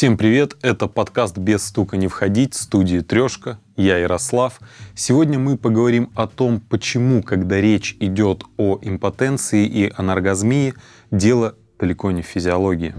Всем 0.00 0.16
привет! 0.16 0.56
Это 0.62 0.86
подкаст 0.86 1.36
«Без 1.36 1.62
стука 1.62 1.98
не 1.98 2.08
входить» 2.08 2.54
студии 2.54 3.00
«Трешка». 3.00 3.60
Я 3.76 3.98
Ярослав. 3.98 4.58
Сегодня 4.94 5.38
мы 5.38 5.58
поговорим 5.58 6.10
о 6.14 6.26
том, 6.26 6.58
почему, 6.58 7.22
когда 7.22 7.60
речь 7.60 7.98
идет 8.00 8.44
о 8.56 8.78
импотенции 8.80 9.66
и 9.66 9.92
анаргазмии, 9.94 10.72
дело 11.10 11.54
далеко 11.78 12.12
не 12.12 12.22
в 12.22 12.24
физиологии. 12.24 12.94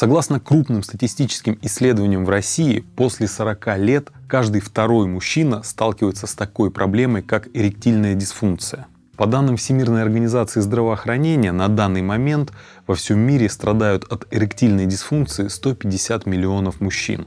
Согласно 0.00 0.38
крупным 0.38 0.84
статистическим 0.84 1.58
исследованиям 1.60 2.24
в 2.24 2.28
России, 2.28 2.84
после 2.94 3.26
40 3.26 3.78
лет 3.78 4.12
каждый 4.28 4.60
второй 4.60 5.08
мужчина 5.08 5.64
сталкивается 5.64 6.28
с 6.28 6.34
такой 6.34 6.70
проблемой, 6.70 7.22
как 7.22 7.48
эректильная 7.52 8.14
дисфункция. 8.14 8.86
По 9.16 9.26
данным 9.26 9.56
Всемирной 9.56 10.02
организации 10.02 10.60
здравоохранения, 10.60 11.50
на 11.50 11.66
данный 11.66 12.02
момент 12.02 12.52
во 12.86 12.94
всем 12.94 13.18
мире 13.18 13.48
страдают 13.48 14.04
от 14.04 14.28
эректильной 14.30 14.86
дисфункции 14.86 15.48
150 15.48 16.26
миллионов 16.26 16.80
мужчин. 16.80 17.26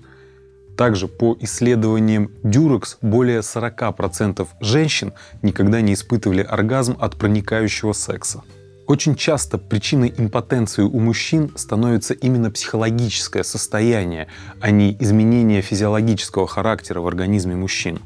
Также 0.77 1.09
по 1.09 1.35
исследованиям 1.41 2.31
Durex 2.41 2.99
более 3.01 3.39
40% 3.39 4.47
женщин 4.61 5.11
никогда 5.41 5.81
не 5.81 5.93
испытывали 5.93 6.41
оргазм 6.41 6.95
от 7.01 7.17
проникающего 7.17 7.91
секса. 7.91 8.43
Очень 8.87 9.15
часто 9.15 9.57
причиной 9.57 10.13
импотенции 10.17 10.83
у 10.83 10.99
мужчин 10.99 11.51
становится 11.55 12.13
именно 12.13 12.51
психологическое 12.51 13.43
состояние, 13.43 14.27
а 14.59 14.71
не 14.71 14.95
изменение 14.99 15.61
физиологического 15.61 16.47
характера 16.47 16.99
в 16.99 17.07
организме 17.07 17.55
мужчин. 17.55 17.99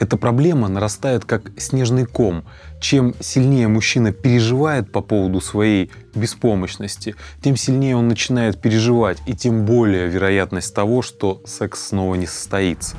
Эта 0.00 0.16
проблема 0.16 0.66
нарастает 0.66 1.24
как 1.24 1.52
снежный 1.58 2.06
ком. 2.06 2.42
Чем 2.80 3.14
сильнее 3.20 3.68
мужчина 3.68 4.12
переживает 4.12 4.90
по 4.90 5.00
поводу 5.00 5.40
своей 5.40 5.92
беспомощности, 6.16 7.14
тем 7.40 7.54
сильнее 7.54 7.96
он 7.96 8.08
начинает 8.08 8.60
переживать, 8.60 9.18
и 9.26 9.34
тем 9.34 9.64
более 9.64 10.08
вероятность 10.08 10.74
того, 10.74 11.02
что 11.02 11.40
секс 11.46 11.88
снова 11.88 12.16
не 12.16 12.26
состоится. 12.26 12.96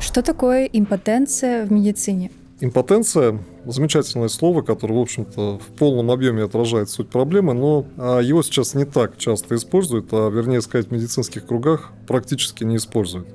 Что 0.00 0.20
такое 0.20 0.66
импотенция 0.66 1.64
в 1.64 1.72
медицине? 1.72 2.30
Импотенция– 2.60 3.38
замечательное 3.66 4.26
слово, 4.26 4.62
которое, 4.62 4.94
в 4.94 5.00
общем-то, 5.00 5.58
в 5.58 5.78
полном 5.78 6.10
объеме 6.10 6.42
отражает 6.42 6.90
суть 6.90 7.08
проблемы, 7.08 7.54
но 7.54 7.86
а, 7.96 8.18
его 8.18 8.42
сейчас 8.42 8.74
не 8.74 8.84
так 8.84 9.16
часто 9.16 9.54
используют, 9.54 10.08
а, 10.10 10.28
вернее 10.28 10.60
сказать, 10.60 10.88
в 10.88 10.90
медицинских 10.90 11.46
кругах 11.46 11.92
практически 12.08 12.64
не 12.64 12.76
используют. 12.76 13.28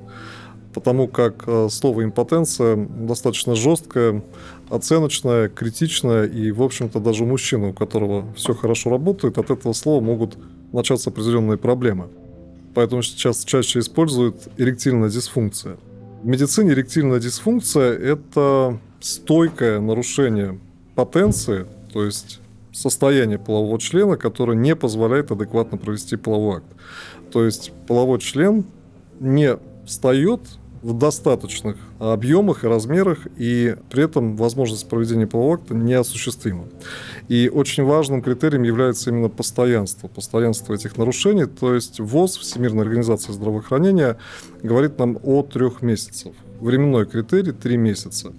Потому 0.74 1.08
как 1.08 1.46
а, 1.48 1.70
слово 1.70 2.04
импотенция 2.04 2.76
достаточно 2.76 3.56
жесткое, 3.56 4.26
оценочное, 4.70 5.48
критичное, 5.48 6.26
и, 6.26 6.52
в 6.52 6.62
общем-то, 6.62 7.00
даже 7.00 7.24
у 7.24 7.26
мужчины, 7.26 7.70
у 7.70 7.74
которого 7.74 8.26
все 8.36 8.54
хорошо 8.54 8.90
работает, 8.90 9.38
от 9.38 9.52
этого 9.52 9.72
слова 9.72 10.02
могут 10.04 10.38
начаться 10.74 11.12
определенные 11.12 11.58
проблемы. 11.58 12.10
Поэтому 12.74 13.02
сейчас 13.02 13.46
чаще 13.46 13.80
используют 13.80 14.50
эректильная 14.58 15.10
дисфункция. 15.10 15.78
В 16.24 16.28
медицине 16.28 16.72
эректильная 16.74 17.20
дисфункция– 17.22 17.94
это 17.98 18.80
стойкое 19.04 19.80
нарушение 19.80 20.60
потенции, 20.96 21.66
то 21.92 22.06
есть 22.06 22.40
состояние 22.72 23.38
полового 23.38 23.80
члена, 23.80 24.18
которое 24.18 24.56
не 24.56 24.76
позволяет 24.76 25.32
адекватно 25.32 25.78
провести 25.78 26.16
половой 26.16 26.58
акт. 26.58 26.68
То 27.32 27.44
есть 27.44 27.72
половой 27.88 28.20
член 28.20 28.66
не 29.20 29.58
встает 29.86 30.42
в 30.82 30.98
достаточных 30.98 31.78
объемах 32.00 32.64
и 32.64 32.68
размерах, 32.68 33.28
и 33.38 33.76
при 33.90 34.04
этом 34.04 34.36
возможность 34.36 34.88
проведения 34.90 35.28
полового 35.28 35.56
акта 35.56 35.74
неосуществима. 35.74 36.66
И 37.28 37.50
очень 37.54 37.84
важным 37.84 38.22
критерием 38.22 38.64
является 38.64 39.10
именно 39.10 39.30
постоянство, 39.30 40.08
постоянство 40.08 40.74
этих 40.74 40.98
нарушений. 40.98 41.46
То 41.46 41.74
есть 41.74 42.00
ВОЗ, 42.00 42.38
Всемирная 42.38 42.84
организация 42.84 43.34
здравоохранения, 43.34 44.18
говорит 44.62 45.00
нам 45.00 45.18
о 45.24 45.44
трех 45.44 45.82
месяцах. 45.82 46.34
Временной 46.60 47.06
критерий– 47.06 47.52
три 47.54 47.78
месяца. 47.78 48.34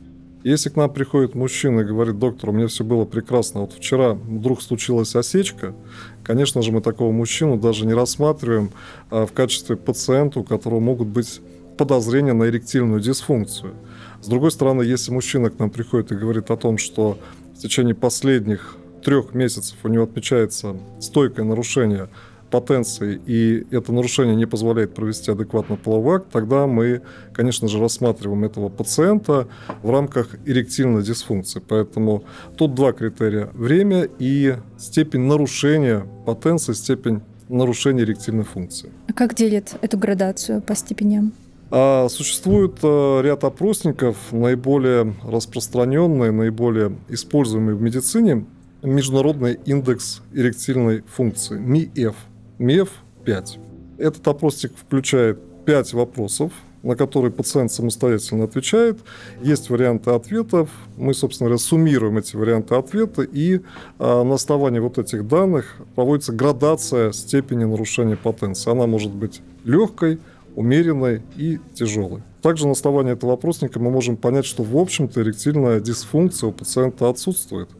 Если 0.44 0.69
к 0.69 0.77
нам 0.77 0.93
приходит 0.93 1.34
мужчина 1.34 1.81
и 1.81 1.84
говорит, 1.84 2.19
доктор, 2.19 2.50
у 2.50 2.53
меня 2.53 2.66
все 2.66 2.84
было 2.84 3.06
прекрасно, 3.06 3.62
вот 3.62 3.72
вчера 3.72 4.12
вдруг 4.12 4.60
случилась 4.60 5.16
осечка, 5.16 5.75
конечно 6.22 6.60
же, 6.60 6.71
мы 6.71 6.82
такого 6.82 7.12
мужчину 7.12 7.56
даже 7.56 7.87
не 7.87 7.94
рассматриваем 7.94 8.71
а, 9.10 9.25
в 9.25 9.32
качестве 9.32 9.77
пациента, 9.77 10.41
у 10.41 10.44
которого 10.44 10.81
могут 10.81 11.09
быть 11.09 11.41
подозрения 11.78 12.34
на 12.34 12.44
эректильную 12.44 13.00
дисфункцию. 13.00 13.72
С 14.21 14.28
другой 14.28 14.50
стороны, 14.50 14.82
если 14.82 15.12
мужчина 15.12 15.49
к 15.49 15.59
нам 15.59 15.71
приходит 15.71 16.12
и 16.12 16.15
говорит 16.15 16.50
о 16.50 16.59
том, 16.59 16.76
что 16.76 17.16
в 17.55 17.59
течение 17.59 17.94
последних 17.94 18.76
трех 19.03 19.32
месяцев 19.32 19.78
у 19.82 19.88
него 19.88 20.05
отмечается 20.05 20.76
стойкое 21.00 21.47
нарушение 21.47 22.11
потенции, 22.54 23.20
и 23.26 23.66
это 23.72 23.92
нарушение 23.92 24.37
не 24.37 24.47
позволяет 24.47 24.94
провести 24.94 25.32
адекватно 25.32 25.75
половой 25.75 26.19
акт, 26.19 26.26
тогда 26.31 26.69
мы, 26.69 27.03
конечно 27.32 27.66
же, 27.66 27.81
рассматриваем 27.81 28.44
этого 28.44 28.69
пациента 28.69 29.48
в 29.82 29.91
рамках 29.91 30.37
эректильной 30.47 31.03
дисфункции. 31.03 31.60
Поэтому 31.66 32.22
тут 32.56 32.76
два 32.76 32.93
критерия. 32.93 33.50
Время 33.54 34.09
и 34.20 34.54
степень 34.78 35.22
нарушения 35.22 36.06
потенции, 36.25 36.75
степень 36.75 37.22
нарушения 37.48 38.04
эректильной 38.04 38.44
функции. 38.44 38.93
А 39.09 39.12
как 39.12 39.34
делят 39.34 39.75
эту 39.82 39.98
градацию 39.98 40.62
по 40.62 40.76
степеням? 40.76 41.32
А 41.72 42.06
существует 42.09 42.78
э, 42.84 43.20
ряд 43.25 43.43
опросников, 43.43 44.16
наиболее 44.31 45.12
распространенные, 45.25 46.31
наиболее 46.31 46.97
используемые 47.09 47.75
в 47.75 47.82
медицине, 47.82 48.47
Международный 48.84 49.59
индекс 49.64 50.22
эректильной 50.32 51.03
функции, 51.03 51.59
МИЭФ– 51.59 52.14
МЕФ-5. 52.59 53.59
Этот 53.98 54.26
опросник 54.26 54.72
включает 54.76 55.38
5 55.65 55.92
вопросов, 55.94 56.53
на 56.82 56.97
которые 56.97 57.32
пациент 57.32 57.72
самостоятельно 57.72 58.44
отвечает. 58.44 58.98
Есть 59.41 59.70
варианты 59.70 60.10
ответов. 60.10 60.69
Мы, 60.97 61.14
собственно 61.14 61.48
говоря, 61.48 61.59
суммируем 61.59 62.19
эти 62.19 62.37
варианты 62.37 62.75
ответа, 62.75 63.22
и 63.22 63.60
а, 63.98 64.22
на 64.22 64.34
основании 64.34 64.81
вот 64.81 64.98
этих 64.98 65.26
данных 65.26 65.76
проводится 65.94 66.32
градация 66.32 67.12
степени 67.12 67.64
нарушения 67.64 68.16
потенции. 68.16 68.70
Она 68.70 68.87
может 68.87 69.12
быть 69.12 69.41
легкой, 69.64 70.20
умеренной 70.54 71.22
и 71.37 71.59
тяжелой. 71.72 72.22
Также 72.43 72.66
на 72.66 72.72
основании 72.72 73.12
этого 73.12 73.31
вопросника 73.31 73.81
мы 73.81 73.91
можем 73.91 74.16
понять, 74.16 74.44
что, 74.44 74.62
в 74.62 74.76
общем-то, 74.76 75.22
эректильная 75.22 75.81
дисфункция 75.81 76.48
у 76.48 76.53
пациента 76.53 77.09
отсутствует. 77.09 77.70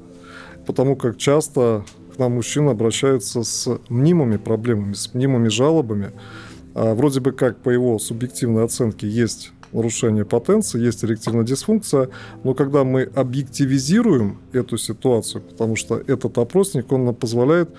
Потому 0.67 0.97
как 0.97 1.19
часто 1.19 1.85
к 2.15 2.19
нам 2.19 2.33
мужчины 2.33 2.71
обращаются 2.71 3.43
с 3.43 3.79
мнимыми 3.89 4.37
проблемами, 4.37 4.95
с 4.95 5.13
мнимыми 5.15 5.49
жалобами. 5.49 6.13
А 6.75 6.95
вроде 6.95 7.21
бы 7.21 7.33
как 7.33 7.59
по 7.59 7.71
его 7.71 7.99
субъективной 7.99 8.65
оценке 8.65 9.09
есть 9.09 9.53
нарушение 9.73 10.25
потенции, 10.25 10.81
есть 10.81 11.05
эректильная 11.05 11.45
дисфункция, 11.45 12.09
но 12.45 12.55
когда 12.55 12.85
мы 12.85 13.03
объективизируем 13.03 14.39
эту 14.53 14.79
ситуацию, 14.79 15.43
потому 15.43 15.77
что 15.77 15.97
этот 15.97 16.39
опросник, 16.39 16.91
он 16.93 17.05
нам 17.05 17.15
позволяет 17.15 17.71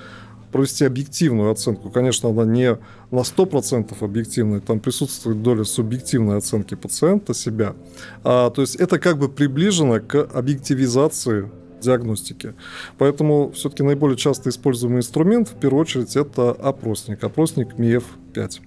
провести 0.52 0.86
объективную 0.86 1.52
оценку. 1.52 1.90
Конечно, 1.90 2.30
она 2.30 2.46
не 2.46 2.78
на 3.12 3.20
100% 3.20 3.94
объективная, 4.00 4.60
там 4.60 4.80
присутствует 4.80 5.42
доля 5.42 5.64
субъективной 5.64 6.38
оценки 6.38 6.76
пациента 6.76 7.34
себя. 7.34 7.76
А, 8.24 8.50
то 8.52 8.62
есть 8.62 8.76
это 8.76 9.00
как 9.00 9.18
бы 9.18 9.28
приближено 9.28 10.00
к 10.00 10.16
объективизации 10.16 11.50
диагностики. 11.82 12.54
Поэтому 12.98 13.52
все-таки 13.52 13.84
наиболее 13.84 14.18
часто 14.18 14.50
используемый 14.50 15.00
инструмент, 15.00 15.50
в 15.50 15.56
первую 15.56 15.82
очередь, 15.82 16.16
это 16.16 16.52
опросник, 16.52 17.24
опросник 17.24 17.78
МИЭФ-5. 17.78 18.62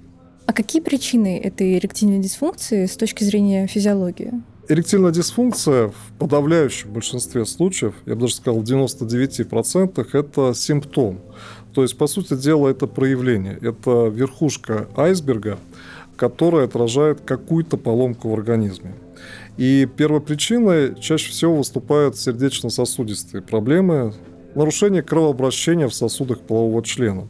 А 0.47 0.53
какие 0.53 0.81
причины 0.81 1.39
этой 1.39 1.77
эректильной 1.77 2.21
дисфункции 2.21 2.87
с 2.87 2.97
точки 2.97 3.23
зрения 3.23 3.67
физиологии? 3.67 4.33
Эректильная 4.71 5.11
дисфункция 5.11 5.89
в 5.89 6.19
подавляющем 6.19 6.93
большинстве 6.93 7.45
случаев, 7.47 7.95
я 8.07 8.15
бы 8.15 8.23
даже 8.23 8.35
сказал, 8.35 8.61
в 8.61 8.65
99% 8.65 10.07
это 10.13 10.55
симптом. 10.55 11.21
То 11.75 11.83
есть, 11.83 11.97
по 11.97 12.07
сути 12.07 12.35
дела, 12.35 12.69
это 12.69 12.87
проявление. 12.87 13.59
Это 13.61 14.09
верхушка 14.09 14.89
айсберга, 14.97 15.59
которая 16.17 16.67
отражает 16.67 17.21
какую-то 17.21 17.77
поломку 17.77 18.29
в 18.31 18.35
организме. 18.35 18.95
И 19.59 19.89
первопричиной 19.97 20.95
чаще 21.01 21.33
всего 21.33 21.57
выступают 21.57 22.17
сердечно-сосудистые 22.17 23.43
проблемы, 23.43 24.15
нарушение 24.55 25.03
кровообращения 25.03 25.89
в 25.89 25.95
сосудах 25.95 26.39
полового 26.39 26.81
члена. 26.85 27.29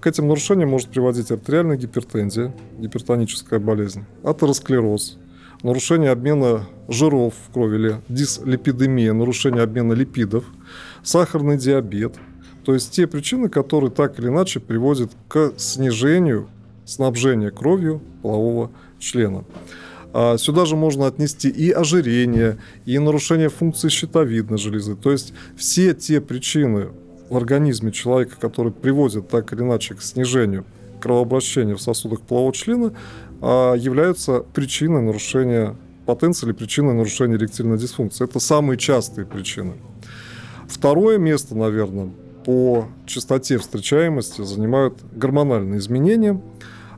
К 0.00 0.06
этим 0.06 0.26
нарушениям 0.26 0.70
может 0.70 0.88
приводить 0.88 1.30
артериальная 1.30 1.76
гипертензия, 1.76 2.54
гипертоническая 2.78 3.60
болезнь, 3.60 4.06
атеросклероз, 4.24 5.18
нарушение 5.62 6.12
обмена 6.12 6.66
жиров 6.88 7.34
в 7.46 7.52
крови 7.52 7.76
или 7.76 8.00
дислипидемия, 8.08 9.12
нарушение 9.12 9.62
обмена 9.62 9.92
липидов, 9.92 10.46
сахарный 11.02 11.58
диабет. 11.58 12.14
То 12.64 12.72
есть 12.72 12.90
те 12.92 13.06
причины, 13.06 13.50
которые 13.50 13.90
так 13.90 14.18
или 14.18 14.28
иначе 14.28 14.60
приводят 14.60 15.12
к 15.28 15.52
снижению 15.58 16.48
снабжения 16.86 17.50
кровью 17.50 18.00
полового 18.22 18.70
члена. 18.98 19.44
А 20.18 20.38
сюда 20.38 20.64
же 20.64 20.76
можно 20.76 21.06
отнести 21.06 21.50
и 21.50 21.70
ожирение, 21.70 22.56
и 22.86 22.98
нарушение 22.98 23.50
функции 23.50 23.90
щитовидной 23.90 24.56
железы. 24.56 24.96
То 24.96 25.12
есть 25.12 25.34
все 25.58 25.92
те 25.92 26.22
причины 26.22 26.88
в 27.28 27.36
организме 27.36 27.92
человека, 27.92 28.36
которые 28.40 28.72
приводят 28.72 29.28
так 29.28 29.52
или 29.52 29.60
иначе 29.60 29.94
к 29.94 30.00
снижению 30.00 30.64
кровообращения 31.02 31.74
в 31.74 31.82
сосудах 31.82 32.22
полового 32.22 32.54
члена, 32.54 32.94
а, 33.42 33.74
являются 33.74 34.40
причиной 34.40 35.02
нарушения 35.02 35.76
потенции 36.06 36.46
или 36.46 36.54
причиной 36.54 36.94
нарушения 36.94 37.36
эректильной 37.36 37.76
дисфункции. 37.76 38.24
Это 38.24 38.40
самые 38.40 38.78
частые 38.78 39.26
причины. 39.26 39.74
Второе 40.66 41.18
место, 41.18 41.54
наверное, 41.54 42.08
по 42.46 42.86
частоте 43.04 43.58
встречаемости 43.58 44.42
занимают 44.42 44.94
гормональные 45.12 45.78
изменения. 45.78 46.40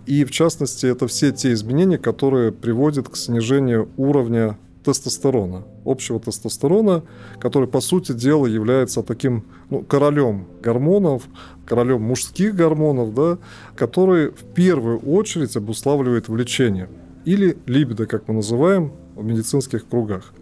И 0.08 0.25
в 0.25 0.31
частности, 0.31 0.87
это 0.87 1.06
все 1.06 1.32
те 1.32 1.52
изменения, 1.52 1.99
которые 1.99 2.50
приводят 2.50 3.10
к 3.10 3.16
снижению 3.16 3.90
уровня 3.99 4.58
тестостерона, 4.82 5.64
общего 5.84 6.19
тестостерона, 6.19 7.02
который, 7.38 7.69
по 7.69 7.82
сути 7.82 8.12
дела, 8.12 8.46
является 8.46 9.02
таким 9.02 9.44
ну, 9.69 9.82
королем 9.82 10.46
гормонов, 10.62 11.25
королем 11.66 12.00
мужских 12.00 12.55
гормонов, 12.55 13.12
да, 13.12 13.37
который 13.76 14.31
в 14.31 14.44
первую 14.55 14.99
очередь 15.00 15.55
обуславливает 15.58 16.28
влечение 16.28 16.88
или 17.26 17.58
либидо, 17.66 18.06
как 18.06 18.28
мы 18.28 18.34
называем 18.37 18.94
в 19.14 19.22
медицинских 19.22 19.87
кругах. 19.87 20.32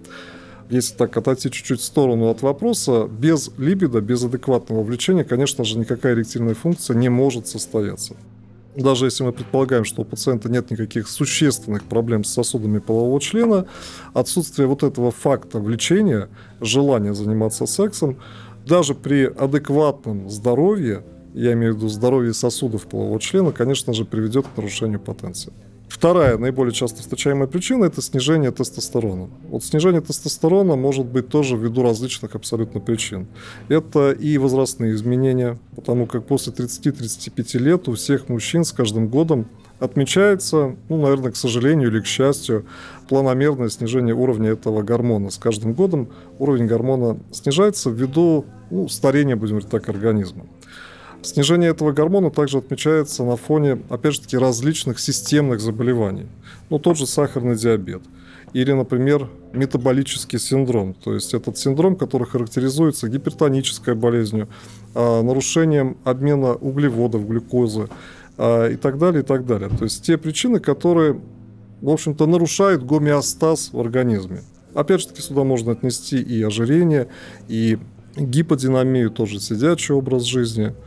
Если 0.70 0.94
так 0.94 1.16
отойти 1.16 1.50
чуть-чуть 1.50 1.80
в 1.80 1.84
сторону 1.84 2.28
от 2.28 2.40
вопроса, 2.40 3.08
без 3.10 3.50
либидо, 3.58 4.00
без 4.00 4.22
адекватного 4.22 4.84
влечения, 4.84 5.24
конечно 5.24 5.64
же, 5.64 5.76
никакая 5.76 6.14
эректильная 6.14 6.54
функция 6.54 6.94
не 6.94 7.08
может 7.08 7.48
состояться 7.48 8.14
даже 8.76 9.06
если 9.06 9.25
мы 9.25 9.32
предполагаем, 9.32 9.84
что 9.84 10.02
у 10.02 10.05
пациента 10.05 10.49
нет 10.49 10.70
никаких 10.70 11.08
существенных 11.08 11.84
проблем 11.84 12.25
с 12.25 12.32
сосудами 12.32 12.78
полового 12.78 13.20
члена, 13.20 13.67
отсутствие 14.12 14.69
вот 14.69 14.82
этого 14.82 15.11
факта 15.11 15.58
влечения, 15.58 16.28
желания 16.61 17.14
заниматься 17.14 17.67
сексом, 17.67 18.19
даже 18.67 18.94
при 18.94 19.25
адекватном 19.25 20.28
здоровье, 20.28 21.05
я 21.34 21.52
имею 21.52 21.75
в 21.75 21.76
виду 21.76 21.88
здоровье 21.88 22.34
сосудов 22.34 22.87
полового 22.87 23.20
члена, 23.20 23.52
конечно 23.52 23.93
же, 23.93 24.05
приведет 24.05 24.46
к 24.46 24.56
нарушению 24.56 25.00
потенции. 25.00 25.52
Вторая 25.88 26.36
наиболее 26.36 26.72
часто 26.72 27.00
встречаемая 27.00 27.46
причина– 27.46 27.84
это 27.86 28.02
снижение 28.02 28.50
тестостерона. 28.50 29.30
Вот 29.48 29.64
снижение 29.64 30.00
тестостерона 30.00 30.74
может 30.74 31.06
быть 31.06 31.28
тоже 31.28 31.56
ввиду 31.56 31.82
различных 31.82 32.34
абсолютно 32.34 32.80
причин. 32.80 33.28
Это 33.68 34.10
и 34.10 34.36
возрастные 34.36 34.94
изменения, 34.94 35.58
потому 35.76 36.06
как 36.06 36.26
после 36.26 36.52
30-35 36.52 37.58
лет 37.58 37.88
у 37.88 37.94
всех 37.94 38.28
мужчин 38.28 38.64
с 38.64 38.72
каждым 38.72 39.08
годом 39.08 39.46
отмечается, 39.78 40.76
ну, 40.88 41.00
наверное, 41.00 41.30
к 41.30 41.36
сожалению 41.36 41.90
или 41.90 42.00
к 42.00 42.06
счастью, 42.06 42.66
планомерное 43.08 43.68
снижение 43.68 44.14
уровня 44.14 44.50
этого 44.50 44.82
гормона. 44.82 45.30
С 45.30 45.38
каждым 45.38 45.74
годом 45.74 46.08
уровень 46.38 46.66
гормона 46.66 47.18
снижается 47.30 47.90
ввиду 47.90 48.44
ну, 48.70 48.88
старения, 48.88 49.36
будем 49.36 49.56
говорить 49.58 49.70
так, 49.70 49.88
организма. 49.88 50.46
Снижение 51.26 51.70
этого 51.70 51.90
гормона 51.90 52.31
также 52.31 52.58
отмечается 52.58 53.25
на 53.25 53.37
фоне, 53.37 53.82
опять 53.88 54.14
же 54.14 54.20
таки, 54.20 54.38
различных 54.38 55.00
системных 55.00 55.61
заболеваний. 55.61 56.26
Ну, 56.70 56.78
тот 56.78 56.96
же 56.96 57.05
сахарный 57.05 57.56
диабет. 57.56 58.02
Или, 58.52 58.70
например, 58.70 59.28
метаболический 59.52 60.38
синдром. 60.38 60.94
То 60.94 61.14
есть 61.14 61.34
этот 61.34 61.58
синдром, 61.58 61.96
который 61.96 62.28
характеризуется 62.28 63.08
гипертонической 63.08 63.96
болезнью, 63.96 64.46
а, 64.94 65.20
нарушением 65.23 65.96
обмена 66.05 66.55
углеводов, 66.55 67.26
глюкозы 67.26 67.88
а, 68.38 68.69
и 68.69 68.76
так 68.76 68.96
далее, 68.96 69.25
и 69.25 69.26
так 69.26 69.46
далее. 69.46 69.69
То 69.69 69.82
есть 69.82 70.05
те 70.05 70.19
причины, 70.19 70.61
которые, 70.61 71.20
в 71.81 71.88
общем-то, 71.88 72.26
нарушают 72.26 72.84
гомеостаз 72.84 73.70
в 73.72 73.81
организме. 73.81 74.43
Опять 74.75 75.00
же 75.00 75.08
таки, 75.08 75.22
сюда 75.22 75.43
можно 75.43 75.72
отнести 75.72 76.22
и 76.22 76.40
ожирение, 76.44 77.08
и 77.49 77.79
гиподинамию, 78.14 79.11
тоже 79.11 79.40
сидячий 79.40 79.93
образ 79.93 80.22
жизни– 80.22 80.72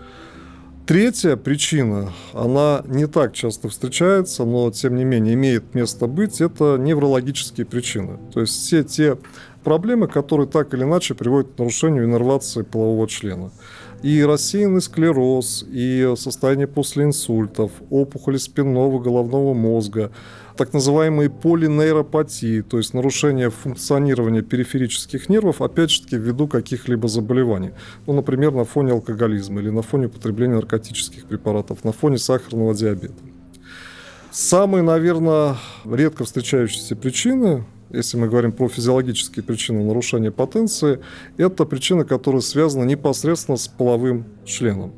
Третья 0.89 1.35
причина, 1.35 2.13
она 2.33 2.81
не 2.87 3.05
так 3.05 3.33
часто 3.33 3.69
встречается, 3.69 4.43
но 4.43 4.71
тем 4.71 4.95
не 4.95 5.03
менее 5.03 5.35
имеет 5.35 5.75
место 5.75 6.07
быть, 6.07 6.41
это 6.41 6.77
неврологические 6.79 7.67
причины. 7.67 8.17
То 8.33 8.41
есть 8.41 8.55
все 8.55 8.83
те 8.83 9.15
проблемы, 9.63 10.07
которые 10.07 10.47
так 10.47 10.73
или 10.73 10.81
иначе 10.81 11.13
приводят 11.13 11.51
к 11.53 11.59
нарушению 11.59 12.05
иннервации 12.05 12.63
полового 12.63 13.07
члена. 13.07 13.51
И 14.01 14.23
рассеянный 14.23 14.81
склероз, 14.81 15.63
и 15.69 16.11
состояние 16.17 16.65
после 16.65 17.03
инсультов, 17.03 17.71
опухоли 17.91 18.37
спинного 18.37 18.97
головного 18.97 19.53
мозга, 19.53 20.11
так 20.59 20.73
называемые 20.73 21.29
полинейропатии, 21.29 22.59
то 22.59 22.79
есть 22.79 22.93
нарушение 22.93 23.49
функционирования 23.49 24.41
периферических 24.41 25.29
нервов, 25.29 25.61
опять 25.61 25.89
же 25.89 26.01
таки, 26.01 26.17
ввиду 26.17 26.49
каких-либо 26.49 27.07
заболеваний. 27.07 27.71
Ну, 28.05 28.11
например, 28.11 28.51
на 28.51 28.65
фоне 28.65 28.91
алкоголизма 28.91 29.61
или 29.61 29.69
на 29.69 29.83
фоне 29.83 30.07
употребления 30.07 30.55
наркотических 30.55 31.23
препаратов, 31.23 31.85
на 31.85 31.93
фоне 31.93 32.17
сахарного 32.17 32.75
диабета. 32.75 33.13
Самые, 34.31 34.83
наверное, 34.83 35.55
редко 35.85 36.25
встречающиеся 36.25 36.97
причины, 36.97 37.63
если 37.89 38.17
мы 38.17 38.27
говорим 38.27 38.51
про 38.51 38.67
физиологические 38.67 39.43
причины 39.43 39.85
нарушения 39.85 40.29
потенции, 40.29 40.99
это 41.37 41.63
причины, 41.63 42.03
которые 42.03 42.41
связаны 42.41 42.83
непосредственно 42.83 43.55
с 43.55 43.69
половым 43.69 44.25
членом. 44.43 44.91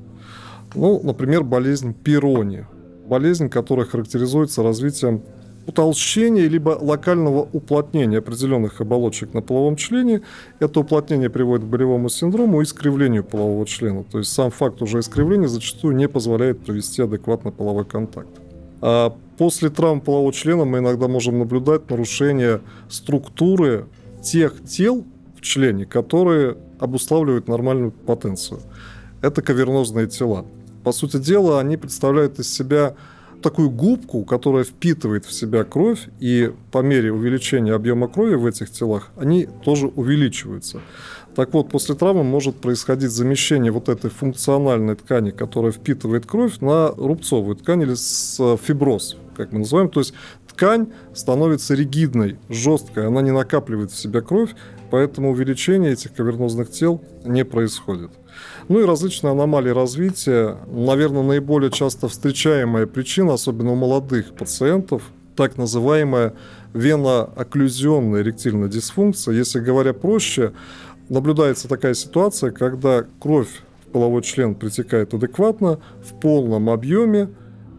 Ну, 0.74 1.00
например, 1.04 1.44
болезнь 1.44 1.94
пирони. 1.94 2.66
Болезнь, 3.06 3.48
которая 3.48 3.86
характеризуется 3.86 4.64
развитием 4.64 5.22
утолщения 5.68 6.48
либо 6.48 6.78
локального 6.80 7.48
уплотнения 7.54 8.20
определенных 8.20 8.82
оболочек 8.82 9.34
на 9.34 9.42
половом 9.42 9.76
члене. 9.76 10.22
Это 10.60 10.80
уплотнение 10.80 11.30
приводит 11.30 11.66
к 11.66 11.70
болевому 11.70 12.10
синдрому 12.10 12.62
и 12.62 12.64
искривлению 12.64 13.24
полового 13.24 13.66
члена. 13.66 14.04
То 14.04 14.20
есть 14.20 14.32
сам 14.32 14.52
факт 14.52 14.82
уже 14.82 15.00
искривления 15.00 15.48
зачастую 15.48 15.96
не 15.96 16.08
позволяет 16.08 16.64
провести 16.64 17.02
адекватно 17.02 17.52
половой 17.52 17.86
контакт. 17.86 18.30
А 18.82 19.16
после 19.38 19.70
травм 19.70 20.02
полового 20.02 20.34
члена 20.34 20.66
мы 20.66 20.80
иногда 20.80 21.08
можем 21.08 21.40
наблюдать 21.40 21.90
нарушение 21.90 22.62
структуры 22.90 23.86
тех 24.24 24.64
тел 24.64 25.06
в 25.38 25.42
члене, 25.42 25.86
которые 25.86 26.58
обуславливают 26.80 27.48
нормальную 27.48 27.92
потенцию. 27.92 28.60
Это 29.22 29.42
кавернозные 29.42 30.08
тела. 30.08 30.46
По 30.84 30.92
сути 30.92 31.18
дела, 31.18 31.60
они 31.60 31.78
представляют 31.78 32.40
из 32.40 32.52
себя 32.52 32.96
такую 33.42 33.70
губку, 33.70 34.24
которая 34.24 34.64
впитывает 34.64 35.26
в 35.26 35.34
себя 35.34 35.64
кровь, 35.64 36.08
и 36.20 36.52
по 36.72 36.80
мере 36.80 37.12
увеличения 37.12 37.74
объема 37.74 38.08
крови 38.08 38.36
в 38.36 38.46
этих 38.46 38.72
телах, 38.72 39.10
они 39.18 39.48
тоже 39.64 39.88
увеличиваются. 39.88 40.82
Так 41.36 41.54
вот, 41.54 41.70
после 41.70 41.96
травмы 41.96 42.24
может 42.24 42.58
происходить 42.58 43.12
замещение 43.12 43.72
вот 43.72 43.88
этой 43.90 44.10
функциональной 44.10 44.96
ткани, 44.96 45.32
которая 45.32 45.72
впитывает 45.72 46.26
кровь, 46.26 46.60
на 46.60 46.90
рубцовую 46.90 47.56
ткань 47.56 47.84
или 47.84 47.94
с 47.94 48.58
фиброз, 48.58 49.18
как 49.36 49.54
мы 49.54 49.60
называем. 49.60 49.90
То 49.90 50.02
есть 50.02 50.14
ткань 50.48 50.88
становится 51.14 51.74
ригидной, 51.74 52.38
жесткой, 52.50 53.08
она 53.08 53.22
не 53.22 53.32
накапливает 53.32 53.92
в 53.92 53.98
себя 53.98 54.20
кровь, 54.22 54.54
поэтому 54.90 55.32
увеличение 55.32 55.94
этих 55.94 56.14
кавернозных 56.14 56.70
тел 56.70 57.02
не 57.24 57.46
происходит. 57.46 58.12
Ну 58.68 58.80
и 58.80 58.86
различные 58.86 59.32
аномалии 59.32 59.72
развития. 59.72 60.58
Наверное, 60.68 61.24
наиболее 61.24 61.72
часто 61.72 62.08
встречаемая 62.08 62.86
причина, 62.86 63.34
особенно 63.34 63.72
у 63.72 63.76
молодых 63.76 64.34
пациентов, 64.34 65.04
так 65.36 65.58
называемая 65.58 66.34
веноокклюзионная 66.74 68.22
эректильная 68.22 68.70
дисфункция. 68.70 69.36
Если 69.36 69.60
говоря 69.60 69.94
проще, 69.94 70.54
наблюдается 71.10 71.68
такая 71.68 71.94
ситуация, 71.94 72.52
когда 72.52 73.06
кровь 73.20 73.50
в 73.86 73.92
половой 73.92 74.22
член 74.22 74.56
притекает 74.56 75.14
адекватно, 75.14 75.80
в 76.04 76.20
полном 76.20 76.70
объеме, 76.70 77.30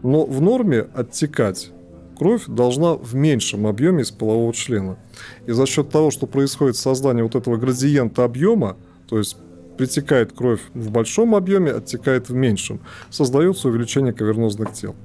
но 0.03 0.25
в 0.25 0.41
норме 0.41 0.87
оттекать 0.93 1.71
кровь 2.17 2.43
должна 2.47 2.93
в 2.93 3.15
меньшем 3.15 3.67
объеме 3.67 4.03
из 4.03 4.11
полового 4.11 4.53
члена. 4.53 4.97
И 5.45 5.51
за 5.51 5.65
счет 5.65 5.89
того, 5.89 6.11
что 6.11 6.27
происходит 6.27 6.75
создание 6.75 7.23
вот 7.23 7.35
этого 7.35 7.57
градиента 7.57 8.23
объема, 8.23 8.77
то 9.09 9.17
есть 9.17 9.37
притекает 9.77 10.33
кровь 10.33 10.61
в 10.73 10.91
большом 10.91 11.35
объеме, 11.35 11.71
оттекает 11.71 12.29
в 12.29 12.33
меньшем. 12.33 12.79
Создается 13.09 13.67
увеличение 13.67 14.13
кавернозных 14.13 14.73
тел. 14.73 14.95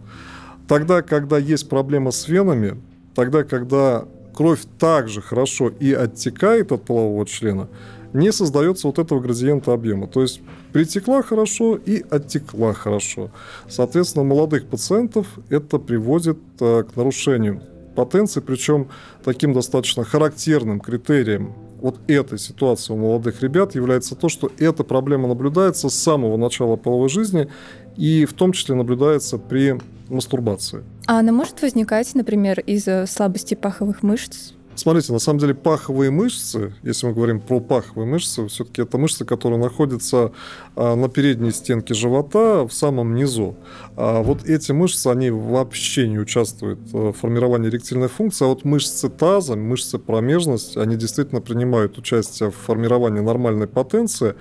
Тогда, 0.66 1.02
когда 1.02 1.38
есть 1.38 1.68
проблема 1.68 2.10
с 2.10 2.28
венами, 2.28 2.80
тогда, 3.14 3.42
когда 3.42 4.04
кровь 4.34 4.60
также 4.78 5.22
хорошо 5.22 5.68
и 5.68 5.92
оттекает 5.92 6.72
от 6.72 6.84
полового 6.84 7.26
члена, 7.26 7.68
не 8.12 8.32
создается 8.32 8.87
вот 8.87 8.98
этого 8.98 9.20
градиента 9.20 9.72
объема. 9.72 10.06
То 10.06 10.22
есть 10.22 10.40
притекла 10.72 11.22
хорошо 11.22 11.76
и 11.76 12.04
оттекла 12.08 12.72
хорошо. 12.72 13.30
Соответственно, 13.68 14.22
у 14.25 14.28
молодых 14.28 14.66
пациентов 14.66 15.26
это 15.48 15.78
приводит 15.78 16.38
э, 16.60 16.84
к 16.84 16.96
нарушению 16.96 17.62
потенции, 17.96 18.40
причем 18.40 18.88
таким 19.25 19.52
достаточно 19.52 20.04
характерным 20.04 20.80
критерием 20.80 21.54
вот 21.80 21.99
этой 22.08 22.38
ситуации 22.38 22.92
у 22.92 22.97
молодых 22.97 23.42
ребят 23.42 23.75
является 23.75 24.14
то, 24.14 24.28
что 24.28 24.50
эта 24.58 24.85
проблема 24.85 25.28
наблюдается 25.28 25.88
с 25.88 25.94
самого 25.94 26.37
начала 26.37 26.76
половой 26.76 27.08
жизни 27.08 27.49
и 27.97 28.25
в 28.25 28.32
том 28.32 28.52
числе 28.52 28.75
наблюдается 28.75 29.38
при 29.38 29.78
мастурбации. 30.08 30.85
А 31.06 31.20
она 31.20 31.32
может 31.32 31.61
возникать, 31.62 32.14
например, 32.14 32.61
из-за 32.61 33.06
слабости 33.06 33.54
паховых 33.54 34.02
мышц? 34.02 34.52
Смотрите, 34.78 35.12
на 35.12 35.18
самом 35.18 35.40
деле 35.40 35.54
паховые 35.54 36.12
мышцы, 36.12 36.73
если 36.85 37.08
мы 37.08 37.12
говорим 37.12 37.40
про 37.40 37.58
паховые 37.58 38.06
мышцы, 38.06 38.47
все-таки 38.47 38.82
это 38.82 38.97
мышцы, 38.97 39.25
которые 39.25 39.58
находятся 39.58 40.30
а, 40.76 40.94
на 40.94 41.08
передней 41.08 41.50
стенке 41.50 41.94
живота 41.94 42.64
в 42.64 42.73
самом 42.73 43.16
низу. 43.16 43.56
А 43.97 44.23
вот 44.23 44.44
эти 44.44 44.70
мышцы, 44.70 45.08
они 45.08 45.30
вообще 45.30 46.06
не 46.06 46.20
участвуют 46.20 46.78
в 46.92 47.12
формировании 47.12 47.70
эректильной 47.70 48.06
функции, 48.06 48.44
а 48.44 48.49
вот 48.49 48.64
мышцы 48.64 49.08
таза, 49.08 49.56
мышцы 49.56 49.99
промежности, 49.99 50.78
они 50.78 50.94
действительно 50.94 51.40
принимают 51.40 51.99
участие 51.99 52.52
в 52.52 52.54
формировании 52.54 53.20
нормальной 53.20 53.66
потенции, 53.66 54.37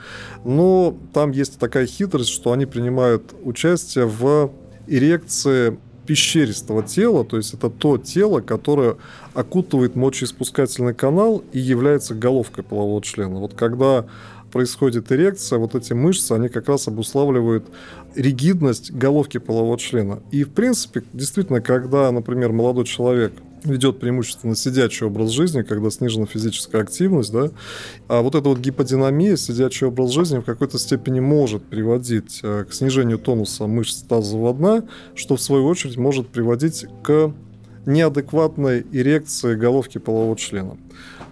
но 0.46 0.96
там 1.16 1.32
есть 1.32 1.58
такая 1.58 1.88
хитрость, 1.88 2.30
что 2.30 2.52
они 2.52 2.68
принимают 2.68 3.34
участие 3.44 4.06
в 4.06 4.52
эрекции 4.86 5.80
пещеристого 6.08 6.82
тела, 6.82 7.24
то 7.26 7.38
есть 7.38 7.54
это 7.54 7.70
то 7.70 7.98
тело, 7.98 8.40
которое 8.40 8.96
окутывает 9.34 9.96
мочеиспускательный 9.96 10.94
канал 10.94 11.44
и 11.52 11.60
является 11.60 12.16
головкой 12.16 12.64
полового 12.64 13.02
члена. 13.04 13.40
Вот 13.40 13.54
когда 13.54 14.06
происходит 14.52 15.12
эрекция, 15.12 15.60
вот 15.60 15.76
эти 15.76 15.94
мышцы, 15.94 16.32
они 16.32 16.48
как 16.48 16.70
раз 16.70 16.88
обуславливают 16.88 17.66
ригидность 18.16 18.92
головки 18.92 19.38
полового 19.38 19.78
члена. 19.78 20.22
И, 20.32 20.46
в 20.46 20.52
принципе, 20.52 21.04
действительно, 21.14 21.62
когда, 21.62 22.10
например, 22.12 22.54
молодой 22.54 22.86
человек 22.86 23.34
ведет 23.72 24.00
преимущественно 24.00 24.56
сидячий 24.56 25.06
образ 25.06 25.32
жизни, 25.32 25.62
когда 25.62 25.90
снижена 25.90 26.26
физическая 26.26 26.82
активность, 26.82 27.32
да, 27.32 27.52
а 28.08 28.22
вот 28.22 28.36
эта 28.36 28.50
вот 28.50 28.60
гиподинамия, 28.60 29.36
сидячий 29.36 29.88
образ 29.88 30.12
жизни 30.12 30.40
в 30.40 30.44
какой-то 30.44 30.78
степени 30.80 31.20
может 31.20 31.64
приводить 31.64 32.40
э, 32.44 32.66
к 32.70 32.74
снижению 32.74 33.20
тонуса 33.20 33.68
мышц 33.68 34.02
тазового 34.04 34.54
дна, 34.54 34.84
что 35.16 35.36
в 35.36 35.42
свою 35.42 35.66
очередь 35.66 35.98
может 35.98 36.28
приводить 36.28 36.86
к 37.04 37.34
неадекватной 37.86 38.86
эрекции 38.92 39.56
головки 39.56 39.98
полового 39.98 40.36
члена. 40.36 40.78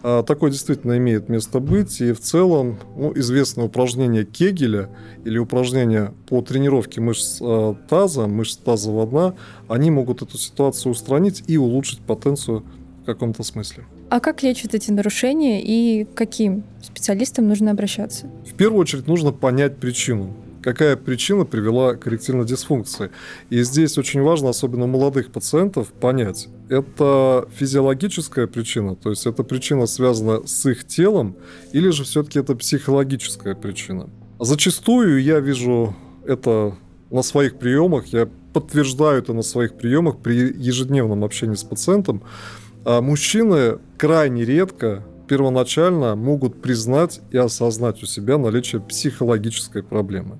А, 0.07 0.21
такое 0.21 0.51
действительно 0.51 0.99
имеет 0.99 1.29
место 1.29 1.59
быть, 1.59 1.99
и 1.99 2.11
в 2.11 2.19
целом 2.19 2.77
ну, 2.95 3.11
известное 3.17 3.65
упражнение 3.65 4.23
Кегеля 4.23 4.87
или 5.23 5.39
упражнения 5.39 6.13
по 6.29 6.43
тренировке 6.43 7.01
мышц 7.01 7.39
а, 7.41 7.73
таза, 7.89 8.27
мышц 8.27 8.57
тазового 8.57 9.07
дна, 9.07 9.35
они 9.67 9.89
могут 9.89 10.21
эту 10.21 10.37
ситуацию 10.37 10.91
устранить 10.91 11.43
и 11.47 11.57
улучшить 11.57 12.01
потенцию 12.01 12.63
в 13.01 13.05
каком-то 13.07 13.41
смысле. 13.41 13.85
А 14.11 14.19
как 14.19 14.43
лечат 14.43 14.75
эти 14.75 14.91
нарушения 14.91 15.63
и 15.63 16.03
к 16.03 16.13
каким 16.13 16.65
специалистам 16.83 17.47
нужно 17.47 17.71
обращаться? 17.71 18.27
В 18.45 18.53
первую 18.53 18.81
очередь 18.81 19.07
нужно 19.07 19.31
понять 19.31 19.77
причину 19.77 20.35
какая 20.65 20.95
причина 20.95 21.45
привела 21.45 21.93
к 21.93 22.07
эректильной 22.07 22.43
дисфункции. 22.43 23.11
И 23.51 23.61
здесь 23.61 23.99
очень 23.99 24.23
важно, 24.23 24.49
особенно 24.49 24.85
у 24.85 24.87
молодых 24.87 25.31
пациентов, 25.31 25.89
понять, 25.89 26.47
это 26.69 27.47
физиологическая 27.53 28.47
причина, 28.47 28.95
то 28.95 29.11
есть 29.11 29.27
эта 29.27 29.43
причина 29.43 29.85
связана 29.85 30.47
с 30.47 30.65
их 30.65 30.87
телом, 30.87 31.35
или 31.71 31.89
же 31.89 32.03
все-таки 32.03 32.39
это 32.39 32.55
психологическая 32.55 33.53
причина. 33.53 34.09
Зачастую 34.39 35.21
я 35.21 35.39
вижу 35.39 35.95
это 36.25 36.75
на 37.11 37.21
своих 37.21 37.59
приемах, 37.59 38.07
я 38.07 38.27
подтверждаю 38.51 39.19
это 39.19 39.33
на 39.33 39.43
своих 39.43 39.75
приемах 39.75 40.17
при 40.17 40.33
ежедневном 40.33 41.23
общении 41.23 41.55
с 41.55 41.63
пациентом. 41.63 42.23
А 42.85 43.01
мужчины 43.01 43.77
крайне 43.97 44.45
редко 44.45 45.03
первоначально 45.27 46.15
могут 46.15 46.61
признать 46.61 47.21
и 47.31 47.37
осознать 47.37 48.01
у 48.03 48.05
себя 48.05 48.37
наличие 48.37 48.81
психологической 48.81 49.83
проблемы. 49.83 50.39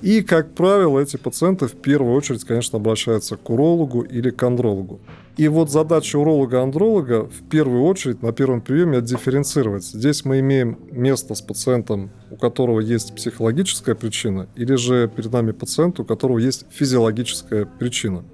И, 0.00 0.22
как 0.22 0.54
правило, 0.54 0.98
эти 0.98 1.16
пациенты 1.16 1.66
в 1.66 1.72
первую 1.72 2.14
очередь, 2.14 2.44
конечно, 2.44 2.78
обращаются 2.78 3.36
к 3.36 3.50
урологу 3.50 4.02
или 4.02 4.30
к 4.30 4.42
андрологу. 4.42 5.00
И 5.36 5.48
вот 5.48 5.70
задача 5.70 6.18
уролога-андролога 6.18 7.24
в 7.24 7.48
первую 7.48 7.84
очередь 7.84 8.22
на 8.22 8.32
первом 8.32 8.60
приеме 8.60 9.00
дифференцировать. 9.00 9.84
Здесь 9.84 10.24
мы 10.24 10.40
имеем 10.40 10.78
место 10.90 11.34
с 11.34 11.40
пациентом, 11.40 12.10
у 12.30 12.36
которого 12.36 12.80
есть 12.80 13.14
психологическая 13.14 13.94
причина, 13.94 14.48
или 14.56 14.74
же 14.74 15.10
перед 15.14 15.32
нами 15.32 15.52
пациент, 15.52 16.00
у 16.00 16.04
которого 16.04 16.38
есть 16.38 16.66
физиологическая 16.70 17.64
причина. 17.64 18.24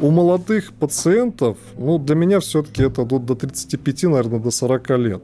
У 0.00 0.10
молодых 0.10 0.72
пациентов, 0.72 1.56
ну, 1.78 1.98
для 1.98 2.16
меня 2.16 2.40
все-таки 2.40 2.82
это 2.82 3.04
до, 3.04 3.18
до 3.18 3.36
35, 3.36 4.04
наверное, 4.04 4.40
до 4.40 4.50
40 4.50 4.90
лет. 4.98 5.22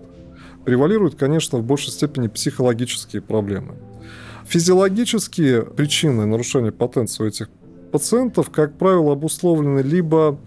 Превалируют, 0.65 1.17
конечно, 1.17 1.59
в 1.59 1.65
большей 1.65 1.91
степени 1.91 2.29
психологические 2.29 3.21
проблемы. 3.21 3.75
Физиологические 4.47 5.63
причины 5.63 6.25
нарушения 6.25 6.71
потенции 6.71 7.25
у 7.25 7.27
этих 7.27 7.49
пациентов, 7.91 8.51
как 8.51 8.79
правило, 8.79 9.13
обусловлены 9.13 9.81
либо 9.81 10.39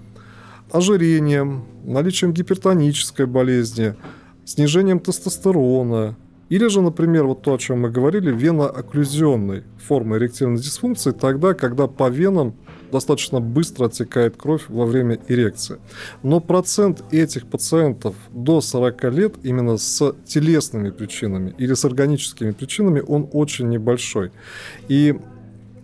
ожирением, 0.71 1.65
наличием 1.83 2.31
гипертонической 2.33 3.25
болезни, 3.25 3.95
снижением 4.45 4.99
тестостерона, 4.99 6.15
или 6.49 6.67
же, 6.67 6.81
например, 6.81 7.25
вот 7.25 7.41
то, 7.41 7.55
о 7.55 7.57
чем 7.57 7.81
мы 7.81 7.89
говорили, 7.89 8.31
веноокклюзионной 8.31 9.63
формы 9.85 10.17
эректильной 10.17 10.57
дисфункции, 10.57 11.11
тогда, 11.11 11.53
когда 11.53 11.87
по 11.87 12.09
венам 12.09 12.55
достаточно 12.93 13.41
быстро 13.41 13.87
оттекает 13.87 14.37
кровь 14.37 14.65
во 14.69 14.85
время 14.85 15.19
эрекции. 15.27 15.79
Но 16.21 16.39
процент 16.39 17.03
этих 17.11 17.47
пациентов 17.47 18.15
до 18.31 18.61
40 18.61 19.03
лет 19.05 19.33
именно 19.43 19.77
с 19.77 20.15
телесными 20.25 20.91
причинами 20.91 21.53
или 21.57 21.73
с 21.73 21.83
органическими 21.85 22.51
причинами, 22.51 23.01
он 23.05 23.27
очень 23.33 23.67
небольшой. 23.69 24.31
И 24.87 25.19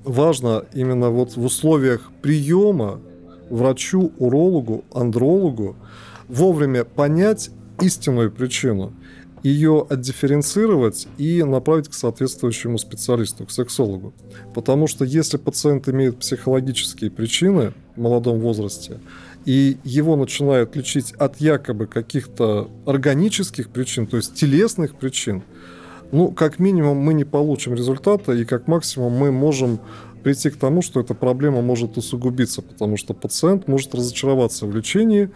важно 0.03 0.65
именно 0.73 1.09
вот 1.09 1.35
в 1.35 1.43
условиях 1.43 2.11
приема 2.21 3.01
врачу, 3.49 4.11
урологу, 4.19 4.83
андрологу 4.93 5.75
вовремя 6.27 6.83
понять 6.83 7.49
истинную 7.81 8.31
причину 8.31 8.93
ее 9.43 9.86
отдифференцировать 9.89 11.08
и 11.17 11.43
направить 11.43 11.89
к 11.89 11.93
соответствующему 11.93 12.77
специалисту, 12.77 13.46
к 13.46 13.51
сексологу. 13.51 14.13
Потому 14.53 14.88
что 14.88 15.05
если 15.05 15.38
пациент 15.38 15.88
имеет 15.88 16.17
психологические 16.17 17.12
причины 17.12 17.74
в 17.96 18.01
молодом 18.01 18.39
возрасте, 18.39 19.00
и 19.46 19.77
его 19.84 20.15
начинают 20.15 20.75
лечить 20.75 21.13
от 21.13 21.39
якобы 21.39 21.88
каких-то 21.88 22.69
органических 22.86 23.69
причин, 23.69 24.05
то 24.08 24.17
есть 24.17 24.36
телесных 24.36 24.96
причин, 24.96 25.43
ну, 26.12 26.31
как 26.31 26.60
минимум, 26.60 26.98
мы 26.98 27.13
не 27.13 27.24
получим 27.24 27.75
результата, 27.75 28.34
и 28.34 28.43
как 28.43 28.67
максимум 28.67 29.13
мы 29.13 29.31
можем 29.31 29.79
прийти 30.24 30.50
к 30.50 30.58
тому, 30.58 30.81
что 30.81 31.00
эта 31.00 31.13
проблема 31.13 31.62
может 31.62 31.98
усугубиться, 31.98 32.62
потому 32.62 32.98
что 32.98 33.13
пациент 33.13 33.67
может 33.67 33.96
разочароваться 33.96 34.65
в 34.65 34.75
лечении, 34.75 35.29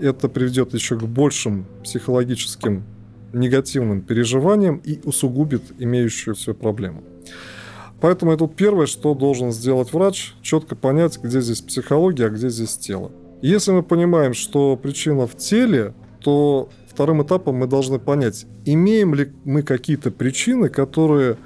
это 0.00 0.28
приведет 0.28 0.74
еще 0.74 0.98
к 0.98 1.02
большим 1.02 1.66
психологическим 1.84 2.84
негативным 3.32 4.02
переживанием 4.02 4.80
и 4.84 5.00
усугубит 5.04 5.62
имеющуюся 5.78 6.54
проблему. 6.54 7.02
Поэтому 8.00 8.32
это 8.32 8.48
первое, 8.48 8.86
что 8.86 9.14
должен 9.14 9.52
сделать 9.52 9.92
врач, 9.92 10.34
четко 10.42 10.74
понять, 10.74 11.18
где 11.22 11.40
здесь 11.40 11.60
психология, 11.60 12.26
а 12.26 12.30
где 12.30 12.48
здесь 12.48 12.76
тело. 12.76 13.12
Если 13.42 13.70
мы 13.70 13.82
понимаем, 13.82 14.34
что 14.34 14.76
причина 14.76 15.26
в 15.26 15.36
теле, 15.36 15.94
то 16.20 16.68
вторым 16.88 17.22
этапом 17.22 17.56
мы 17.56 17.66
должны 17.66 17.98
понять, 17.98 18.46
имеем 18.64 19.14
ли 19.14 19.32
мы 19.44 19.62
какие-то 19.62 20.10
причины, 20.10 20.68
которые, 20.68 21.36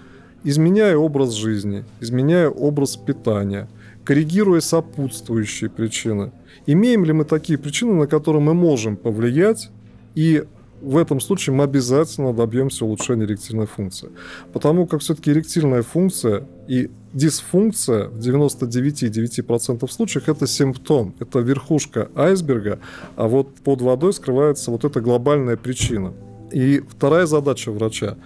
изменяя 0.45 0.97
образ 0.97 1.33
жизни, 1.33 1.85
изменяя 2.01 2.49
образ 2.49 2.97
питания, 2.97 3.69
коррегируя 4.05 4.61
сопутствующие 4.61 5.69
причины, 5.69 6.33
имеем 6.67 7.05
ли 7.05 7.13
мы 7.13 7.25
такие 7.25 7.59
причины, 7.59 7.93
на 7.93 8.07
которые 8.07 8.43
мы 8.43 8.55
можем 8.55 8.97
повлиять 8.97 9.71
и 10.15 10.45
в 10.81 10.97
этом 10.97 11.21
случае 11.21 11.55
мы 11.55 11.65
обязательно 11.65 12.33
добьемся 12.33 12.85
улучшения 12.85 13.25
эректильной 13.25 13.67
функции. 13.67 14.11
Потому 14.53 14.87
как 14.87 15.01
все-таки 15.01 15.31
эректильная 15.31 15.83
функция 15.83 16.47
и 16.69 16.91
дисфункция 17.13 18.09
в 18.09 18.19
99,9% 18.19 19.91
случаев 19.91 20.29
это 20.29 20.47
симптом, 20.47 21.15
это 21.19 21.39
верхушка 21.41 22.11
айсберга, 22.15 22.79
а 23.17 23.27
вот 23.27 23.55
под 23.57 23.81
водой 23.81 24.13
скрывается 24.13 24.71
вот 24.71 24.85
эта 24.85 25.01
глобальная 25.01 25.57
причина. 25.57 26.13
И 26.53 26.83
вторая 26.89 27.27
задача 27.27 27.73
врача, 27.73 28.17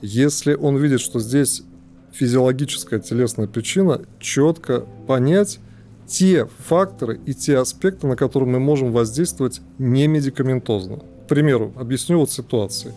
если 0.00 0.54
он 0.54 0.76
видит, 0.76 1.00
что 1.00 1.20
здесь 1.20 1.62
физиологическая 2.12 3.00
телесная 3.00 3.46
причина, 3.46 4.02
четко 4.20 4.86
понять 5.06 5.60
те 6.06 6.46
факторы 6.46 7.20
и 7.26 7.34
те 7.34 7.58
аспекты, 7.58 8.06
на 8.06 8.16
которые 8.16 8.48
мы 8.48 8.60
можем 8.60 8.92
воздействовать 8.92 9.60
не 9.78 10.06
медикаментозно. 10.06 11.00
К 11.26 11.28
примеру, 11.28 11.72
объясню 11.74 12.20
вот 12.20 12.30
ситуацию. 12.30 12.94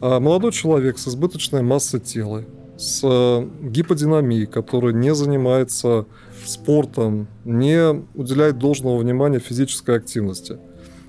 А, 0.00 0.20
молодой 0.20 0.52
человек 0.52 0.96
с 0.96 1.08
избыточной 1.08 1.62
массой 1.62 1.98
тела, 1.98 2.44
с 2.76 3.00
э, 3.02 3.48
гиподинамией, 3.68 4.46
который 4.46 4.94
не 4.94 5.12
занимается 5.12 6.06
спортом, 6.46 7.26
не 7.44 8.04
уделяет 8.14 8.58
должного 8.58 8.96
внимания 8.98 9.40
физической 9.40 9.96
активности. 9.96 10.58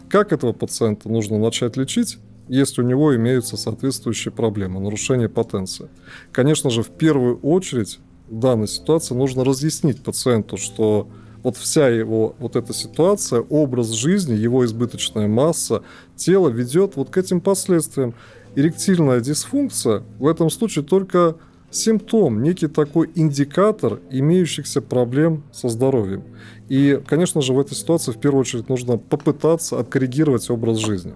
Как 0.09 0.33
этого 0.33 0.53
пациента 0.53 1.07
нужно 1.07 1.37
начать 1.37 1.77
лечить, 1.77 2.17
если 2.47 2.81
у 2.81 2.85
него 2.85 3.15
имеются 3.15 3.55
соответствующие 3.55 4.31
проблемы, 4.31 4.79
нарушение 4.79 5.29
потенции? 5.29 5.87
Конечно 6.31 6.71
же, 6.71 6.81
в 6.81 6.89
первую 6.89 7.37
очередь 7.41 7.99
в 8.27 8.39
данной 8.39 8.67
ситуации 8.67 9.13
нужно 9.13 9.43
разъяснить 9.43 10.01
пациенту, 10.01 10.57
что 10.57 11.07
Вот 11.43 11.55
вся 11.57 11.87
его 11.87 12.35
вот 12.39 12.55
эта 12.55 12.73
ситуация, 12.73 13.41
образ 13.41 13.89
жизни, 13.91 14.33
его 14.33 14.65
избыточная 14.65 15.27
масса, 15.27 15.83
тело 16.15 16.49
ведет 16.49 16.95
вот 16.95 17.09
к 17.09 17.17
этим 17.17 17.41
последствиям. 17.41 18.13
Эректильная 18.55 19.21
дисфункция 19.21 20.03
в 20.17 20.27
этом 20.27 20.49
случае 20.49 20.83
только 20.83 21.35
симптом, 21.71 22.41
некий 22.41 22.67
такой 22.67 23.09
индикатор 23.15 23.99
имеющихся 24.09 24.81
проблем 24.81 25.43
со 25.51 25.69
здоровьем. 25.69 26.23
И, 26.67 27.01
конечно 27.07 27.41
же, 27.41 27.53
в 27.53 27.59
этой 27.59 27.75
ситуации 27.75 28.11
в 28.11 28.19
первую 28.19 28.41
очередь 28.41 28.69
нужно 28.69 28.97
попытаться 28.97 29.79
откоррегировать 29.79 30.49
образ 30.49 30.77
жизни. 30.77 31.15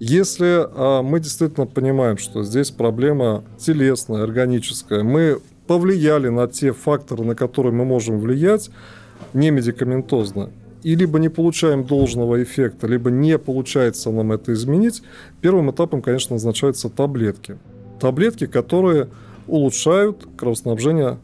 Если 0.00 0.66
а, 0.66 1.02
мы 1.02 1.20
действительно 1.20 1.66
понимаем, 1.66 2.18
что 2.18 2.42
здесь 2.42 2.70
проблема 2.70 3.44
телесная, 3.58 4.24
органическая, 4.24 5.02
мы 5.02 5.40
повлияли 5.66 6.28
на 6.28 6.46
те 6.46 6.72
факторы, 6.72 7.24
на 7.24 7.34
которые 7.34 7.72
мы 7.72 7.84
можем 7.84 8.18
влиять, 8.18 8.70
не 9.32 9.50
медикаментозно, 9.50 10.50
и 10.82 10.94
либо 10.94 11.18
не 11.18 11.28
получаем 11.28 11.84
должного 11.84 12.42
эффекта, 12.42 12.86
либо 12.86 13.10
не 13.10 13.38
получается 13.38 14.10
нам 14.10 14.32
это 14.32 14.52
изменить, 14.52 15.02
первым 15.40 15.70
этапом, 15.70 16.02
конечно, 16.02 16.34
назначаются 16.34 16.88
таблетки. 16.88 17.58
Таблетки, 18.00 18.46
которые 18.46 19.08
улучшают 19.46 20.26
кровоснабжение 20.36 21.18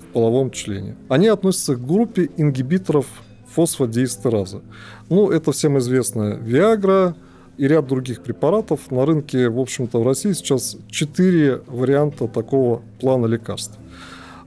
в 0.00 0.12
половом 0.12 0.50
члене. 0.50 0.96
Они 1.08 1.28
относятся 1.28 1.76
к 1.76 1.86
группе 1.86 2.30
ингибиторов 2.36 3.06
фосфодиэстераза. 3.48 4.62
Ну, 5.08 5.30
это 5.30 5.52
всем 5.52 5.78
известно 5.78 6.38
Viagra, 6.42 7.14
и 7.56 7.66
ряд 7.66 7.86
других 7.86 8.22
препаратов. 8.22 8.90
На 8.90 9.06
рынке, 9.06 9.48
в 9.48 9.58
общем-то, 9.58 10.00
в 10.00 10.06
России 10.06 10.32
сейчас 10.32 10.76
четыре 10.90 11.62
варианта 11.66 12.28
такого 12.28 12.82
плана 13.00 13.26
лекарств. 13.26 13.78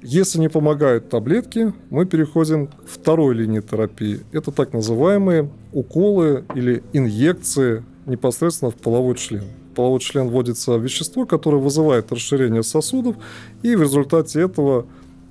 Если 0.01 0.39
не 0.39 0.49
помогают 0.49 1.09
таблетки, 1.09 1.73
мы 1.89 2.05
переходим 2.05 2.67
к 2.67 2.87
второй 2.87 3.35
линии 3.35 3.59
терапии. 3.59 4.21
Это 4.31 4.51
так 4.51 4.71
называемые 4.71 5.49
уколы 5.73 6.45
или 6.55 6.83
инъекции 6.93 7.83
непосредственно 8.05 8.71
в 8.71 8.75
половой 8.75 9.15
член. 9.15 9.43
В 9.71 9.75
половой 9.75 9.99
член 9.99 10.29
вводится 10.29 10.77
вещество, 10.77 11.25
которое 11.25 11.57
вызывает 11.57 12.11
расширение 12.11 12.63
сосудов, 12.63 13.17
и 13.61 13.75
в 13.75 13.81
результате 13.81 14.41
этого 14.41 14.85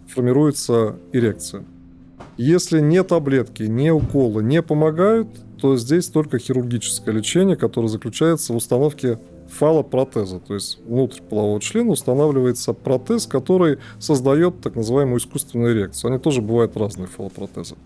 формируется 0.06 0.96
эрекция. 1.12 1.64
Если 2.36 2.80
не 2.80 3.02
таблетки, 3.02 3.62
не 3.62 3.90
уколы 3.90 4.42
не 4.42 4.62
помогают, 4.62 5.28
то 5.60 5.76
здесь 5.76 6.08
только 6.08 6.38
хирургическое 6.38 7.14
лечение, 7.14 7.56
которое 7.56 7.88
заключается 7.88 8.52
в 8.52 8.56
установке 8.56 9.18
фалопротеза. 9.48 10.40
То 10.40 10.54
есть 10.54 10.78
внутрь 10.86 11.20
полового 11.22 11.60
члена 11.60 11.92
устанавливается 11.92 12.72
протез, 12.72 13.26
который 13.26 13.78
создает 13.98 14.60
так 14.60 14.76
называемую 14.76 15.18
искусственную 15.18 15.74
эрекцию. 15.74 16.10
Они 16.10 16.20
тоже 16.20 16.42
бывают 16.42 16.76
разные 16.76 17.06
фалопротезы. 17.06 17.76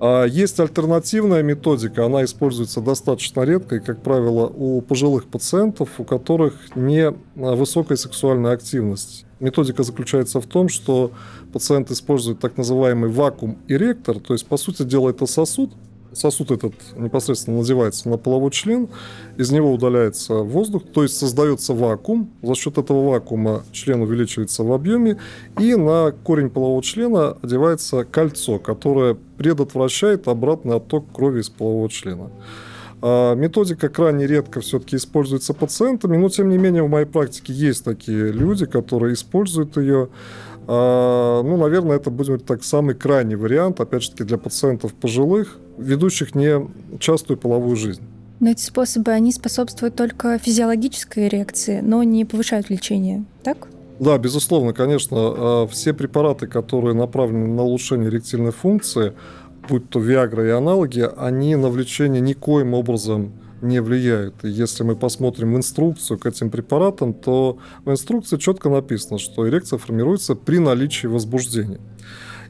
А 0.00 0.24
есть 0.24 0.58
альтернативная 0.60 1.42
методика, 1.42 2.04
она 2.04 2.24
используется 2.24 2.80
достаточно 2.80 3.42
редко 3.42 3.76
и, 3.76 3.80
как 3.80 4.02
правило, 4.02 4.46
у 4.46 4.80
пожилых 4.82 5.26
пациентов, 5.26 5.88
у 5.98 6.04
которых 6.04 6.76
не 6.76 7.12
высокая 7.36 7.96
сексуальная 7.96 8.52
активность. 8.52 9.24
Методика 9.40 9.82
заключается 9.82 10.40
в 10.40 10.46
том, 10.46 10.68
что 10.68 11.12
пациент 11.52 11.90
использует 11.90 12.40
так 12.40 12.56
называемый 12.56 13.08
вакуум-эректор, 13.08 14.18
то 14.18 14.32
есть, 14.34 14.46
по 14.46 14.56
сути 14.56 14.82
дела, 14.82 15.10
это 15.10 15.26
сосуд, 15.26 15.70
сосуд 16.14 16.50
этот 16.50 16.74
непосредственно 16.96 17.58
надевается 17.58 18.08
на 18.08 18.16
половой 18.16 18.50
член, 18.50 18.88
из 19.36 19.50
него 19.50 19.72
удаляется 19.72 20.34
воздух, 20.34 20.82
то 20.92 21.02
есть 21.02 21.16
создается 21.16 21.74
вакуум, 21.74 22.30
за 22.42 22.54
счет 22.54 22.78
этого 22.78 23.10
вакуума 23.10 23.64
член 23.72 24.02
увеличивается 24.02 24.62
в 24.62 24.72
объеме, 24.72 25.18
и 25.58 25.74
на 25.74 26.12
корень 26.12 26.50
полового 26.50 26.82
члена 26.82 27.36
одевается 27.42 28.04
кольцо, 28.04 28.58
которое 28.58 29.16
предотвращает 29.36 30.28
обратный 30.28 30.76
отток 30.76 31.12
крови 31.12 31.40
из 31.40 31.50
полового 31.50 31.88
члена. 31.88 32.30
А, 33.06 33.34
методика 33.34 33.90
крайне 33.90 34.26
редко 34.26 34.62
все-таки 34.62 34.96
используется 34.96 35.52
пациентами, 35.52 36.16
но 36.16 36.30
тем 36.30 36.48
не 36.48 36.56
менее 36.56 36.84
в 36.84 36.88
моей 36.88 37.04
практике 37.04 37.52
есть 37.52 37.84
такие 37.84 38.32
люди, 38.32 38.64
которые 38.64 39.12
используют 39.12 39.76
ее. 39.76 40.08
А, 40.66 41.42
ну, 41.42 41.56
наверное, 41.56 41.96
это 41.96 42.10
будет 42.10 42.44
так 42.44 42.64
самый 42.64 42.94
крайний 42.94 43.36
вариант, 43.36 43.80
опять 43.80 44.02
же 44.02 44.10
таки, 44.10 44.24
для 44.24 44.38
пациентов 44.38 44.94
пожилых, 44.94 45.58
ведущих 45.78 46.34
не 46.34 46.68
частую 46.98 47.36
половую 47.36 47.76
жизнь. 47.76 48.02
Но 48.40 48.50
эти 48.50 48.62
способы, 48.62 49.12
они 49.12 49.32
способствуют 49.32 49.94
только 49.94 50.38
физиологической 50.38 51.28
реакции, 51.28 51.80
но 51.80 52.02
не 52.02 52.24
повышают 52.24 52.70
лечение, 52.70 53.24
так? 53.42 53.68
Да, 54.00 54.18
безусловно, 54.18 54.72
конечно, 54.72 55.16
а, 55.18 55.66
все 55.68 55.94
препараты, 55.94 56.46
которые 56.46 56.94
направлены 56.94 57.46
на 57.46 57.62
улучшение 57.62 58.08
эректильной 58.08 58.52
функции, 58.52 59.12
будь 59.68 59.88
то 59.88 60.00
Виагра 60.00 60.46
и 60.46 60.50
аналоги, 60.50 61.08
они 61.16 61.56
на 61.56 61.68
влечение 61.68 62.20
никоим 62.20 62.74
образом 62.74 63.32
не 63.64 63.80
влияют. 63.80 64.36
Если 64.44 64.84
мы 64.84 64.94
посмотрим 64.94 65.56
инструкцию 65.56 66.18
к 66.18 66.26
этим 66.26 66.50
препаратам, 66.50 67.14
то 67.14 67.58
в 67.84 67.90
инструкции 67.90 68.36
четко 68.36 68.68
написано, 68.68 69.18
что 69.18 69.48
эрекция 69.48 69.78
формируется 69.78 70.34
при 70.34 70.58
наличии 70.58 71.06
возбуждения. 71.06 71.80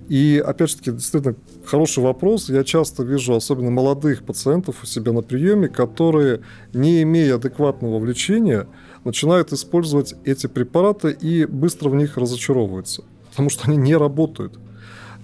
И, 0.09 0.43
опять 0.45 0.71
же 0.71 0.77
таки, 0.77 0.93
действительно 0.93 1.35
хороший 1.65 2.03
вопрос. 2.03 2.51
Я 2.51 2.63
часто 2.63 3.03
вижу, 3.05 3.35
особенно 3.35 3.71
молодых 3.71 4.25
пациентов 4.25 4.83
у 4.83 4.87
себя 4.87 5.13
на 5.13 5.23
приеме, 5.23 5.69
которые, 5.69 6.43
не 6.75 7.03
имея 7.03 7.37
адекватного 7.37 7.99
влечения, 7.99 8.67
начинают 9.05 9.53
использовать 9.53 10.15
эти 10.25 10.47
препараты 10.47 11.11
и 11.11 11.47
быстро 11.47 11.89
в 11.89 11.95
них 11.95 12.19
разочаровываются, 12.19 13.05
потому 13.31 13.49
что 13.49 13.69
они 13.69 13.79
не 13.79 13.97
работают. 13.97 14.59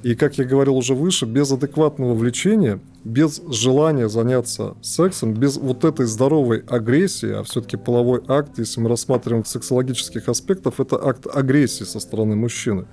И, 0.03 0.14
как 0.14 0.38
я 0.38 0.44
говорил 0.44 0.76
уже 0.76 0.94
выше, 0.94 1.26
без 1.26 1.53
адекватного 1.53 2.14
влечения, 2.14 2.81
без 3.05 3.41
желания 3.49 4.09
заняться 4.09 4.75
сексом, 4.83 5.35
без 5.35 5.57
вот 5.57 5.85
этой 5.85 6.07
здоровой 6.07 6.63
агрессии, 6.67 7.33
а 7.33 7.43
все-таки 7.43 7.77
половой 7.77 8.23
акт, 8.29 8.59
если 8.59 8.81
мы 8.81 8.89
рассматриваем 8.89 9.45
сексологических 9.45 10.29
аспектов, 10.29 10.81
это 10.81 11.03
акт 11.03 11.27
агрессии 11.33 11.85
со 11.85 11.99
стороны 12.01 12.37
мужчины. 12.37 12.87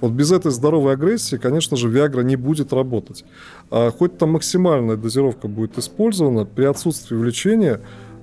Вот 0.00 0.12
без 0.12 0.32
этой 0.32 0.50
здоровой 0.50 0.94
агрессии, 0.94 1.36
конечно 1.36 1.76
же, 1.76 1.88
Виагра 1.88 2.22
не 2.22 2.36
будет 2.36 2.72
работать. 2.72 3.24
А 3.70 3.90
хоть 3.90 4.16
там 4.16 4.30
максимальная 4.30 4.96
дозировка 4.96 5.48
будет 5.48 5.78
использована, 5.78 6.46
при 6.46 6.64
отсутствии 6.64 7.16
влечения 7.16 7.80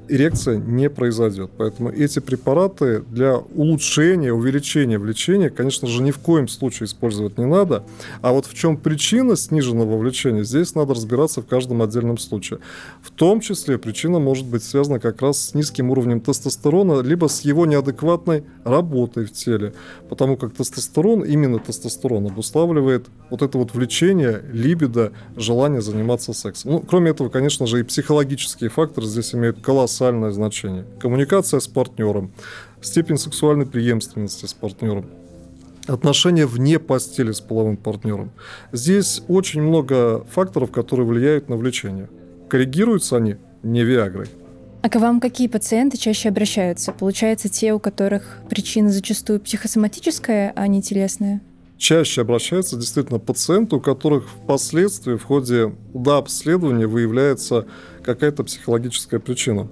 эрекция 0.09 0.57
не 0.57 0.89
произойдет. 0.89 1.51
Поэтому 1.57 1.89
эти 1.89 2.19
препараты 2.19 3.01
для 3.01 3.37
улучшения, 3.37 4.33
увеличения 4.33 4.97
влечения, 4.97 5.49
конечно 5.49 5.87
же, 5.87 6.01
ни 6.01 6.11
в 6.11 6.19
коем 6.19 6.47
случае 6.47 6.87
использовать 6.87 7.37
не 7.37 7.45
надо. 7.45 7.83
А 8.21 8.31
вот 8.31 8.45
в 8.45 8.53
чем 8.53 8.77
причина 8.77 9.35
сниженного 9.35 9.97
влечения, 9.97 10.43
здесь 10.43 10.75
надо 10.75 10.93
разбираться 10.93 11.41
в 11.41 11.45
каждом 11.45 11.81
отдельном 11.81 12.17
случае. 12.17 12.59
В 13.01 13.11
том 13.11 13.39
числе 13.39 13.77
причина 13.77 14.19
может 14.19 14.45
быть 14.45 14.63
связана 14.63 14.99
как 14.99 15.21
раз 15.21 15.49
с 15.49 15.53
низким 15.53 15.91
уровнем 15.91 16.21
тестостерона, 16.21 17.01
либо 17.01 17.27
с 17.27 17.41
его 17.41 17.65
неадекватной 17.65 18.43
работой 18.63 19.25
в 19.25 19.33
теле. 19.33 19.73
Потому 20.09 20.37
как 20.37 20.53
тестостерон, 20.53 21.23
именно 21.23 21.59
тестостерон, 21.59 22.27
обуславливает 22.27 23.07
вот 23.29 23.41
это 23.41 23.57
вот 23.57 23.73
влечение, 23.73 24.43
либидо, 24.51 25.11
желание 25.35 25.81
заниматься 25.81 26.33
сексом. 26.33 26.71
Ну, 26.71 26.79
кроме 26.79 27.11
этого, 27.11 27.29
конечно 27.29 27.67
же, 27.67 27.79
и 27.79 27.83
психологические 27.83 28.69
факторы 28.69 29.05
здесь 29.05 29.35
имеют 29.35 29.61
колоссальное 29.61 29.96
колоссальное 29.97 30.31
значение. 30.31 30.85
Коммуникация 30.99 31.59
с 31.59 31.67
партнером, 31.67 32.31
степень 32.81 33.17
сексуальной 33.17 33.65
преемственности 33.65 34.45
с 34.45 34.53
партнером, 34.53 35.05
отношения 35.87 36.45
вне 36.45 36.79
постели 36.79 37.31
с 37.31 37.41
половым 37.41 37.77
партнером. 37.77 38.31
Здесь 38.71 39.23
очень 39.27 39.61
много 39.61 40.23
факторов, 40.31 40.71
которые 40.71 41.07
влияют 41.07 41.49
на 41.49 41.55
влечение. 41.55 42.09
Коррегируются 42.49 43.17
они 43.17 43.37
не 43.63 43.83
Виагрой. 43.83 44.27
А 44.83 44.89
к 44.89 44.95
вам 44.99 45.19
какие 45.19 45.47
пациенты 45.47 45.97
чаще 45.97 46.29
обращаются? 46.29 46.91
Получается, 46.91 47.49
те, 47.49 47.73
у 47.73 47.79
которых 47.79 48.37
причина 48.49 48.89
зачастую 48.89 49.39
психосоматическая, 49.39 50.53
а 50.55 50.67
не 50.67 50.81
телесная? 50.81 51.41
Чаще 51.77 52.21
обращаются 52.21 52.75
действительно 52.75 53.19
пациенты, 53.19 53.75
у 53.75 53.79
которых 53.79 54.27
впоследствии 54.29 55.15
в 55.15 55.23
ходе 55.23 55.75
до 55.93 56.17
обследования 56.17 56.87
выявляется 56.87 57.67
какая-то 58.03 58.43
психологическая 58.43 59.19
причина. 59.19 59.69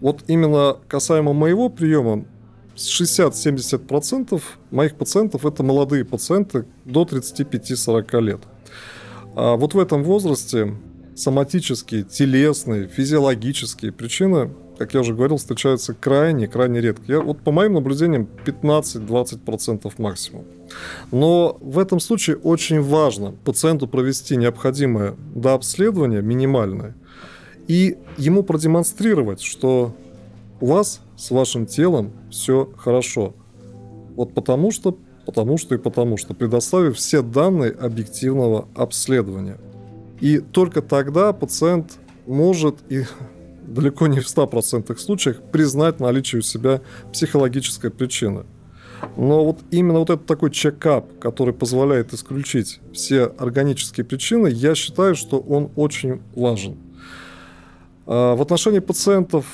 Вот 0.00 0.24
именно 0.28 0.76
касаемо 0.88 1.32
моего 1.32 1.68
приема, 1.68 2.24
60-70% 2.76 4.40
моих 4.70 4.96
пациентов 4.96 5.44
это 5.44 5.62
молодые 5.62 6.04
пациенты 6.04 6.66
до 6.84 7.02
35-40 7.02 8.20
лет. 8.20 8.40
А 9.34 9.56
вот 9.56 9.74
в 9.74 9.78
этом 9.78 10.04
возрасте 10.04 10.76
соматические, 11.16 12.04
телесные, 12.04 12.86
физиологические 12.86 13.90
причины, 13.92 14.52
как 14.78 14.94
я 14.94 15.00
уже 15.00 15.12
говорил, 15.14 15.36
встречаются 15.36 15.92
крайне-крайне 15.92 16.80
редко. 16.80 17.02
Я, 17.08 17.20
вот 17.20 17.40
по 17.40 17.50
моим 17.50 17.74
наблюдениям 17.74 18.28
15-20% 18.44 19.92
максимум. 19.98 20.44
Но 21.10 21.58
в 21.60 21.78
этом 21.78 22.00
случае 22.00 22.36
очень 22.36 22.80
важно 22.80 23.32
пациенту 23.44 23.88
провести 23.88 24.36
необходимое 24.36 25.16
дообследование 25.34 26.22
минимальное 26.22 26.94
и 27.66 27.98
ему 28.16 28.42
продемонстрировать, 28.42 29.42
что 29.42 29.94
у 30.60 30.66
вас 30.66 31.00
с 31.16 31.30
вашим 31.30 31.66
телом 31.66 32.12
все 32.30 32.70
хорошо. 32.76 33.34
Вот 34.16 34.32
потому 34.32 34.70
что, 34.70 34.96
потому 35.26 35.58
что 35.58 35.74
и 35.74 35.78
потому 35.78 36.16
что, 36.16 36.34
предоставив 36.34 36.96
все 36.96 37.22
данные 37.22 37.72
объективного 37.72 38.68
обследования. 38.74 39.58
И 40.20 40.38
только 40.38 40.82
тогда 40.82 41.32
пациент 41.32 41.98
может 42.26 42.76
и 42.88 43.04
далеко 43.74 44.06
не 44.06 44.20
в 44.20 44.26
100% 44.26 44.96
случаях 44.98 45.42
признать 45.52 46.00
наличие 46.00 46.40
у 46.40 46.42
себя 46.42 46.80
психологической 47.12 47.90
причины. 47.90 48.44
Но 49.16 49.44
вот 49.44 49.60
именно 49.70 50.00
вот 50.00 50.10
этот 50.10 50.26
такой 50.26 50.50
чекап, 50.50 51.18
который 51.20 51.54
позволяет 51.54 52.12
исключить 52.12 52.80
все 52.92 53.24
органические 53.38 54.04
причины, 54.04 54.48
я 54.48 54.74
считаю, 54.74 55.14
что 55.14 55.38
он 55.38 55.70
очень 55.76 56.20
важен. 56.34 56.76
А 58.06 58.34
в 58.34 58.42
отношении 58.42 58.80
пациентов 58.80 59.46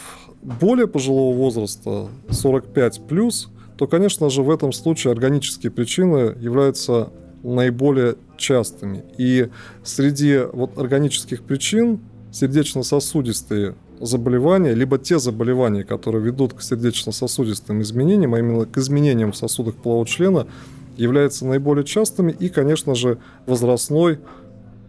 более 0.42 0.86
пожилого 0.86 1.34
возраста, 1.34 2.08
45 2.30 3.06
плюс, 3.06 3.50
то, 3.76 3.86
конечно 3.86 4.30
же, 4.30 4.42
в 4.42 4.50
этом 4.50 4.72
случае 4.72 5.12
органические 5.12 5.72
причины 5.72 6.36
являются 6.38 7.10
наиболее 7.42 8.16
частыми. 8.36 9.04
И 9.18 9.48
среди 9.82 10.40
вот 10.52 10.78
органических 10.78 11.42
причин 11.42 12.00
сердечно-сосудистые 12.32 13.74
заболевания, 14.00 14.74
либо 14.74 14.98
те 14.98 15.18
заболевания, 15.18 15.84
которые 15.84 16.24
ведут 16.24 16.54
к 16.54 16.62
сердечно-сосудистым 16.62 17.82
изменениям, 17.82 18.34
а 18.34 18.38
именно 18.38 18.66
к 18.66 18.76
изменениям 18.78 19.32
в 19.32 19.36
сосудах 19.36 19.74
полового 19.74 20.06
члена, 20.06 20.46
являются 20.96 21.46
наиболее 21.46 21.84
частыми 21.84 22.32
и, 22.32 22.48
конечно 22.48 22.94
же, 22.94 23.18
возрастной 23.46 24.20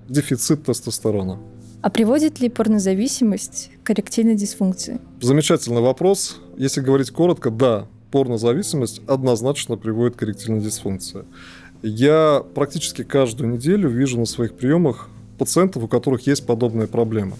дефицит 0.08 0.64
тестостерона. 0.64 1.40
А 1.82 1.90
приводит 1.90 2.40
ли 2.40 2.50
порнозависимость 2.50 3.72
к 3.84 3.92
эректильной 3.92 4.36
дисфункции? 4.36 5.00
Замечательный 5.22 5.82
вопрос. 5.82 6.40
Если 6.58 6.82
говорить 6.82 7.12
коротко, 7.12 7.52
да, 7.52 7.88
порнозависимость 8.12 9.02
однозначно 9.08 9.78
приводит 9.78 10.16
к 10.16 10.24
эректильной 10.24 10.62
дисфункции. 10.62 11.26
Я 11.84 12.44
практически 12.56 13.04
каждую 13.04 13.52
неделю 13.52 13.90
вижу 13.90 14.20
на 14.20 14.26
своих 14.26 14.54
приемах 14.56 15.10
пациентов, 15.38 15.84
у 15.84 15.88
которых 15.88 16.26
есть 16.26 16.46
подобная 16.46 16.88
проблема. 16.88 17.38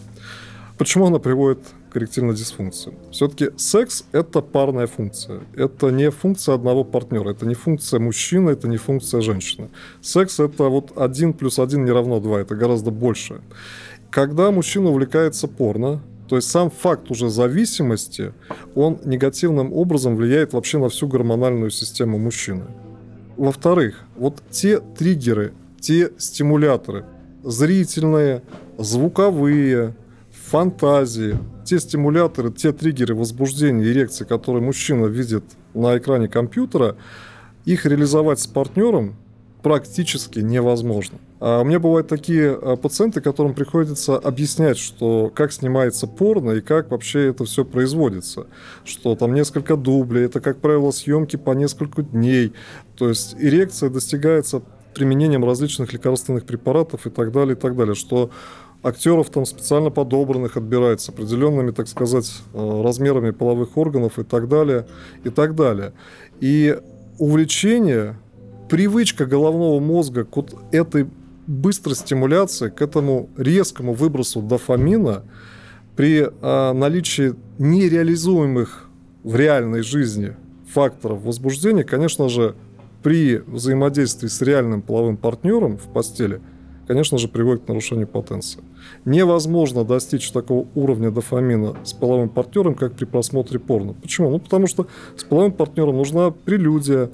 Почему 0.78 1.06
она 1.06 1.20
приводит 1.20 1.60
к 1.90 1.98
эректильной 1.98 2.36
дисфункции? 2.36 2.94
Все-таки 3.12 3.52
секс– 3.56 4.06
это 4.12 4.42
парная 4.42 4.88
функция. 4.88 5.40
Это 5.56 5.90
не 5.90 6.12
функция 6.12 6.56
одного 6.56 6.84
партнера. 6.84 7.30
Это 7.30 7.46
не 7.46 7.56
функция 7.56 8.00
мужчины, 8.02 8.50
это 8.50 8.68
не 8.68 8.76
функция 8.76 9.22
женщины. 9.22 9.70
Секс– 10.02 10.40
это 10.42 10.66
вот 10.66 10.98
один 10.98 11.32
плюс 11.34 11.60
один 11.60 11.86
не 11.86 11.92
равно 11.92 12.20
два. 12.20 12.42
Это 12.42 12.56
гораздо 12.56 12.92
больше. 12.92 13.42
Когда 14.10 14.52
мужчина 14.52 14.90
увлекается 14.90 15.48
порно, 15.48 16.02
то 16.28 16.36
есть 16.36 16.50
сам 16.50 16.70
факт 16.70 17.10
уже 17.10 17.30
зависимости, 17.30 18.34
он 18.74 19.00
негативным 19.06 19.72
образом 19.72 20.18
влияет 20.18 20.54
вообще 20.54 20.78
на 20.78 20.90
всю 20.90 21.08
гормональную 21.08 21.70
систему 21.70 22.18
мужчины. 22.18 22.66
Во-вторых, 23.38 24.04
вот 24.18 24.42
те 24.50 24.80
триггеры, 24.80 25.54
те 25.80 26.12
стимуляторы, 26.18 27.06
зрительные, 27.44 28.42
звуковые, 28.78 29.96
фантазии, 30.56 31.38
те 31.66 31.80
стимуляторы, 31.80 32.50
те 32.50 32.72
триггеры 32.72 33.14
возбуждения, 33.14 33.92
эрекции, 33.92 34.24
которые 34.24 34.64
мужчина 34.64 35.08
видит 35.08 35.44
на 35.74 35.98
экране 35.98 36.30
компьютера, 36.30 36.96
их 37.66 37.86
реализовать 37.86 38.40
с 38.40 38.48
партнером 38.48 39.18
практически 39.62 40.40
невозможно. 40.40 41.18
А 41.42 41.60
у 41.60 41.66
меня 41.66 41.82
бывают 41.82 42.08
такие 42.08 42.54
а, 42.54 42.78
пациенты, 42.78 43.20
которым 43.20 43.54
приходится 43.54 44.16
объяснять, 44.16 44.78
что 44.78 45.30
как 45.36 45.52
снимается 45.52 46.08
порно 46.08 46.52
и 46.52 46.62
как 46.62 46.90
вообще 46.90 47.32
это 47.32 47.44
все 47.44 47.66
производится. 47.66 48.48
Что 48.86 49.16
там 49.18 49.34
несколько 49.34 49.76
дублей, 49.76 50.24
это, 50.24 50.40
как 50.40 50.62
правило, 50.62 50.92
съемки 50.92 51.36
по 51.36 51.52
несколько 51.52 52.02
дней. 52.02 52.54
То 52.96 53.10
есть 53.10 53.36
эрекция 53.38 53.90
достигается 53.90 54.62
применением 54.94 55.44
различных 55.44 55.92
лекарственных 55.92 56.46
препаратов 56.46 57.06
и 57.06 57.10
так 57.10 57.34
далее, 57.34 57.56
и 57.56 57.60
так 57.60 57.76
далее. 57.76 57.96
Что 57.96 58.32
актеров 58.84 59.30
там 59.30 59.46
специально 59.46 59.90
подобранных 59.90 60.58
отбирают 60.58 61.02
с 61.02 61.10
определенными, 61.10 61.72
так 61.72 61.88
сказать, 61.88 62.32
а, 62.54 62.84
размерами 62.84 63.32
половых 63.32 63.78
органов 63.78 64.20
и 64.20 64.24
так 64.24 64.48
далее, 64.48 64.88
и 65.24 65.30
так 65.30 65.56
далее. 65.56 65.94
И 66.40 66.78
увлечение 67.18 68.18
привычка 68.70 69.26
головного 69.26 69.80
мозга 69.80 70.24
к 70.26 70.36
вот 70.36 70.56
этой 70.72 71.08
быстрой 71.48 71.96
стимуляции, 71.96 72.70
к 72.70 72.82
этому 72.82 73.30
резкому 73.38 73.94
выбросу 73.94 74.42
дофамина 74.42 75.24
при 75.96 76.30
а, 76.42 76.74
наличии 76.74 77.36
нереализуемых 77.58 78.90
в 79.24 79.36
реальной 79.36 79.82
жизни 79.82 80.36
факторов 80.72 81.24
возбуждения, 81.24 81.84
конечно 81.84 82.30
же, 82.30 82.56
при 83.02 83.38
взаимодействии 83.38 84.28
с 84.28 84.42
реальным 84.42 84.82
половым 84.82 85.16
партнером 85.16 85.78
в 85.78 85.94
постели, 85.94 86.42
конечно 86.88 87.18
же, 87.18 87.28
приводит 87.28 87.64
к 87.64 87.68
нарушению 87.68 88.08
потенции. 88.08 88.62
Невозможно 89.06 89.84
достичь 89.84 90.32
такого 90.32 90.68
уровня 90.76 91.12
дофамина 91.12 91.76
с 91.84 91.94
половым 91.94 92.30
партнером, 92.30 92.76
как 92.76 92.94
при 92.94 93.06
просмотре 93.06 93.60
порно. 93.60 93.94
Почему? 93.94 94.30
Ну, 94.30 94.40
потому 94.40 94.68
что 94.68 94.88
с 95.16 95.24
половым 95.24 95.52
партнером 95.52 95.98
нужна 95.98 96.32
прелюдия, 96.32 97.10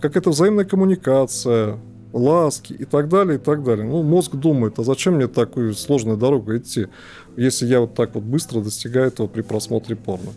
как 0.00 0.16
это 0.16 0.30
взаимная 0.30 0.64
коммуникация, 0.64 1.78
ласки 2.12 2.72
и 2.72 2.84
так 2.84 3.08
далее, 3.08 3.36
и 3.36 3.38
так 3.38 3.62
далее. 3.62 3.86
Ну, 3.86 4.02
мозг 4.02 4.34
думает, 4.34 4.78
а 4.78 4.84
зачем 4.84 5.14
мне 5.14 5.28
такую 5.28 5.74
сложную 5.74 6.16
дорогу 6.16 6.56
идти, 6.56 6.88
если 7.36 7.66
я 7.66 7.80
вот 7.80 7.94
так 7.94 8.14
вот 8.14 8.24
быстро 8.24 8.60
достигаю 8.60 9.08
этого 9.08 9.26
при 9.26 9.42
просмотре 9.42 9.96
порно. 9.96 10.30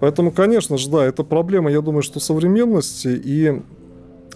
Поэтому, 0.00 0.32
конечно 0.32 0.76
же, 0.76 0.90
да, 0.90 1.04
это 1.04 1.22
проблема, 1.22 1.70
я 1.70 1.80
думаю, 1.80 2.02
что 2.02 2.20
современности, 2.20 3.08
и 3.08 3.62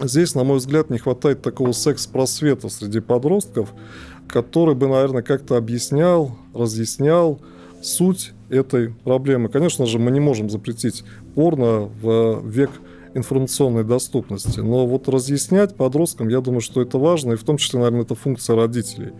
здесь, 0.01 0.35
на 0.35 0.45
мой 0.45 0.59
взгляд, 0.59 0.91
не 0.91 0.99
хватает 0.99 1.43
такого 1.43 1.73
секс-просвета 1.73 2.69
среди 2.69 3.01
подростков, 3.01 3.73
который 4.29 4.75
бы, 4.75 4.89
наверное, 4.89 5.23
как-то 5.23 5.57
объяснял, 5.57 6.37
разъяснял 6.55 7.41
суть 7.83 8.33
этой 8.49 8.91
проблемы. 9.05 9.49
Конечно 9.49 9.87
же, 9.87 9.99
мы 9.99 10.11
не 10.11 10.21
можем 10.21 10.51
запретить 10.51 11.05
порно 11.35 11.91
в 12.01 12.43
век 12.49 12.71
информационной 13.15 13.85
доступности. 13.85 14.61
Но 14.61 14.87
вот 14.87 15.09
разъяснять 15.09 15.77
подросткам, 15.77 16.29
я 16.29 16.41
думаю, 16.41 16.61
что 16.61 16.83
это 16.83 16.99
важно, 16.99 17.33
и 17.33 17.37
в 17.37 17.45
том 17.45 17.57
числе, 17.57 17.79
наверное, 17.79 18.03
это 18.03 18.15
функция 18.15 18.57
родителей. 18.57 19.13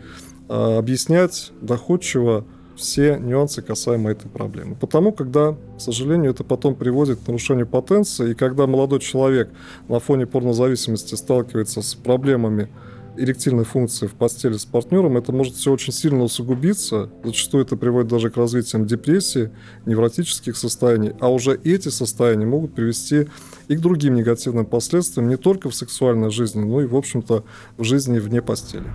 А 0.49 0.79
объяснять 0.79 1.53
доходчиво 1.61 2.45
все 2.77 3.19
нюансы 3.19 3.63
касаемо 3.63 4.11
этой 4.11 4.29
проблемы. 4.29 4.75
Потому, 4.75 5.13
когда, 5.13 5.53
к 5.53 5.81
сожалению, 5.81 6.33
это 6.33 6.45
потом 6.45 6.75
приводит 6.75 7.21
к 7.21 7.27
нарушению 7.27 7.67
потенции, 7.67 8.33
и 8.33 8.35
когда 8.35 8.67
молодой 8.67 9.01
человек 9.01 9.51
на 9.89 10.01
фоне 10.01 10.27
порнозависимости 10.27 11.15
сталкивается 11.15 11.83
с 11.83 11.95
проблемами 11.95 12.69
эректильной 13.17 13.65
функции 13.65 14.07
в 14.07 14.15
постели 14.15 14.55
с 14.55 14.65
партнером, 14.65 15.17
это 15.17 15.33
может 15.33 15.55
все 15.55 15.73
очень 15.73 15.93
сильно 15.93 16.25
усугубиться. 16.25 17.11
Зачастую 17.23 17.65
это 17.65 17.77
приводит 17.77 18.11
даже 18.11 18.31
к 18.31 18.37
развитию 18.37 18.85
депрессии, 18.85 19.51
невротических 19.87 20.57
состояний. 20.57 21.13
А 21.21 21.33
уже 21.33 21.59
эти 21.65 21.89
состояния 21.89 22.47
могут 22.47 22.75
привести 22.75 23.29
и 23.69 23.77
к 23.77 23.81
другим 23.81 24.15
негативным 24.15 24.67
последствиям 24.67 25.29
не 25.29 25.37
только 25.37 25.71
в 25.71 25.75
сексуальной 25.75 26.31
жизни, 26.31 26.65
но 26.65 26.81
и, 26.81 26.87
в 26.87 26.97
общем-то, 26.97 27.45
в 27.77 27.85
жизни 27.85 28.19
вне 28.19 28.43
постели. 28.43 28.87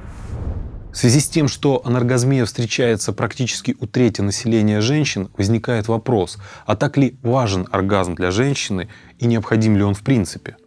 В 0.99 1.01
связи 1.01 1.21
с 1.21 1.29
тем, 1.29 1.47
что 1.47 1.81
анаргазмия 1.85 2.43
встречается 2.43 3.13
практически 3.13 3.73
у 3.79 3.87
трети 3.87 4.19
населения 4.19 4.81
женщин, 4.81 5.29
возникает 5.37 5.87
вопрос, 5.87 6.37
а 6.65 6.75
так 6.75 6.97
ли 6.97 7.17
важен 7.23 7.65
оргазм 7.71 8.15
для 8.15 8.31
женщины 8.31 8.89
и 9.17 9.25
необходим 9.25 9.77
ли 9.77 9.83
он 9.83 9.93
в 9.93 10.01
принципе? 10.01 10.57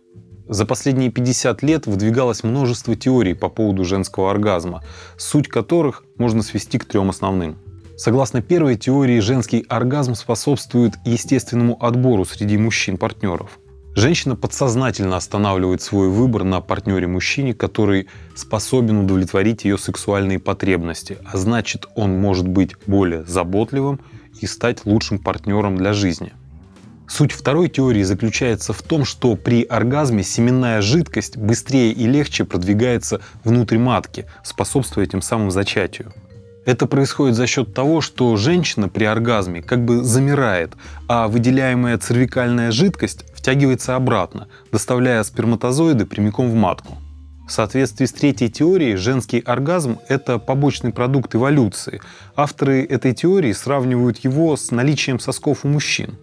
За 0.48 0.64
последние 0.64 1.10
50 1.10 1.62
лет 1.62 1.86
выдвигалось 1.86 2.44
множество 2.44 2.96
теорий 2.96 3.34
по 3.34 3.50
поводу 3.50 3.84
женского 3.84 4.30
оргазма, 4.30 4.82
суть 5.18 5.48
которых 5.48 6.02
можно 6.16 6.42
свести 6.42 6.78
к 6.78 6.86
трем 6.86 7.10
основным. 7.10 7.58
Согласно 7.98 8.40
первой 8.40 8.76
теории, 8.76 9.20
женский 9.20 9.66
оргазм 9.68 10.14
способствует 10.14 10.94
естественному 11.04 11.76
отбору 11.84 12.24
среди 12.24 12.56
мужчин-партнеров. 12.56 13.58
Женщина 13.94 14.36
подсознательно 14.36 15.16
останавливает 15.16 15.82
свой 15.82 16.08
выбор 16.08 16.44
на 16.44 16.62
партнере-мужчине, 16.62 17.52
который 17.52 18.08
способен 18.34 18.98
удовлетворить 18.98 19.64
ее 19.64 19.76
сексуальные 19.76 20.38
потребности, 20.38 21.18
а 21.30 21.36
значит 21.36 21.86
он 21.94 22.18
может 22.18 22.48
быть 22.48 22.74
более 22.86 23.24
заботливым 23.24 24.00
и 24.40 24.46
стать 24.46 24.86
лучшим 24.86 25.18
партнером 25.18 25.76
для 25.76 25.92
жизни. 25.92 26.32
Суть 27.06 27.32
второй 27.32 27.68
теории 27.68 28.02
заключается 28.02 28.72
в 28.72 28.80
том, 28.80 29.04
что 29.04 29.36
при 29.36 29.62
оргазме 29.62 30.22
семенная 30.22 30.80
жидкость 30.80 31.36
быстрее 31.36 31.92
и 31.92 32.06
легче 32.06 32.46
продвигается 32.46 33.20
внутрь 33.44 33.76
матки, 33.76 34.24
способствуя 34.42 35.04
тем 35.04 35.20
самым 35.20 35.50
зачатию. 35.50 36.14
Это 36.64 36.86
происходит 36.86 37.34
за 37.34 37.46
счет 37.48 37.74
того, 37.74 38.00
что 38.00 38.36
женщина 38.36 38.88
при 38.88 39.04
оргазме 39.04 39.62
как 39.62 39.84
бы 39.84 40.04
замирает, 40.04 40.74
а 41.08 41.26
выделяемая 41.26 41.98
цервикальная 41.98 42.70
жидкость 42.70 43.24
втягивается 43.42 43.96
обратно, 43.96 44.46
доставляя 44.70 45.24
сперматозоиды 45.24 46.06
прямиком 46.06 46.48
в 46.48 46.54
матку. 46.54 46.98
В 47.48 47.50
соответствии 47.50 48.06
с 48.06 48.12
третьей 48.12 48.48
теорией, 48.48 48.94
женский 48.94 49.40
оргазм– 49.40 49.98
это 50.08 50.38
побочный 50.38 50.92
продукт 50.92 51.34
эволюции. 51.34 52.00
Авторы 52.36 52.84
этой 52.84 53.14
теории 53.14 53.50
сравнивают 53.50 54.18
его 54.18 54.56
с 54.56 54.70
наличием 54.70 55.18
сосков 55.18 55.64
у 55.64 55.68
мужчин. 55.68 56.18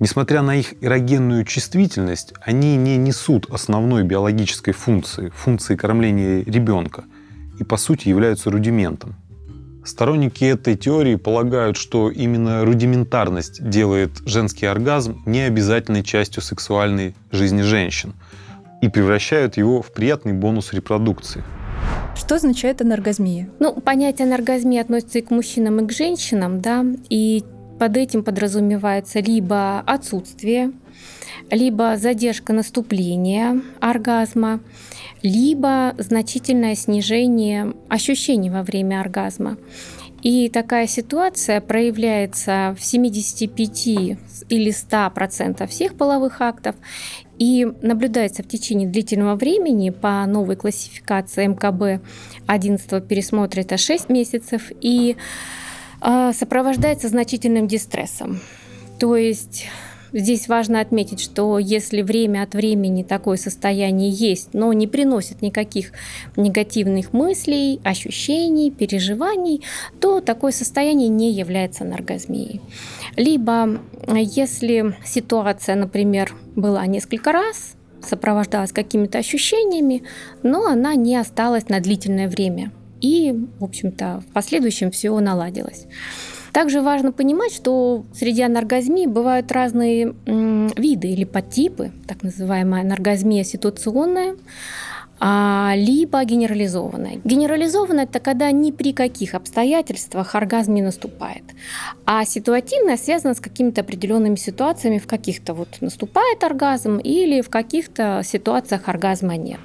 Несмотря 0.00 0.40
на 0.40 0.56
их 0.56 0.82
эрогенную 0.82 1.44
чувствительность, 1.44 2.32
они 2.40 2.76
не 2.76 2.96
несут 2.96 3.50
основной 3.50 4.02
биологической 4.04 4.72
функции, 4.72 5.28
функции 5.36 5.76
кормления 5.76 6.42
ребенка, 6.42 7.04
и 7.60 7.64
по 7.64 7.76
сути 7.76 8.08
являются 8.08 8.50
рудиментом. 8.50 9.14
Сторонники 9.86 10.44
этой 10.44 10.74
теории 10.74 11.14
полагают, 11.14 11.76
что 11.76 12.10
именно 12.10 12.64
рудиментарность 12.64 13.66
делает 13.66 14.10
женский 14.26 14.66
оргазм 14.66 15.22
необязательной 15.26 16.02
частью 16.02 16.42
сексуальной 16.42 17.14
жизни 17.30 17.62
женщин 17.62 18.14
и 18.82 18.88
превращают 18.88 19.56
его 19.56 19.82
в 19.82 19.92
приятный 19.92 20.32
бонус 20.32 20.72
репродукции. 20.72 21.44
Что 22.16 22.34
означает 22.34 22.80
анаргазмия? 22.80 23.48
Ну, 23.60 23.74
понятие 23.74 24.26
анаргазмии 24.26 24.78
относится 24.78 25.20
и 25.20 25.22
к 25.22 25.30
мужчинам, 25.30 25.78
и 25.78 25.86
к 25.86 25.92
женщинам, 25.92 26.60
да, 26.60 26.84
и 27.08 27.44
под 27.78 27.96
этим 27.96 28.24
подразумевается 28.24 29.20
либо 29.20 29.80
отсутствие, 29.86 30.72
либо 31.50 31.96
задержка 31.96 32.52
наступления 32.52 33.62
оргазма, 33.80 34.60
либо 35.22 35.94
значительное 35.98 36.74
снижение 36.74 37.74
ощущений 37.88 38.50
во 38.50 38.62
время 38.62 39.00
оргазма. 39.00 39.56
И 40.22 40.48
такая 40.48 40.86
ситуация 40.86 41.60
проявляется 41.60 42.74
в 42.76 42.82
75 42.82 43.86
или 44.48 44.72
100% 44.72 45.66
всех 45.68 45.94
половых 45.94 46.40
актов 46.40 46.74
и 47.38 47.66
наблюдается 47.82 48.42
в 48.42 48.48
течение 48.48 48.88
длительного 48.88 49.36
времени 49.36 49.90
по 49.90 50.24
новой 50.26 50.56
классификации 50.56 51.46
МКБ 51.46 52.02
11 52.46 53.06
пересмотра 53.06 53.60
это 53.60 53.76
6 53.76 54.08
месяцев 54.08 54.72
и 54.80 55.16
а, 56.00 56.32
сопровождается 56.32 57.08
значительным 57.08 57.68
дистрессом. 57.68 58.40
То 58.98 59.16
есть 59.16 59.66
Здесь 60.12 60.48
важно 60.48 60.80
отметить, 60.80 61.20
что 61.20 61.58
если 61.58 62.02
время 62.02 62.42
от 62.42 62.54
времени 62.54 63.02
такое 63.02 63.36
состояние 63.36 64.10
есть, 64.10 64.54
но 64.54 64.72
не 64.72 64.86
приносит 64.86 65.42
никаких 65.42 65.92
негативных 66.36 67.12
мыслей, 67.12 67.80
ощущений, 67.84 68.70
переживаний, 68.70 69.62
то 70.00 70.20
такое 70.20 70.52
состояние 70.52 71.08
не 71.08 71.32
является 71.32 71.84
анаргазмией. 71.84 72.60
Либо 73.16 73.80
если 74.08 74.96
ситуация, 75.04 75.74
например, 75.74 76.32
была 76.54 76.86
несколько 76.86 77.32
раз, 77.32 77.74
сопровождалась 78.02 78.72
какими-то 78.72 79.18
ощущениями, 79.18 80.02
но 80.42 80.66
она 80.66 80.94
не 80.94 81.16
осталась 81.16 81.68
на 81.68 81.80
длительное 81.80 82.28
время. 82.28 82.72
И, 83.00 83.34
в 83.58 83.64
общем-то, 83.64 84.22
в 84.28 84.32
последующем 84.32 84.90
все 84.90 85.18
наладилось. 85.20 85.86
Также 86.56 86.80
важно 86.80 87.12
понимать, 87.12 87.52
что 87.52 88.06
среди 88.14 88.40
анаргазмии 88.40 89.04
бывают 89.04 89.52
разные 89.52 90.14
виды 90.24 91.08
или 91.08 91.24
подтипы, 91.24 91.92
так 92.08 92.22
называемая 92.22 92.80
анаргазмия 92.80 93.44
ситуационная, 93.44 94.36
а, 95.20 95.74
либо 95.76 96.24
генерализованная. 96.24 97.20
Генерализованная– 97.24 98.04
это 98.10 98.20
когда 98.20 98.50
ни 98.52 98.70
при 98.70 98.94
каких 98.94 99.34
обстоятельствах 99.34 100.34
оргазм 100.34 100.72
не 100.72 100.80
наступает. 100.80 101.44
А 102.06 102.24
ситуативная 102.24 102.96
связана 102.96 103.34
с 103.34 103.40
какими-то 103.40 103.82
определенными 103.82 104.36
ситуациями. 104.36 104.96
В 104.96 105.06
каких-то 105.06 105.52
вот 105.52 105.68
наступает 105.82 106.42
оргазм 106.42 106.96
или 106.96 107.42
в 107.42 107.50
каких-то 107.50 108.22
ситуациях 108.24 108.88
оргазма 108.88 109.36
нет. 109.36 109.60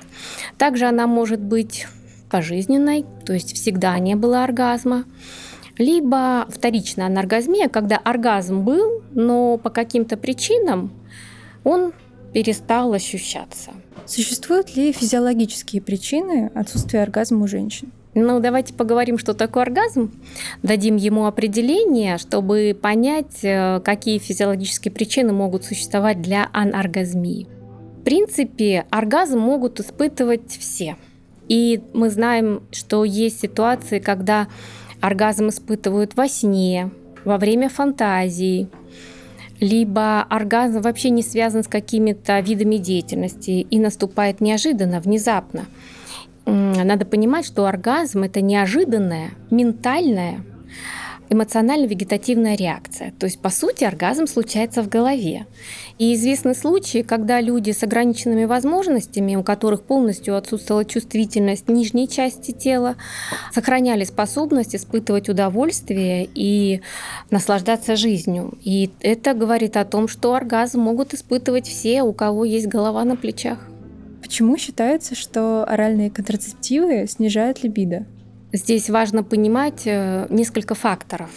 Также 0.58 0.88
она 0.88 1.08
может 1.08 1.40
быть 1.40 1.88
пожизненной, 2.30 3.06
то 3.26 3.32
есть 3.32 3.54
всегда 3.54 3.98
не 3.98 4.16
было 4.16 4.44
оргазма 4.44 5.06
либо 5.78 6.46
вторичная 6.50 7.08
анаргазмия, 7.08 7.70
когда 7.70 7.98
оргазм 7.98 8.64
был, 8.64 9.02
но 9.14 9.58
по 9.58 9.70
каким-то 9.70 10.18
причинам 10.18 10.92
он 11.64 11.94
перестал 12.34 12.94
ощущаться. 12.94 13.72
Существуют 14.06 14.76
ли 14.76 14.92
физиологические 14.92 15.82
причины 15.82 16.52
отсутствия 16.56 17.02
оргазма 17.04 17.44
у 17.44 17.48
женщин? 17.48 17.92
Ну, 18.14 18.42
давайте 18.42 18.74
поговорим, 18.74 19.18
что 19.18 19.34
такое 19.34 19.64
оргазм. 19.64 20.12
Дадим 20.64 20.98
ему 20.98 21.28
определение, 21.28 22.18
чтобы 22.18 22.78
понять, 22.80 23.40
э, 23.44 23.80
какие 23.86 24.18
физиологические 24.18 24.92
причины 24.92 25.32
могут 25.32 25.64
существовать 25.64 26.22
для 26.22 26.50
аноргазмии. 26.52 27.48
В 28.02 28.04
принципе, 28.04 28.86
оргазм 28.90 29.40
могут 29.40 29.80
испытывать 29.80 30.52
все. 30.60 30.98
И 31.48 31.82
мы 31.94 32.10
знаем, 32.10 32.64
что 32.72 33.06
есть 33.06 33.40
ситуации, 33.40 34.00
когда 34.00 34.48
оргазм 35.02 35.50
испытывают 35.50 36.16
во 36.16 36.28
сне, 36.28 36.92
во 37.26 37.38
время 37.38 37.70
фантазии, 37.70 38.70
либо 39.60 40.22
оргазм 40.22 40.82
вообще 40.82 41.10
не 41.10 41.22
связан 41.22 41.64
с 41.64 41.68
какими-то 41.68 42.40
видами 42.40 42.78
деятельности 42.78 43.52
и 43.52 43.80
наступает 43.80 44.42
неожиданно, 44.42 45.00
внезапно. 45.00 45.66
Надо 46.46 47.06
понимать, 47.06 47.46
что 47.46 47.66
оргазм 47.66 48.24
это 48.24 48.42
неожиданное, 48.42 49.30
ментальное 49.52 50.44
эмоционально-вегетативная 51.32 52.58
реакция. 52.58 53.14
То 53.18 53.26
есть, 53.26 53.40
по 53.40 53.50
сути, 53.50 53.86
оргазм 53.86 54.28
случается 54.28 54.84
в 54.84 54.90
голове. 54.90 55.48
И 55.98 56.14
известны 56.14 56.54
случаи, 56.54 57.04
когда 57.04 57.40
люди 57.40 57.72
с 57.72 57.82
ограниченными 57.84 58.44
возможностями, 58.44 59.38
у 59.38 59.44
которых 59.44 59.84
полностью 59.84 60.36
отсутствовала 60.36 60.84
чувствительность 60.84 61.70
нижней 61.70 62.10
части 62.10 62.52
тела, 62.52 62.98
сохраняли 63.54 64.04
способность 64.04 64.76
испытывать 64.76 65.30
удовольствие 65.30 66.28
и 66.36 66.82
наслаждаться 67.30 67.96
жизнью. 67.96 68.58
И 68.62 68.92
это 69.00 69.34
говорит 69.34 69.78
о 69.78 69.86
том, 69.86 70.10
что 70.10 70.36
оргазм 70.36 70.82
могут 70.82 71.14
испытывать 71.14 71.66
все, 71.66 72.04
у 72.04 72.12
кого 72.12 72.44
есть 72.44 72.68
голова 72.68 73.06
на 73.06 73.16
плечах. 73.16 73.60
Почему 74.22 74.58
считается, 74.58 75.16
что 75.16 75.64
оральные 75.64 76.12
контрацептивы 76.12 77.08
снижают 77.08 77.64
либидо? 77.64 78.06
Здесь 78.54 78.90
важно 78.90 79.24
понимать 79.24 79.84
э, 79.86 80.28
несколько 80.30 80.76
факторов, 80.76 81.30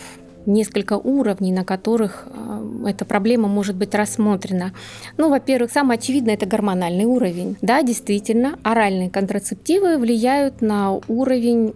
несколько 0.46 0.94
уровней, 0.94 1.52
на 1.52 1.64
которых 1.64 2.26
э, 2.26 2.88
эта 2.88 3.04
проблема 3.04 3.46
может 3.46 3.76
быть 3.76 3.94
рассмотрена. 3.94 4.72
Ну, 5.16 5.30
во-первых, 5.30 5.70
самое 5.70 5.98
очевидное– 5.98 6.34
это 6.36 6.46
гормональный 6.46 7.04
уровень. 7.04 7.56
Да, 7.62 7.82
действительно, 7.82 8.58
оральные 8.64 9.10
контрацептивы 9.10 9.96
влияют 9.98 10.60
на 10.60 10.94
уровень 11.06 11.74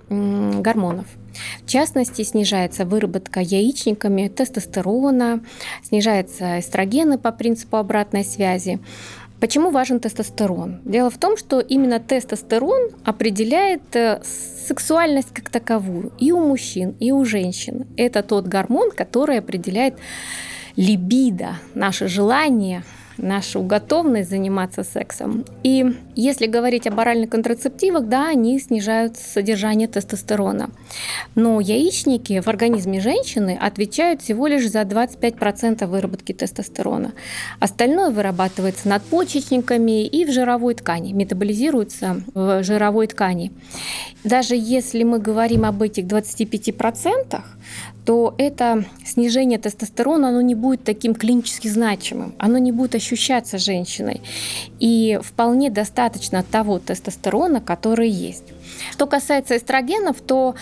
гормонов. 0.61 1.07
В 1.65 1.71
частности, 1.71 2.23
снижается 2.23 2.85
выработка 2.85 3.39
яичниками 3.39 4.27
тестостерона, 4.27 5.41
снижаются 5.85 6.59
эстрогены 6.59 7.17
по 7.17 7.31
принципу 7.31 7.77
обратной 7.77 8.25
связи. 8.25 8.81
Почему 9.41 9.71
важен 9.71 10.01
тестостерон? 10.01 10.81
Дело 10.85 11.11
в 11.11 11.19
том, 11.19 11.37
что 11.37 11.61
именно 11.61 12.01
тестостерон 12.01 12.91
определяет 13.05 13.95
э, 13.95 14.21
сексуальность 14.25 15.33
как 15.33 15.49
таковую 15.49 16.13
и 16.19 16.33
у 16.33 16.41
мужчин, 16.41 16.97
и 16.99 17.13
у 17.13 17.25
женщин. 17.25 17.87
Это 17.97 18.23
тот 18.23 18.47
гормон, 18.47 18.91
который 18.91 19.39
определяет 19.39 19.95
либидо, 20.75 21.57
наше 21.75 22.09
желание, 22.09 22.83
нашу 23.19 23.63
готовность 23.63 24.31
заниматься 24.31 24.83
сексом. 24.85 25.45
И 25.63 25.85
если 26.15 26.47
говорить 26.47 26.87
об 26.87 26.99
оральных 26.99 27.31
контрацептивах, 27.31 28.07
да, 28.07 28.29
они 28.29 28.59
снижают 28.59 29.17
содержание 29.17 29.89
тестостерона. 29.89 30.71
Но 31.35 31.61
яичники 31.61 32.41
в 32.41 32.49
организме 32.49 33.01
женщины 33.01 33.59
отвечают 33.61 34.23
всего 34.23 34.47
лишь 34.47 34.69
за 34.69 34.83
25% 34.83 35.87
выработки 35.87 36.33
тестостерона. 36.33 37.13
Остальное 37.61 38.11
вырабатывается 38.11 38.89
надпочечниками 38.89 40.07
и 40.07 40.25
в 40.25 40.33
жировой 40.33 40.75
ткани, 40.75 41.13
метаболизируется 41.13 42.23
в 42.35 42.63
жировой 42.63 43.07
ткани. 43.07 43.53
Даже 44.25 44.55
если 44.57 45.03
мы 45.05 45.19
говорим 45.19 45.65
об 45.65 45.83
этих 45.83 46.05
25%, 46.05 47.41
то 48.09 48.35
это 48.39 48.87
снижение 49.05 49.59
тестостерона, 49.59 50.31
оно 50.31 50.41
не 50.41 50.55
будет 50.55 50.83
таким 50.83 51.15
клинически 51.15 51.69
значимым, 51.69 52.35
оно 52.39 52.57
не 52.57 52.73
будет 52.73 52.95
ощущаться 52.95 53.59
женщиной. 53.59 54.23
И 54.81 55.21
вполне 55.23 55.69
достаточно 55.69 56.43
того 56.43 56.79
тестостерона, 56.79 57.61
который 57.61 58.09
есть. 58.09 58.45
Что 58.93 59.07
касается 59.07 59.59
эстрогенов, 59.59 60.23
то 60.23 60.55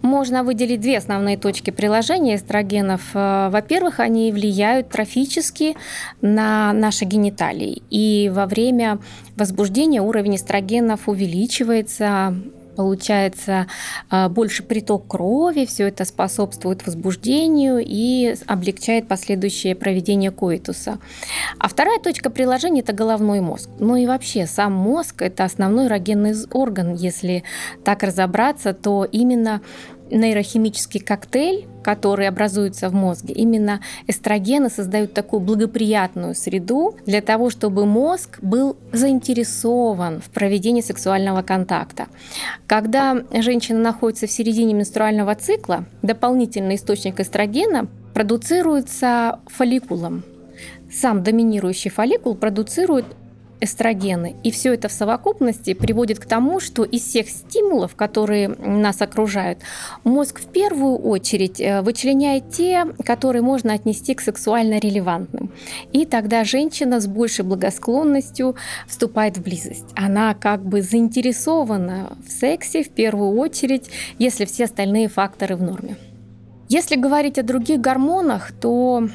можно 0.00 0.44
выделить 0.44 0.80
две 0.80 0.96
основные 0.96 1.36
точки 1.36 1.70
приложения 1.70 2.36
эстрогенов. 2.36 3.02
Э, 3.12 3.50
во-первых, 3.50 4.00
они 4.00 4.32
влияют 4.32 4.88
трофически 4.88 5.76
на 6.22 6.72
наши 6.72 7.04
гениталии. 7.04 7.82
И 7.90 8.30
во 8.32 8.46
время 8.46 8.98
возбуждения 9.36 10.00
уровень 10.00 10.36
эстрогенов 10.36 11.06
увеличивается, 11.06 12.34
получается 12.74 13.66
а, 14.10 14.28
больше 14.28 14.62
приток 14.62 15.06
крови, 15.08 15.66
все 15.66 15.88
это 15.88 16.04
способствует 16.04 16.86
возбуждению 16.86 17.82
и 17.84 18.34
облегчает 18.46 19.08
последующее 19.08 19.74
проведение 19.74 20.30
коитуса. 20.30 20.98
А 21.58 21.68
вторая 21.68 21.98
точка 21.98 22.30
приложения– 22.30 22.80
это 22.82 22.92
головной 22.92 23.40
мозг. 23.40 23.68
Ну 23.78 23.96
и 23.96 24.06
вообще 24.06 24.46
сам 24.46 24.72
мозг– 24.72 25.16
это 25.22 25.44
основной 25.44 25.86
эрогенный 25.86 26.34
орган. 26.50 26.94
Если 26.94 27.44
так 27.84 28.02
разобраться, 28.02 28.72
то 28.74 29.04
именно 29.04 29.60
нейрохимический 30.10 31.00
коктейль, 31.00 31.66
который 31.82 32.28
образуется 32.28 32.88
в 32.88 32.94
мозге, 32.94 33.34
именно 33.34 33.80
эстрогены 34.06 34.70
создают 34.70 35.12
такую 35.14 35.40
благоприятную 35.40 36.34
среду 36.34 36.96
для 37.06 37.20
того, 37.20 37.50
чтобы 37.50 37.86
мозг 37.86 38.38
был 38.40 38.76
заинтересован 38.92 40.20
в 40.20 40.30
проведении 40.30 40.80
сексуального 40.80 41.42
контакта. 41.42 42.06
Когда 42.66 43.22
женщина 43.32 43.80
находится 43.80 44.26
в 44.26 44.30
середине 44.30 44.74
менструального 44.74 45.34
цикла, 45.34 45.84
дополнительный 46.02 46.76
источник 46.76 47.20
эстрогена 47.20 47.88
продуцируется 48.14 49.40
фолликулом. 49.46 50.24
Сам 50.90 51.22
доминирующий 51.22 51.90
фолликул 51.90 52.36
продуцирует 52.36 53.04
эстрогены. 53.64 54.36
И 54.42 54.50
все 54.50 54.74
это 54.74 54.88
в 54.88 54.92
совокупности 54.92 55.74
приводит 55.74 56.18
к 56.18 56.26
тому, 56.26 56.60
что 56.60 56.84
из 56.84 57.02
всех 57.02 57.28
стимулов, 57.28 57.94
которые 57.96 58.48
нас 58.48 59.00
окружают, 59.02 59.58
мозг 60.04 60.40
в 60.40 60.46
первую 60.46 60.96
очередь 60.98 61.60
э, 61.60 61.82
вычленяет 61.82 62.50
те, 62.50 62.86
которые 63.04 63.42
можно 63.42 63.72
отнести 63.72 64.14
к 64.14 64.20
сексуально 64.20 64.78
релевантным. 64.78 65.50
И 65.92 66.06
тогда 66.06 66.44
женщина 66.44 67.00
с 67.00 67.06
большей 67.06 67.44
благосклонностью 67.44 68.56
вступает 68.86 69.38
в 69.38 69.42
близость. 69.42 69.86
Она 69.94 70.34
как 70.34 70.64
бы 70.64 70.82
заинтересована 70.82 72.16
в 72.26 72.30
сексе 72.30 72.82
в 72.82 72.90
первую 72.90 73.38
очередь, 73.38 73.90
если 74.18 74.44
все 74.44 74.64
остальные 74.64 75.08
факторы 75.08 75.56
в 75.56 75.62
норме. 75.62 75.96
Если 76.68 76.96
говорить 76.96 77.38
о 77.38 77.42
других 77.42 77.80
гормонах, 77.80 78.52
то 78.52 79.08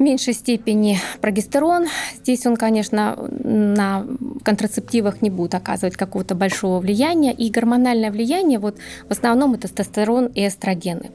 в 0.00 0.02
меньшей 0.02 0.32
степени 0.32 0.98
прогестерон. 1.20 1.86
Здесь 2.16 2.46
он, 2.46 2.56
конечно, 2.56 3.16
на 3.44 4.06
контрацептивах 4.42 5.20
не 5.20 5.28
будет 5.28 5.54
оказывать 5.54 5.94
какого-то 5.94 6.34
большого 6.34 6.80
влияния. 6.80 7.34
И 7.34 7.50
гормональное 7.50 8.10
влияние, 8.10 8.58
вот 8.58 8.78
в 9.06 9.12
основном 9.12 9.52
это 9.52 9.68
тестостерон 9.68 10.26
и 10.28 10.46
эстрогены. 10.46 11.10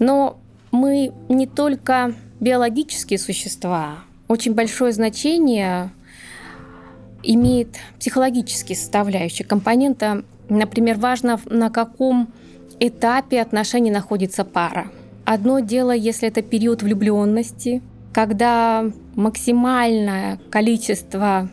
Но 0.00 0.38
мы 0.72 1.12
не 1.28 1.46
только 1.46 2.12
биологические 2.40 3.20
существа. 3.20 4.00
Очень 4.26 4.54
большое 4.54 4.92
значение 4.92 5.92
имеет 7.22 7.76
психологические 8.00 8.76
составляющие 8.76 9.46
компонента. 9.46 10.24
Например, 10.48 10.98
важно, 10.98 11.38
на 11.44 11.70
каком 11.70 12.32
этапе 12.80 13.40
отношений 13.40 13.92
находится 13.92 14.44
пара. 14.44 14.90
Одно 15.24 15.60
дело, 15.60 15.92
если 15.92 16.26
это 16.26 16.42
период 16.42 16.82
влюбленности, 16.82 17.82
когда 18.12 18.84
максимальное 19.14 20.38
количество 20.50 21.48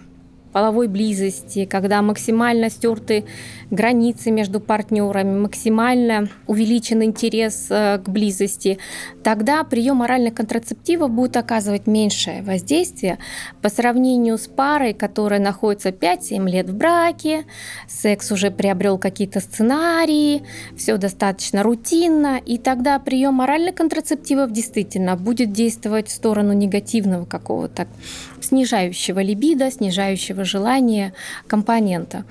половой 0.52 0.88
близости, 0.88 1.66
когда 1.66 2.02
максимально 2.02 2.70
стерты 2.70 3.26
границы 3.70 4.32
между 4.32 4.60
партнерами, 4.60 5.40
максимально 5.40 6.30
увеличен 6.48 7.04
интерес 7.04 7.68
э, 7.70 8.00
к 8.00 8.10
близости, 8.10 8.78
тогда 9.24 9.64
прием 9.64 10.02
оральных 10.02 10.36
контрацептивов 10.36 11.12
будет 11.12 11.38
оказывать 11.38 11.88
меньшее 11.88 12.42
воздействие 12.42 13.18
по 13.62 13.70
сравнению 13.70 14.38
с 14.38 14.48
парой, 14.48 14.94
которая 14.94 15.40
находится 15.40 15.90
5-7 15.90 16.50
лет 16.50 16.70
в 16.70 16.76
браке, 16.76 17.46
секс 17.88 18.32
уже 18.32 18.52
приобрел 18.52 18.98
какие-то 18.98 19.40
сценарии, 19.40 20.44
все 20.78 20.98
достаточно 20.98 21.64
рутинно, 21.64 22.38
и 22.38 22.58
тогда 22.58 23.00
прием 23.00 23.42
оральных 23.42 23.76
контрацептивов 23.76 24.52
действительно 24.52 25.16
будет 25.16 25.52
действовать 25.52 26.08
в 26.08 26.12
сторону 26.12 26.54
негативного 26.54 27.26
какого-то 27.26 27.88
снижающего 28.48 29.20
либидо, 29.20 29.70
снижающего 29.72 30.44
желание 30.44 31.14
компонента. 31.48 32.26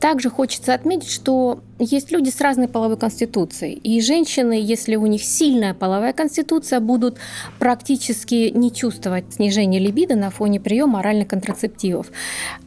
Также 0.00 0.30
хочется 0.30 0.74
отметить, 0.74 1.10
что 1.10 1.60
есть 1.78 2.12
люди 2.12 2.30
с 2.30 2.40
разной 2.40 2.68
половой 2.68 2.96
конституцией. 2.96 3.74
И 3.74 4.00
женщины, 4.00 4.52
если 4.52 4.96
у 4.96 5.06
них 5.06 5.22
сильная 5.22 5.74
половая 5.74 6.12
конституция, 6.12 6.80
будут 6.80 7.18
практически 7.58 8.52
не 8.54 8.72
чувствовать 8.72 9.34
снижение 9.34 9.80
либидо 9.80 10.14
на 10.14 10.30
фоне 10.30 10.60
приема 10.60 11.00
оральных 11.00 11.28
контрацептивов. 11.28 12.10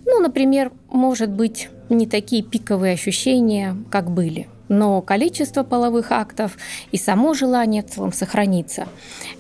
Ну, 0.06 0.20
например, 0.20 0.72
может 0.90 1.30
быть 1.30 1.70
не 1.90 2.06
такие 2.06 2.44
пиковые 2.44 2.94
ощущения, 2.94 3.78
как 3.90 4.12
были 4.12 4.48
но 4.72 5.02
количество 5.02 5.64
половых 5.64 6.14
актов 6.14 6.58
и 6.94 6.98
само 6.98 7.34
желание 7.34 7.84
в 7.84 7.88
целом 7.88 8.14
сохранится. 8.14 8.88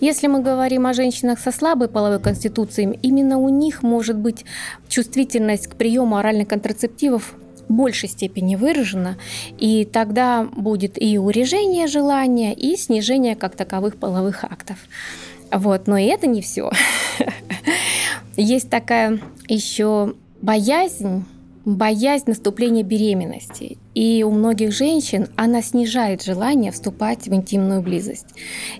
Если 0.01 0.27
мы 0.27 0.41
говорим 0.41 0.85
о 0.85 0.93
женщинах 0.93 1.39
со 1.39 1.53
слабой 1.53 1.87
половой 1.87 2.19
конституцией, 2.19 2.99
именно 3.01 3.37
у 3.37 3.47
них 3.47 3.81
может 3.81 4.17
быть 4.17 4.43
чувствительность 4.89 5.67
к 5.67 5.75
приему 5.75 6.17
оральных 6.17 6.49
контрацептивов 6.49 7.33
большей 7.69 8.09
степени 8.09 8.57
выражена, 8.57 9.17
и 9.57 9.85
тогда 9.85 10.43
будет 10.43 11.01
и 11.01 11.17
урежение 11.17 11.87
желания, 11.87 12.53
и 12.53 12.75
снижение 12.75 13.37
как 13.37 13.55
таковых 13.55 13.95
половых 13.95 14.43
актов. 14.43 14.79
Вот, 15.49 15.87
но 15.87 15.97
и 15.97 16.07
это 16.07 16.27
не 16.27 16.41
все. 16.41 16.71
Есть 18.35 18.69
такая 18.69 19.21
еще 19.47 20.13
боязнь 20.41 21.23
боязнь 21.63 22.25
наступления 22.27 22.83
беременности. 22.83 23.77
И 23.93 24.23
у 24.23 24.31
многих 24.31 24.71
женщин 24.71 25.27
она 25.35 25.61
снижает 25.61 26.23
желание 26.23 26.71
вступать 26.71 27.27
в 27.27 27.33
интимную 27.33 27.81
близость. 27.81 28.27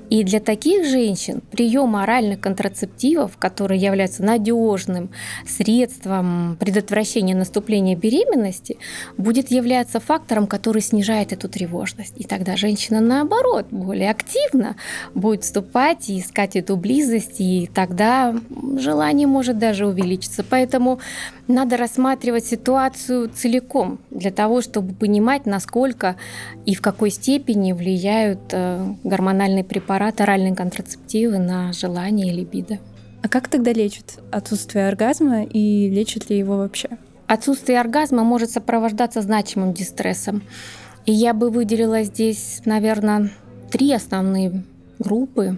И 0.10 0.24
для 0.24 0.40
таких 0.40 0.86
женщин 0.86 1.42
прием 1.52 1.96
оральных 1.96 2.40
контрацептивов, 2.40 3.38
которые 3.38 3.82
являются 3.82 4.24
надежным 4.24 5.12
средством 5.46 6.58
предотвращения 6.60 7.36
наступления 7.36 7.96
беременности, 7.96 8.78
будет 9.18 9.52
являться 9.52 10.00
фактором, 10.00 10.48
который 10.48 10.82
снижает 10.82 11.34
эту 11.34 11.50
тревожность. 11.50 12.14
И 12.18 12.24
тогда 12.24 12.56
женщина, 12.56 13.02
наоборот, 13.02 13.68
более 13.72 14.10
активно 14.10 14.78
будет 15.14 15.44
вступать 15.44 16.10
и 16.10 16.20
искать 16.20 16.56
эту 16.56 16.78
близость, 16.78 17.40
и 17.40 17.70
тогда 17.74 18.34
желание 18.78 19.28
может 19.28 19.58
даже 19.58 19.88
увеличиться. 19.88 20.44
Поэтому 20.44 21.00
надо 21.48 21.76
рассматривать 21.76 22.46
ситуацию 22.46 23.30
целиком 23.30 24.00
для 24.10 24.32
того, 24.32 24.62
чтобы 24.62 24.94
понимать, 25.02 25.48
насколько 25.48 26.16
и 26.64 26.76
в 26.76 26.82
какой 26.82 27.10
степени 27.10 27.74
влияют 27.74 28.40
э, 28.52 28.94
гормональные 29.04 29.64
препараты, 29.64 30.22
оральные 30.22 30.56
контрацептивы 30.56 31.40
на 31.40 31.74
желание 31.74 32.28
и 32.32 32.36
либидо. 32.36 32.78
А 33.24 33.28
как 33.28 33.48
тогда 33.48 33.74
лечат 33.74 34.20
отсутствие 34.30 34.88
оргазма 34.88 35.44
и 35.44 35.90
лечат 35.90 36.30
ли 36.30 36.38
его 36.38 36.58
вообще? 36.58 36.90
Отсутствие 37.26 37.80
оргазма 37.80 38.24
может 38.24 38.52
сопровождаться 38.52 39.22
значимым 39.22 39.74
дистрессом. 39.74 40.44
И 41.08 41.12
я 41.12 41.34
бы 41.34 41.50
выделила 41.50 42.04
здесь, 42.04 42.62
наверное, 42.66 43.32
три 43.72 43.92
основные 43.92 44.64
группы, 45.00 45.58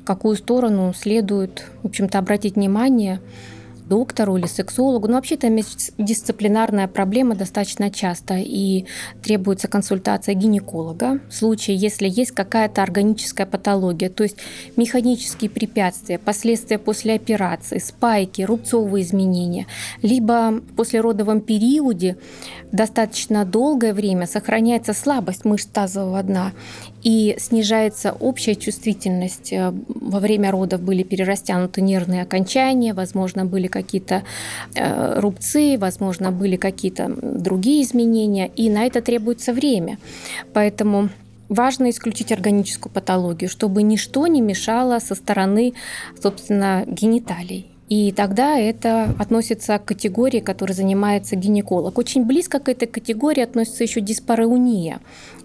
в 0.00 0.04
какую 0.04 0.36
сторону 0.36 0.94
следует, 0.94 1.66
в 1.82 1.88
общем-то, 1.88 2.18
обратить 2.18 2.54
внимание– 2.54 3.20
доктору 3.88 4.36
или 4.36 4.46
сексологу. 4.46 5.08
Но 5.08 5.14
вообще 5.14 5.34
это 5.34 5.48
дисциплинарная 5.98 6.88
проблема 6.88 7.34
достаточно 7.34 7.90
часто 7.90 8.34
и 8.38 8.86
требуется 9.22 9.68
консультация 9.68 10.34
гинеколога 10.34 11.20
в 11.28 11.34
случае, 11.34 11.76
если 11.76 12.08
есть 12.08 12.32
какая-то 12.32 12.82
органическая 12.82 13.46
патология, 13.46 14.08
то 14.08 14.22
есть 14.22 14.36
механические 14.76 15.50
препятствия, 15.50 16.18
последствия 16.18 16.78
после 16.78 17.14
операции, 17.14 17.78
спайки, 17.78 18.42
рубцовые 18.42 19.04
изменения, 19.04 19.66
либо 20.02 20.50
в 20.50 20.74
послеродовом 20.74 21.40
периоде 21.40 22.16
достаточно 22.70 23.44
долгое 23.44 23.92
время 23.92 24.26
сохраняется 24.26 24.94
слабость 24.94 25.44
мышц 25.44 25.66
тазового 25.66 26.22
дна 26.22 26.52
и 27.02 27.34
снижается 27.38 28.12
общая 28.12 28.54
чувствительность. 28.54 29.52
Э, 29.52 29.72
во 29.88 30.20
время 30.20 30.50
родов 30.50 30.80
были 30.82 31.02
перерастянуты 31.02 31.80
нервные 31.80 32.22
окончания, 32.22 32.94
возможно, 32.94 33.44
были 33.44 33.66
какие-то 33.66 34.22
э, 34.74 35.20
рубцы, 35.20 35.76
возможно, 35.78 36.30
были 36.30 36.56
какие-то 36.56 37.10
другие 37.22 37.82
изменения, 37.82 38.48
и 38.48 38.70
на 38.70 38.84
это 38.84 39.02
требуется 39.02 39.52
время. 39.52 39.98
Поэтому 40.52 41.08
важно 41.48 41.90
исключить 41.90 42.32
органическую 42.32 42.92
патологию, 42.92 43.50
чтобы 43.50 43.82
ничто 43.82 44.26
не 44.26 44.40
мешало 44.40 44.98
со 45.00 45.14
стороны, 45.14 45.74
собственно, 46.20 46.84
гениталий. 46.86 47.72
И 47.92 48.10
тогда 48.10 48.56
это 48.58 49.14
относится 49.18 49.78
к 49.78 49.84
категории, 49.84 50.40
которой 50.40 50.72
занимается 50.72 51.36
гинеколог. 51.36 51.98
Очень 51.98 52.24
близко 52.24 52.58
к 52.58 52.70
этой 52.70 52.88
категории 52.88 53.42
относится 53.42 53.84
еще 53.84 54.00
диспареуния. 54.00 55.00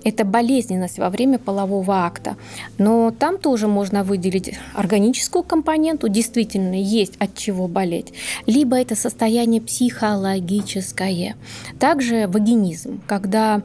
Это 0.07 0.23
болезненность 0.23 0.99
во 0.99 1.09
время 1.09 1.37
полового 1.37 2.05
акта. 2.05 2.37
Но 2.77 3.11
там 3.11 3.37
тоже 3.37 3.67
можно 3.67 4.05
выделить 4.05 4.57
органическую 4.73 5.43
компоненту, 5.43 6.07
действительно 6.07 6.75
есть 6.75 7.17
от 7.19 7.35
чего 7.35 7.67
болеть, 7.67 8.13
либо 8.45 8.79
это 8.79 8.95
состояние 8.95 9.59
психологическое. 9.61 11.35
Также 11.77 12.27
вагинизм, 12.27 13.01
когда 13.05 13.63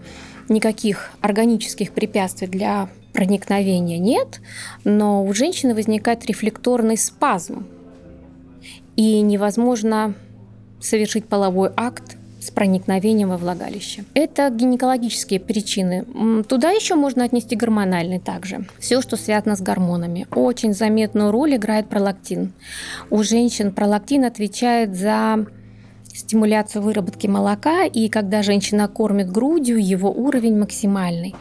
никаких 0.49 1.12
органических 1.20 1.93
препятствий 1.93 2.49
для 2.49 2.88
проникновения 3.12 3.99
нет, 3.99 4.40
но 4.82 5.24
у 5.24 5.32
женщины 5.32 5.76
возникает 5.76 6.26
рефлекторный 6.26 6.97
спазм, 6.97 7.68
и 8.97 9.20
невозможно 9.20 10.16
совершить 10.80 11.26
половой 11.26 11.70
акт 11.76 12.16
с 12.43 12.51
проникновением 12.51 13.28
во 13.28 13.36
влагалище. 13.36 14.05
Это 14.14 14.51
гинекологические 14.51 15.38
причины. 15.38 16.05
Туда 16.49 16.70
еще 16.70 16.97
можно 16.97 17.24
отнести 17.24 17.55
гормональные 17.55 18.18
также. 18.18 18.66
Все, 18.78 19.01
что 19.01 19.16
связано 19.16 19.55
с 19.55 19.61
гормонами. 19.61 20.26
Очень 20.34 20.74
заметную 20.74 21.30
роль 21.30 21.55
играет 21.55 21.88
пролактин. 21.88 22.53
У 23.11 23.22
женщин 23.22 23.72
пролактин 23.72 24.24
отвечает 24.24 24.97
за 24.97 25.47
стимуляцию 26.12 26.82
выработки 26.82 27.26
молока, 27.26 27.84
и 27.84 28.09
когда 28.09 28.43
женщина 28.43 28.88
кормит 28.88 29.30
грудью, 29.30 29.78
его 29.78 30.11
уровень 30.11 30.59
максимальный. 30.59 31.34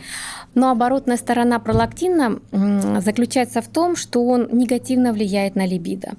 Но 0.53 0.69
оборотная 0.69 1.17
сторона 1.17 1.59
пролактина 1.59 2.39
заключается 2.99 3.61
в 3.61 3.67
том, 3.67 3.95
что 3.95 4.25
он 4.25 4.49
негативно 4.51 5.13
влияет 5.13 5.55
на 5.55 5.65
либидо. 5.65 6.13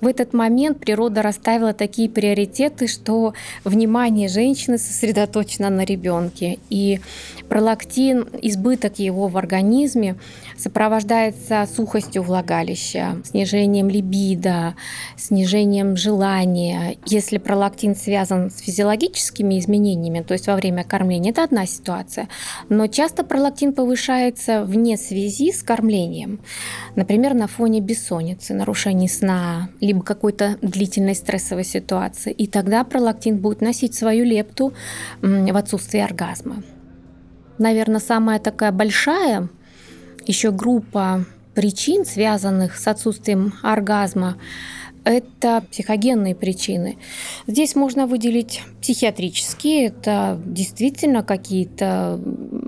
В 0.00 0.06
этот 0.06 0.32
момент 0.32 0.80
природа 0.80 1.20
расставила 1.22 1.74
такие 1.74 2.08
приоритеты, 2.08 2.86
что 2.86 3.34
внимание 3.64 4.28
женщины 4.28 4.78
сосредоточено 4.78 5.68
на 5.68 5.84
ребенке. 5.84 6.58
И 6.70 7.00
пролактин, 7.48 8.26
избыток 8.40 8.98
его 8.98 9.28
в 9.28 9.36
организме 9.36 10.16
сопровождается 10.56 11.68
сухостью 11.74 12.22
влагалища, 12.22 13.18
снижением 13.24 13.88
либидо, 13.88 14.74
снижением 15.16 15.96
желания. 15.96 16.96
Если 17.04 17.38
пролактин 17.38 17.94
связан 17.94 18.50
с 18.50 18.60
физиологическими 18.60 19.58
изменениями, 19.58 20.22
то 20.22 20.32
есть 20.32 20.46
во 20.46 20.56
время 20.56 20.84
кормления, 20.84 21.32
это 21.32 21.44
одна 21.44 21.66
ситуация. 21.66 22.28
Но 22.68 22.86
часто 22.86 23.24
пролактин 23.24 23.73
повышается 23.74 24.64
вне 24.64 24.96
связи 24.96 25.52
с 25.52 25.62
кормлением. 25.62 26.40
Например, 26.96 27.34
на 27.34 27.46
фоне 27.46 27.80
бессонницы, 27.80 28.54
нарушений 28.54 29.08
сна, 29.08 29.68
либо 29.80 30.02
какой-то 30.02 30.56
длительной 30.62 31.14
стрессовой 31.14 31.64
ситуации. 31.64 32.32
И 32.32 32.46
тогда 32.46 32.84
пролактин 32.84 33.38
будет 33.38 33.60
носить 33.60 33.94
свою 33.94 34.24
лепту 34.24 34.72
в 35.20 35.56
отсутствии 35.56 36.00
оргазма. 36.00 36.62
Наверное, 37.58 38.00
самая 38.00 38.38
такая 38.38 38.72
большая 38.72 39.48
еще 40.26 40.50
группа 40.50 41.24
причин, 41.54 42.04
связанных 42.04 42.76
с 42.76 42.88
отсутствием 42.88 43.54
оргазма, 43.62 44.36
это 45.04 45.62
психогенные 45.70 46.34
причины. 46.34 46.96
Здесь 47.46 47.76
можно 47.76 48.06
выделить 48.06 48.62
психиатрические, 48.80 49.88
это 49.88 50.40
действительно 50.44 51.22
какие-то 51.22 52.18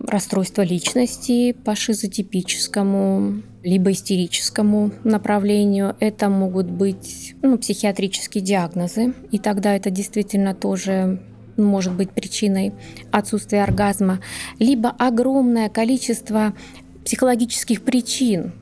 расстройства 0.06 0.62
личности 0.62 1.52
по 1.52 1.74
шизотипическому 1.74 3.42
либо 3.62 3.90
истерическому 3.90 4.92
направлению. 5.02 5.96
Это 5.98 6.28
могут 6.28 6.70
быть 6.70 7.34
ну, 7.42 7.58
психиатрические 7.58 8.42
диагнозы, 8.42 9.14
и 9.32 9.38
тогда 9.38 9.74
это 9.74 9.90
действительно 9.90 10.54
тоже 10.54 11.20
может 11.56 11.94
быть 11.94 12.10
причиной 12.10 12.72
отсутствия 13.10 13.62
оргазма, 13.64 14.20
либо 14.58 14.90
огромное 14.90 15.68
количество 15.68 16.54
психологических 17.04 17.82
причин, 17.82 18.52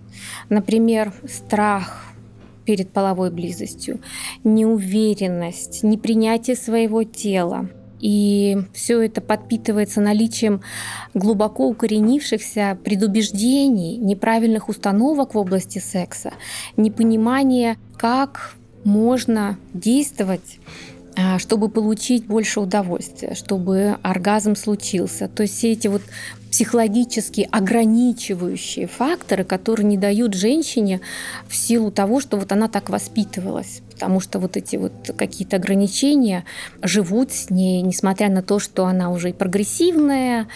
например, 0.48 1.12
страх, 1.28 2.14
перед 2.64 2.90
половой 2.90 3.30
близостью, 3.30 4.00
неуверенность, 4.42 5.82
непринятие 5.82 6.56
своего 6.56 7.04
тела. 7.04 7.68
И 8.04 8.58
все 8.74 9.00
это 9.00 9.22
подпитывается 9.22 10.02
наличием 10.02 10.60
глубоко 11.14 11.66
укоренившихся 11.66 12.76
предубеждений, 12.84 13.96
неправильных 13.96 14.68
установок 14.68 15.34
в 15.34 15.38
области 15.38 15.78
секса, 15.78 16.34
непонимание, 16.76 17.78
как 17.96 18.56
можно 18.84 19.56
действовать 19.72 20.58
чтобы 21.38 21.68
получить 21.68 22.26
больше 22.26 22.60
удовольствия, 22.60 23.34
чтобы 23.34 23.96
оргазм 24.02 24.56
случился. 24.56 25.28
То 25.28 25.42
есть 25.42 25.56
все 25.56 25.72
эти 25.72 25.86
вот 25.88 26.02
психологически 26.50 27.48
ограничивающие 27.50 28.86
факторы, 28.86 29.42
которые 29.42 29.86
не 29.86 29.96
дают 29.96 30.34
женщине 30.34 31.00
в 31.48 31.56
силу 31.56 31.90
того, 31.90 32.20
что 32.20 32.36
вот 32.36 32.52
она 32.52 32.68
так 32.68 32.90
воспитывалась. 32.90 33.82
Потому 33.92 34.20
что 34.20 34.38
вот 34.38 34.56
эти 34.56 34.76
вот 34.76 34.92
какие-то 35.16 35.56
ограничения 35.56 36.44
живут 36.82 37.32
с 37.32 37.50
ней, 37.50 37.82
несмотря 37.82 38.28
на 38.28 38.42
то, 38.42 38.58
что 38.60 38.86
она 38.86 39.10
уже 39.10 39.30
и 39.30 39.32
прогрессивная, 39.32 40.46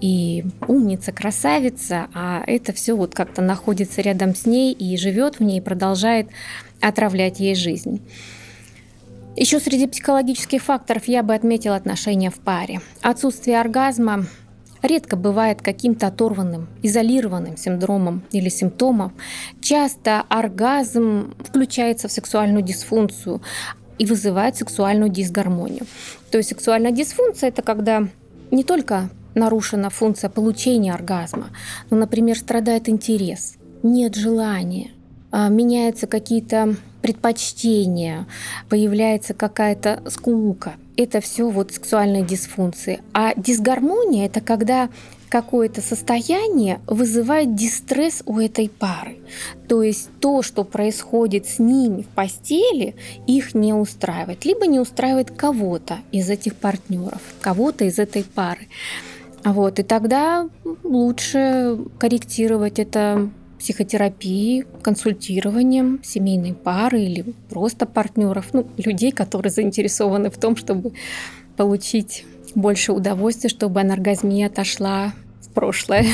и 0.00 0.44
умница, 0.66 1.12
красавица, 1.12 2.08
а 2.14 2.42
это 2.46 2.72
все 2.72 2.94
вот 2.94 3.14
как-то 3.14 3.42
находится 3.42 4.00
рядом 4.00 4.34
с 4.34 4.46
ней 4.46 4.72
и 4.72 4.96
живет 4.96 5.38
в 5.38 5.44
ней, 5.44 5.58
и 5.58 5.62
продолжает 5.62 6.28
отравлять 6.80 7.40
ей 7.40 7.54
жизнь. 7.54 8.00
Еще 9.36 9.58
среди 9.58 9.88
психологических 9.88 10.62
факторов 10.62 11.08
я 11.08 11.24
бы 11.24 11.34
отметила 11.34 11.74
отношения 11.74 12.30
в 12.30 12.38
паре. 12.38 12.80
Отсутствие 13.02 13.60
оргазма 13.60 14.26
редко 14.80 15.16
бывает 15.16 15.60
каким-то 15.60 16.06
оторванным, 16.06 16.68
изолированным 16.82 17.56
синдромом 17.56 18.22
или 18.30 18.48
симптомом. 18.48 19.12
Часто 19.60 20.22
оргазм 20.28 21.34
включается 21.40 22.06
в 22.06 22.12
сексуальную 22.12 22.62
дисфункцию 22.62 23.42
и 23.98 24.06
вызывает 24.06 24.56
сексуальную 24.56 25.10
дисгармонию. 25.10 25.86
То 26.30 26.38
есть 26.38 26.50
сексуальная 26.50 26.92
дисфункция– 26.92 27.48
это 27.50 27.62
когда 27.62 28.06
не 28.52 28.62
только 28.62 29.10
нарушена 29.34 29.90
функция 29.90 30.30
получения 30.30 30.94
оргазма, 30.94 31.48
но, 31.90 31.96
например, 31.96 32.38
страдает 32.38 32.88
интерес, 32.88 33.56
нет 33.82 34.14
желания, 34.14 34.92
а, 35.32 35.48
меняются 35.48 36.06
какие-то 36.06 36.76
предпочтения, 37.04 38.26
появляется 38.70 39.34
какая-то 39.34 40.02
скука. 40.08 40.76
Это 40.96 41.20
все 41.20 41.50
вот 41.50 41.70
сексуальные 41.70 42.24
дисфункции. 42.24 43.02
А 43.12 43.34
дисгармония– 43.36 44.24
это 44.28 44.40
когда 44.40 44.88
какое-то 45.28 45.82
состояние 45.82 46.80
вызывает 46.86 47.54
дистресс 47.54 48.22
у 48.24 48.38
этой 48.38 48.70
пары. 48.70 49.18
То 49.68 49.82
есть 49.82 50.08
то, 50.18 50.40
что 50.40 50.64
происходит 50.64 51.46
с 51.46 51.58
ними 51.58 52.00
в 52.02 52.06
постели, 52.06 52.94
их 53.26 53.54
не 53.54 53.74
устраивает. 53.74 54.46
Либо 54.46 54.66
не 54.66 54.80
устраивает 54.80 55.30
кого-то 55.30 55.98
из 56.10 56.30
этих 56.30 56.54
партнеров, 56.54 57.20
кого-то 57.42 57.84
из 57.84 57.98
этой 57.98 58.24
пары. 58.24 58.68
Вот, 59.44 59.78
и 59.78 59.82
тогда 59.82 60.48
лучше 60.82 61.76
корректировать 61.98 62.78
это 62.78 63.28
психотерапией, 63.64 64.66
консультированием 64.82 65.98
семейной 66.04 66.52
пары 66.52 67.00
или 67.00 67.22
просто 67.48 67.86
партнеров, 67.86 68.48
ну, 68.52 68.68
людей, 68.76 69.10
которые 69.10 69.50
заинтересованы 69.50 70.28
в 70.30 70.36
том, 70.36 70.54
чтобы 70.54 70.92
получить 71.56 72.26
больше 72.54 72.92
удовольствия, 72.92 73.48
чтобы 73.48 73.80
анаргазмия 73.80 74.48
отошла 74.48 75.14
в 75.40 75.48
прошлое. 75.54 76.04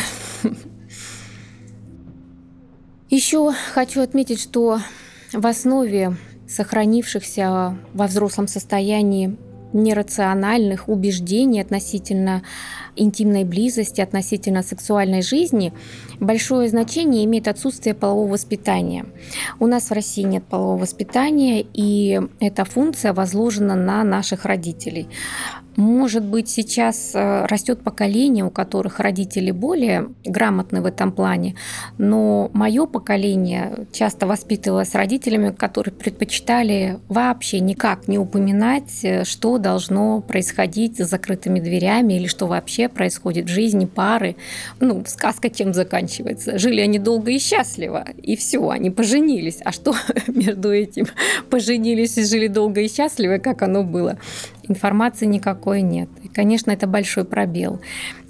Еще 3.11 3.53
хочу 3.75 4.01
отметить, 4.01 4.41
что 4.41 4.79
в 5.33 5.45
основе 5.45 6.17
сохранившихся 6.47 7.77
во 7.95 8.07
взрослом 8.07 8.47
состоянии 8.47 9.37
нерациональных 9.73 10.89
убеждений 10.89 11.61
относительно 11.61 12.43
интимной 12.97 13.45
близости, 13.45 14.01
относительно 14.01 14.63
сексуальной 14.63 15.23
жизни, 15.23 15.73
большое 16.19 16.69
значение 16.69 17.25
имеет 17.25 17.49
отсутствие 17.49 17.95
полового 17.95 18.33
воспитания. 18.33 19.07
У 19.59 19.67
нас 19.67 19.91
в 19.91 19.93
России 19.93 20.23
нет 20.23 20.45
полового 20.45 20.83
воспитания, 20.83 21.65
и 21.73 22.21
эта 22.41 22.65
функция 22.65 23.13
возложена 23.13 23.75
на 23.75 24.05
наших 24.05 24.45
родителей. 24.45 25.09
Может 25.81 26.27
быть, 26.27 26.51
сейчас 26.51 27.13
э, 27.15 27.47
растет 27.47 27.83
поколение, 27.83 28.45
у 28.45 28.51
которых 28.51 29.01
родители 29.01 29.51
более 29.51 30.11
грамотны 30.27 30.83
в 30.83 30.85
этом 30.85 31.11
плане, 31.11 31.57
но 31.97 32.51
мое 32.53 32.85
поколение 32.85 33.87
часто 33.91 34.27
воспитывалось 34.27 34.95
родителями, 34.95 35.55
которые 35.57 35.95
предпочитали 35.95 36.99
вообще 37.09 37.61
никак 37.61 38.09
не 38.09 38.19
упоминать, 38.19 39.03
э, 39.05 39.25
что 39.25 39.57
должно 39.57 40.21
происходить 40.21 40.99
за 40.99 41.07
закрытыми 41.07 41.61
дверями 41.61 42.13
или 42.13 42.27
что 42.27 42.47
вообще 42.47 42.91
происходит 42.91 43.47
в 43.47 43.49
жизни 43.49 43.87
пары. 43.87 44.37
Ну, 44.81 45.03
сказка 45.07 45.49
чем 45.49 45.73
заканчивается? 45.73 46.59
Жили 46.59 46.83
они 46.83 46.99
долго 46.99 47.31
и 47.31 47.39
счастливо, 47.39 48.05
и 48.23 48.37
все, 48.37 48.69
они 48.69 48.91
поженились. 48.91 49.61
А 49.65 49.73
что 49.73 49.95
между 50.27 50.71
этим? 50.71 51.07
Поженились 51.49 52.19
и 52.19 52.25
жили 52.25 52.49
долго 52.49 52.83
и 52.83 52.89
счастливо, 52.89 53.39
как 53.39 53.63
оно 53.63 53.83
было? 53.83 54.19
Информации 54.69 55.27
никакой 55.27 55.83
нет. 55.83 56.09
И, 56.23 56.29
конечно, 56.29 56.71
это 56.71 56.87
большой 56.87 57.25
пробел. 57.25 57.81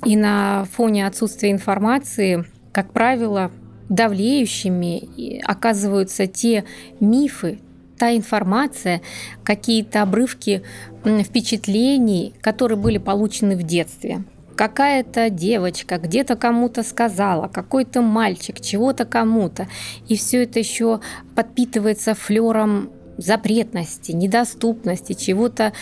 И 0.05 0.17
на 0.17 0.67
фоне 0.73 1.07
отсутствия 1.07 1.51
информации, 1.51 2.45
как 2.73 2.93
правило, 2.93 3.51
давлеющими 3.89 5.43
оказываются 5.45 6.27
те 6.27 6.65
мифы, 7.01 7.59
та 7.99 8.17
информация, 8.17 9.03
какие-то 9.45 10.01
обрывки 10.01 10.63
впечатлений, 11.05 12.35
которые 12.41 12.79
были 12.79 12.97
получены 12.97 13.57
в 13.57 13.63
детстве. 13.63 14.25
Какая-то 14.57 15.31
девочка 15.31 15.99
где-то 15.99 16.37
кому-то 16.37 16.83
сказала, 16.83 17.49
какой-то 17.49 18.01
мальчик 18.01 18.61
чего-то 18.61 19.05
кому-то. 19.05 19.69
И 20.09 20.17
все 20.17 20.45
это 20.45 20.59
еще 20.59 21.01
подпитывается 21.35 22.15
флером 22.15 22.91
запретности, 23.19 24.13
недоступности, 24.13 25.13
чего-то 25.13 25.73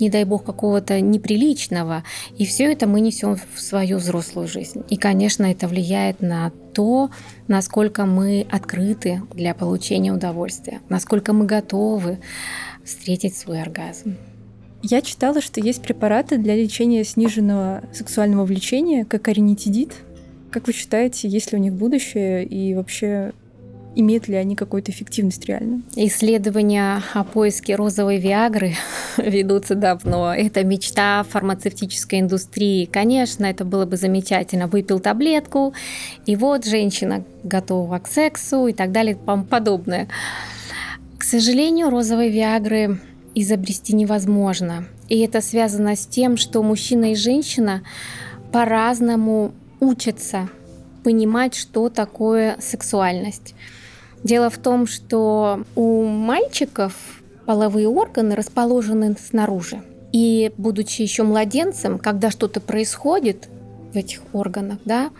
не 0.00 0.10
дай 0.10 0.24
бог, 0.24 0.44
какого-то 0.44 1.00
неприличного. 1.00 2.04
И 2.36 2.46
все 2.46 2.72
это 2.72 2.86
мы 2.86 3.00
несем 3.00 3.36
в 3.54 3.60
свою 3.60 3.98
взрослую 3.98 4.48
жизнь. 4.48 4.82
И, 4.88 4.96
конечно, 4.96 5.44
это 5.44 5.68
влияет 5.68 6.20
на 6.20 6.50
то, 6.72 7.10
насколько 7.48 8.04
мы 8.04 8.46
открыты 8.50 9.22
для 9.32 9.54
получения 9.54 10.12
удовольствия, 10.12 10.80
насколько 10.88 11.32
мы 11.32 11.46
готовы 11.46 12.18
встретить 12.84 13.36
свой 13.36 13.62
оргазм. 13.62 14.16
Я 14.82 15.02
читала, 15.02 15.40
что 15.40 15.60
есть 15.60 15.82
препараты 15.82 16.38
для 16.38 16.54
лечения 16.54 17.02
сниженного 17.02 17.82
сексуального 17.92 18.44
влечения, 18.44 19.04
как 19.04 19.26
аринитидит. 19.28 19.94
Как 20.50 20.66
вы 20.66 20.72
считаете, 20.72 21.28
есть 21.28 21.50
ли 21.52 21.58
у 21.58 21.60
них 21.60 21.72
будущее 21.72 22.44
и 22.44 22.74
вообще 22.74 23.32
имеют 23.96 24.28
ли 24.28 24.36
они 24.36 24.54
какую-то 24.54 24.92
эффективность 24.92 25.46
реально? 25.46 25.82
Исследования 25.96 27.02
о 27.14 27.24
поиске 27.24 27.74
розовой 27.74 28.18
Виагры 28.18 28.74
ведутся 29.16 29.74
давно. 29.74 30.32
Это 30.34 30.62
мечта 30.62 31.24
фармацевтической 31.28 32.20
индустрии. 32.20 32.84
Конечно, 32.84 33.46
это 33.46 33.64
было 33.64 33.86
бы 33.86 33.96
замечательно. 33.96 34.68
Выпил 34.68 35.00
таблетку, 35.00 35.74
и 36.26 36.36
вот 36.36 36.66
женщина 36.66 37.24
готова 37.42 37.98
к 37.98 38.06
сексу 38.06 38.66
и 38.66 38.72
так 38.72 38.92
далее 38.92 39.14
и 39.14 39.18
тому 39.18 39.44
подобное. 39.44 40.08
К 41.18 41.24
сожалению, 41.24 41.90
розовой 41.90 42.30
Виагры 42.30 43.00
изобрести 43.34 43.94
невозможно. 43.94 44.86
И 45.08 45.18
это 45.20 45.40
связано 45.40 45.96
с 45.96 46.06
тем, 46.06 46.36
что 46.36 46.62
мужчина 46.62 47.12
и 47.12 47.14
женщина 47.14 47.82
по-разному 48.52 49.52
учатся 49.80 50.48
понимать, 51.04 51.54
что 51.54 51.88
такое 51.88 52.56
сексуальность. 52.60 53.54
Дело 54.22 54.50
в 54.50 54.58
том, 54.58 54.86
что 54.86 55.64
у 55.74 56.04
мальчиков 56.04 56.94
половые 57.44 57.88
органы 57.88 58.34
расположены 58.34 59.16
снаружи. 59.16 59.82
И 60.12 60.52
будучи 60.56 61.02
еще 61.02 61.22
младенцем, 61.22 61.98
когда 61.98 62.30
что-то 62.30 62.60
происходит 62.60 63.48
в 63.92 63.96
этих 63.96 64.22
органах, 64.32 64.78
да, 64.84 65.10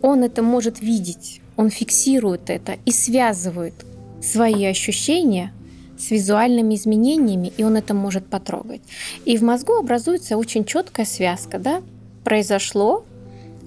он 0.00 0.22
это 0.22 0.42
может 0.42 0.80
видеть, 0.80 1.40
он 1.56 1.70
фиксирует 1.70 2.50
это 2.50 2.76
и 2.84 2.92
связывает 2.92 3.74
свои 4.22 4.64
ощущения 4.64 5.52
с 5.98 6.10
визуальными 6.10 6.74
изменениями, 6.74 7.52
и 7.56 7.64
он 7.64 7.76
это 7.76 7.94
может 7.94 8.26
потрогать. 8.26 8.80
И 9.24 9.36
в 9.36 9.42
мозгу 9.42 9.74
образуется 9.74 10.36
очень 10.36 10.64
четкая 10.64 11.06
связка, 11.06 11.58
да, 11.58 11.82
произошло 12.24 13.04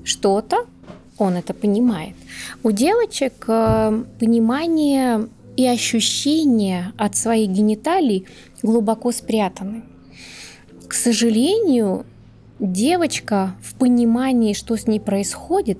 что-то, 0.04 0.66
он 1.18 1.36
это 1.36 1.54
понимает. 1.54 2.16
У 2.64 2.72
девочек 2.72 3.46
э, 3.48 4.04
понимание 4.20 5.28
и 5.56 5.66
ощущение 5.66 6.92
от 6.98 7.16
своих 7.16 7.50
гениталий 7.50 8.26
глубоко 8.62 9.12
спрятаны. 9.12 9.84
К 10.88 10.94
сожалению, 10.94 12.06
девочка 12.60 13.56
в 13.62 13.76
понимании, 13.76 14.54
что 14.54 14.76
с 14.76 14.88
ней 14.88 15.00
происходит, 15.00 15.80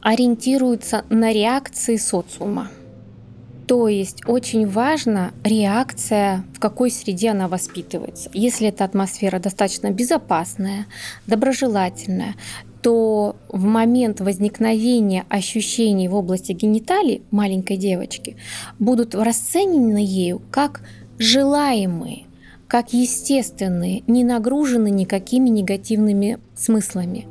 ориентируется 0.00 1.04
на 1.08 1.32
реакции 1.32 1.96
социума. 1.96 2.70
То 3.66 3.88
есть 3.88 4.22
очень 4.28 4.68
важна 4.68 5.32
реакция, 5.42 6.44
в 6.54 6.60
какой 6.60 6.90
среде 6.92 7.30
она 7.30 7.48
воспитывается. 7.48 8.30
Если 8.32 8.68
эта 8.68 8.84
атмосфера 8.84 9.40
достаточно 9.40 9.90
безопасная, 9.90 10.86
доброжелательная, 11.26 12.36
то 12.86 13.34
в 13.48 13.64
момент 13.64 14.20
возникновения 14.20 15.24
ощущений 15.28 16.06
в 16.06 16.14
области 16.14 16.52
гениталий 16.52 17.24
маленькой 17.32 17.78
девочки 17.78 18.36
будут 18.78 19.16
расценены 19.16 19.98
ею 19.98 20.40
как 20.52 20.82
желаемые, 21.18 22.26
как 22.68 22.92
естественные, 22.92 24.04
не 24.06 24.22
нагружены 24.22 24.88
никакими 24.88 25.48
негативными 25.48 26.38
смыслами. 26.56 27.26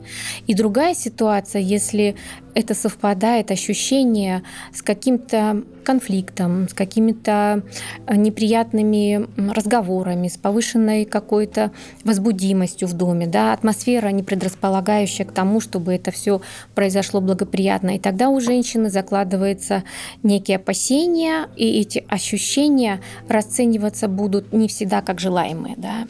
И 0.47 0.53
другая 0.53 0.93
ситуация, 0.93 1.61
если 1.61 2.15
это 2.53 2.73
совпадает 2.73 3.51
ощущение 3.51 4.43
с 4.73 4.81
каким-то 4.81 5.63
конфликтом, 5.83 6.67
с 6.69 6.73
какими-то 6.73 7.63
э, 8.07 8.15
неприятными 8.15 9.27
разговорами, 9.51 10.29
с 10.29 10.37
повышенной 10.37 11.05
какой-то 11.05 11.71
возбудимостью 12.03 12.87
в 12.87 12.93
доме, 12.93 13.27
да, 13.27 13.53
атмосфера 13.53 14.07
не 14.09 14.23
предрасполагающая 14.23 15.25
к 15.25 15.31
тому, 15.31 15.59
чтобы 15.59 15.93
это 15.93 16.11
все 16.11 16.41
произошло 16.73 17.21
благоприятно. 17.21 17.97
И 17.97 17.99
тогда 17.99 18.29
у 18.29 18.39
женщины 18.39 18.89
закладывается 18.89 19.83
некие 20.23 20.57
опасения, 20.57 21.49
и 21.55 21.81
эти 21.81 22.03
ощущения 22.07 23.01
расцениваться 23.27 24.07
будут 24.07 24.53
не 24.53 24.67
всегда 24.67 25.01
как 25.01 25.19
желаемые. 25.19 25.75
Да. 25.77 26.07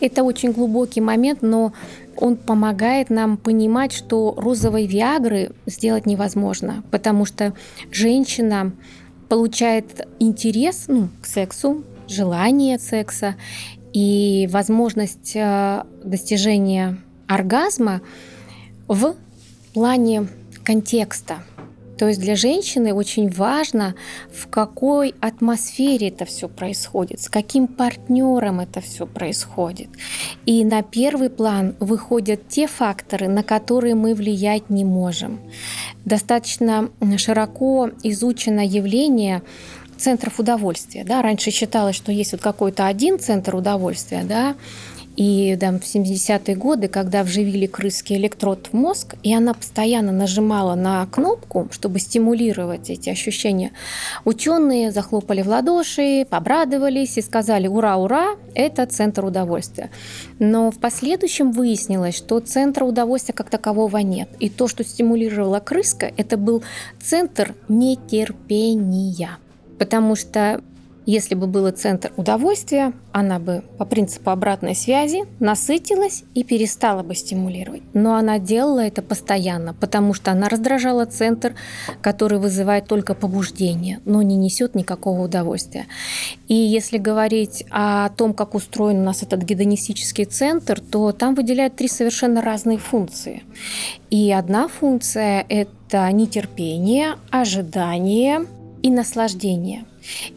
Это 0.00 0.22
очень 0.22 0.52
глубокий 0.52 1.00
момент, 1.00 1.42
но 1.42 1.72
он 2.20 2.36
помогает 2.36 3.10
нам 3.10 3.36
понимать, 3.36 3.92
что 3.92 4.34
розовой 4.36 4.86
Виагры 4.86 5.52
сделать 5.66 6.06
невозможно, 6.06 6.82
потому 6.90 7.24
что 7.24 7.54
женщина 7.90 8.72
получает 9.28 10.06
интерес 10.18 10.86
ну, 10.88 11.08
к 11.22 11.26
сексу, 11.26 11.84
желание 12.08 12.78
секса 12.78 13.36
и 13.92 14.48
возможность 14.50 15.32
э, 15.34 15.84
достижения 16.02 16.98
оргазма 17.26 18.00
в 18.86 19.14
плане 19.74 20.28
контекста. 20.64 21.42
То 21.98 22.08
есть 22.08 22.20
для 22.20 22.36
женщины 22.36 22.94
очень 22.94 23.28
важно, 23.28 23.94
в 24.32 24.48
какой 24.48 25.14
атмосфере 25.20 26.08
это 26.08 26.24
все 26.24 26.48
происходит, 26.48 27.20
с 27.20 27.28
каким 27.28 27.66
партнером 27.66 28.60
это 28.60 28.80
все 28.80 29.06
происходит. 29.06 29.88
И 30.46 30.64
на 30.64 30.82
первый 30.82 31.28
план 31.28 31.74
выходят 31.80 32.48
те 32.48 32.66
факторы, 32.66 33.28
на 33.28 33.42
которые 33.42 33.94
мы 33.94 34.14
влиять 34.14 34.70
не 34.70 34.84
можем. 34.84 35.40
Достаточно 36.04 36.90
широко 37.16 37.90
изучено 38.02 38.64
явление 38.64 39.42
центров 39.96 40.38
удовольствия. 40.38 41.04
Да? 41.04 41.22
Раньше 41.22 41.50
считалось, 41.50 41.96
что 41.96 42.12
есть 42.12 42.32
вот 42.32 42.40
какой-то 42.40 42.86
один 42.86 43.18
центр 43.18 43.56
удовольствия, 43.56 44.22
да, 44.22 44.54
и 45.18 45.56
да, 45.56 45.72
в 45.72 45.82
70-е 45.82 46.54
годы, 46.54 46.86
когда 46.86 47.24
вживили 47.24 47.66
крыски 47.66 48.12
электрод 48.12 48.68
в 48.70 48.72
мозг, 48.72 49.16
и 49.24 49.34
она 49.34 49.52
постоянно 49.52 50.12
нажимала 50.12 50.76
на 50.76 51.04
кнопку, 51.06 51.68
чтобы 51.72 51.98
стимулировать 51.98 52.88
эти 52.88 53.10
ощущения, 53.10 53.72
ученые 54.24 54.92
захлопали 54.92 55.42
в 55.42 55.48
ладоши, 55.48 56.24
обрадовались 56.30 57.18
и 57.18 57.22
сказали 57.22 57.66
«Ура, 57.66 57.96
ура!» 57.96 58.36
Это 58.54 58.86
центр 58.86 59.24
удовольствия. 59.24 59.90
Но 60.38 60.70
в 60.70 60.78
последующем 60.78 61.50
выяснилось, 61.50 62.16
что 62.16 62.38
центра 62.38 62.84
удовольствия 62.84 63.34
как 63.34 63.50
такового 63.50 63.96
нет. 63.96 64.28
И 64.38 64.48
то, 64.48 64.68
что 64.68 64.84
стимулировала 64.84 65.58
крыска, 65.58 66.12
это 66.16 66.36
был 66.36 66.62
центр 67.02 67.56
нетерпения. 67.68 69.38
Потому 69.80 70.14
что 70.14 70.62
если 71.08 71.34
бы 71.34 71.46
был 71.46 71.70
центр 71.70 72.12
удовольствия, 72.18 72.92
она 73.12 73.38
бы 73.38 73.64
по 73.78 73.86
принципу 73.86 74.28
обратной 74.28 74.74
связи 74.74 75.24
насытилась 75.40 76.22
и 76.34 76.44
перестала 76.44 77.02
бы 77.02 77.14
стимулировать. 77.14 77.80
Но 77.94 78.16
она 78.16 78.38
делала 78.38 78.80
это 78.80 79.00
постоянно, 79.00 79.72
потому 79.72 80.12
что 80.12 80.32
она 80.32 80.50
раздражала 80.50 81.06
центр, 81.06 81.54
который 82.02 82.38
вызывает 82.38 82.88
только 82.88 83.14
побуждение, 83.14 84.00
но 84.04 84.20
не 84.20 84.36
несет 84.36 84.74
никакого 84.74 85.22
удовольствия. 85.22 85.86
И 86.46 86.54
если 86.54 86.98
говорить 86.98 87.64
о 87.70 88.10
том, 88.10 88.34
как 88.34 88.54
устроен 88.54 88.98
у 88.98 89.04
нас 89.04 89.22
этот 89.22 89.44
гедонистический 89.44 90.26
центр, 90.26 90.78
то 90.78 91.12
там 91.12 91.34
выделяют 91.34 91.74
три 91.74 91.88
совершенно 91.88 92.42
разные 92.42 92.76
функции. 92.76 93.44
И 94.10 94.30
одна 94.30 94.68
функция– 94.68 95.46
это 95.48 96.12
нетерпение, 96.12 97.14
ожидание 97.30 98.44
и 98.82 98.90
наслаждение– 98.90 99.86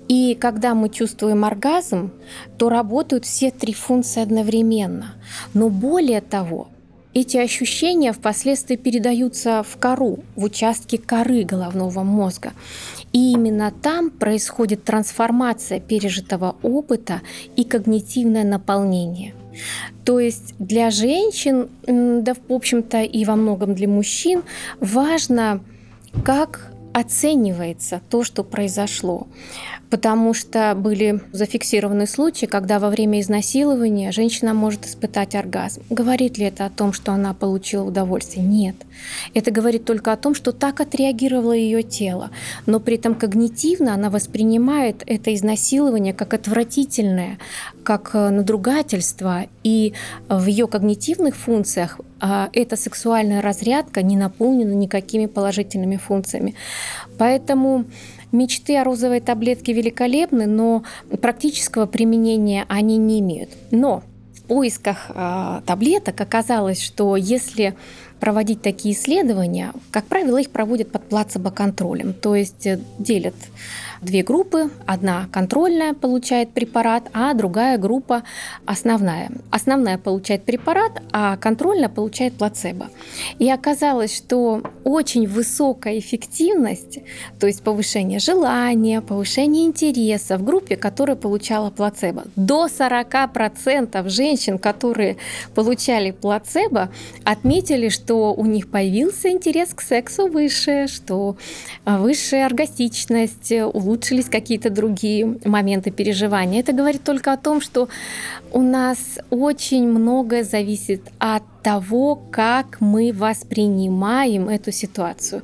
и 0.08 0.36
когда 0.40 0.76
мы 0.76 0.90
чувствуем 0.90 1.46
оргазм, 1.46 2.12
то 2.58 2.70
работают 2.70 3.26
все 3.26 3.52
три 3.52 3.74
функции 3.74 4.22
одновременно. 4.22 5.16
Но 5.54 5.70
более 5.70 6.22
того, 6.22 6.68
эти 7.14 7.38
ощущения 7.38 8.14
впоследствии 8.14 8.78
передаются 8.78 9.64
в 9.64 9.78
кору, 9.78 10.20
в 10.36 10.46
участке 10.46 10.98
коры 10.98 11.44
головного 11.44 12.04
мозга. 12.04 12.54
И 13.12 13.34
именно 13.34 13.74
там 13.82 14.10
происходит 14.10 14.86
трансформация 14.86 15.82
пережитого 15.82 16.56
опыта 16.62 17.22
и 17.58 17.66
когнитивное 17.66 18.46
наполнение. 18.46 19.34
То 20.06 20.20
есть 20.20 20.56
для 20.58 20.90
женщин, 20.90 21.68
да, 21.86 22.34
в 22.34 22.54
общем-то, 22.54 23.02
и 23.02 23.26
во 23.26 23.36
многом 23.36 23.76
для 23.76 23.90
мужчин 23.90 24.44
важно, 24.80 25.62
как 26.24 26.71
оценивается 26.94 28.02
то, 28.10 28.24
что 28.24 28.44
произошло. 28.44 29.28
Потому 29.90 30.34
что 30.34 30.74
были 30.76 31.22
зафиксированы 31.34 32.08
случаи, 32.08 32.46
когда 32.46 32.80
во 32.80 32.90
время 32.90 33.20
изнасилования 33.20 34.12
женщина 34.12 34.54
может 34.54 34.86
испытать 34.86 35.36
оргазм. 35.36 35.82
Говорит 35.90 36.38
ли 36.38 36.46
это 36.46 36.66
о 36.66 36.70
том, 36.70 36.94
что 36.94 37.12
она 37.12 37.34
получила 37.34 37.84
удовольствие? 37.84 38.46
Нет. 38.46 38.76
Это 39.34 39.52
говорит 39.52 39.86
только 39.86 40.14
о 40.14 40.18
том, 40.18 40.34
что 40.34 40.52
так 40.52 40.80
отреагировало 40.80 41.54
ее 41.54 41.84
тело. 41.84 42.32
Но 42.66 42.80
при 42.80 42.96
этом 42.96 43.16
когнитивно 43.16 43.94
она 43.94 44.10
воспринимает 44.10 45.04
это 45.06 45.34
изнасилование 45.36 46.14
как 46.14 46.34
отвратительное, 46.34 47.38
как 47.84 48.12
э, 48.14 48.30
надругательство. 48.30 49.48
И 49.64 49.94
в 50.30 50.46
ее 50.46 50.68
когнитивных 50.68 51.36
функциях 51.36 52.00
эта 52.54 52.76
сексуальная 52.76 53.42
разрядка 53.42 54.02
не 54.04 54.16
наполнена 54.16 54.74
никакими 54.74 55.26
положительными 55.26 55.98
функциями. 55.98 56.56
Поэтому 57.18 57.86
мечты 58.32 58.78
о 58.78 58.84
розовой 58.84 59.20
таблетке 59.20 59.74
великолепны, 59.74 60.46
но 60.46 60.84
практического 61.22 61.86
применения 61.86 62.66
они 62.70 62.98
не 62.98 63.20
имеют. 63.20 63.50
Но 63.72 64.04
в 64.36 64.44
поисках 64.44 65.10
э, 65.10 65.62
таблеток 65.66 66.20
оказалось, 66.20 66.82
что 66.82 67.16
если 67.16 67.76
проводить 68.20 68.62
такие 68.62 68.94
исследования, 68.94 69.74
как 69.90 70.06
правило, 70.06 70.38
их 70.38 70.52
проводят 70.52 70.92
под 70.92 71.08
плацебо-контролем, 71.10 72.14
то 72.14 72.36
есть 72.36 72.68
э, 72.68 72.80
делят 73.00 73.36
две 74.02 74.24
группы. 74.24 74.72
Одна 74.86 75.28
контрольная 75.32 75.94
получает 75.94 76.52
препарат, 76.54 77.04
а 77.14 77.34
другая 77.34 77.78
группа 77.78 78.24
основная. 78.66 79.30
Основная 79.52 79.98
получает 79.98 80.44
препарат, 80.44 81.02
а 81.12 81.38
контрольная 81.38 81.90
получает 81.90 82.34
плацебо. 82.34 82.90
И 83.38 83.50
оказалось, 83.50 84.16
что 84.16 84.64
очень 84.84 85.28
высокая 85.28 86.00
эффективность, 86.00 87.00
то 87.40 87.48
есть 87.48 87.62
повышение 87.62 88.20
желания, 88.20 89.02
повышение 89.02 89.66
интереса 89.66 90.38
в 90.38 90.44
группе, 90.44 90.76
которая 90.76 91.16
получала 91.16 91.70
плацебо. 91.70 92.24
До 92.36 92.66
40% 92.66 94.10
женщин, 94.10 94.58
которые 94.58 95.18
получали 95.54 96.12
плацебо, 96.12 96.90
отметили, 97.24 97.90
что 97.90 98.34
у 98.34 98.46
них 98.46 98.70
появился 98.70 99.30
интерес 99.30 99.70
к 99.76 99.82
сексу 99.82 100.28
выше, 100.28 100.88
что 100.88 101.38
высшая 101.86 102.46
оргастичность, 102.48 103.52
улучшилась 103.52 103.91
улучшились 103.92 104.30
какие-то 104.30 104.70
другие 104.70 105.38
моменты 105.44 105.92
переживания. 105.92 106.62
Это 106.62 106.74
говорит 106.74 107.04
только 107.04 107.34
о 107.34 107.38
том, 107.38 107.62
что 107.62 107.90
у 108.52 108.62
нас 108.62 109.20
очень 109.30 109.88
многое 109.88 110.44
зависит 110.44 111.02
от 111.20 111.44
того, 111.62 112.16
как 112.32 112.82
мы 112.82 113.12
воспринимаем 113.14 114.50
эту 114.50 114.72
ситуацию. 114.72 115.44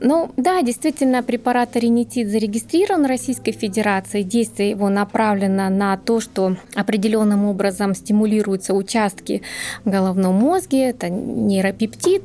Ну 0.00 0.30
да, 0.36 0.62
действительно, 0.62 1.22
препарат 1.22 1.76
аренитид 1.76 2.28
зарегистрирован 2.28 3.04
в 3.04 3.06
Российской 3.06 3.52
Федерации. 3.52 4.22
Действие 4.22 4.70
его 4.70 4.88
направлено 4.88 5.68
на 5.68 5.96
то, 5.96 6.20
что 6.20 6.56
определенным 6.74 7.44
образом 7.44 7.94
стимулируются 7.94 8.74
участки 8.74 9.42
в 9.84 9.90
головном 9.90 10.34
мозге, 10.34 10.90
это 10.90 11.08
нейропептид. 11.08 12.22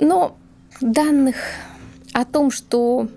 Но 0.00 0.36
данных 0.80 1.36
о 2.12 2.24
том, 2.24 2.50
что 2.50 3.08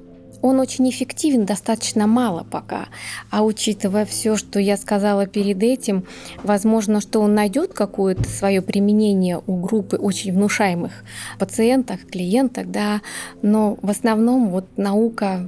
он 0.42 0.60
очень 0.60 0.90
эффективен, 0.90 1.46
достаточно 1.46 2.08
мало 2.08 2.44
пока. 2.44 2.88
А 3.30 3.44
учитывая 3.44 4.06
все, 4.06 4.36
что 4.36 4.60
я 4.60 4.78
сказала 4.78 5.26
перед 5.28 5.62
этим, 5.64 6.06
возможно, 6.44 7.02
что 7.02 7.22
он 7.22 7.34
найдет 7.36 7.74
какое-то 7.74 8.24
свое 8.24 8.62
применение 8.62 9.42
у 9.46 9.58
группы 9.58 9.98
очень 9.98 10.34
внушаемых 10.34 10.92
пациентов, 11.40 12.06
клиенток, 12.06 12.72
да, 12.72 13.02
но 13.42 13.78
в 13.82 13.90
основном 13.90 14.50
вот 14.50 14.66
наука 14.78 15.46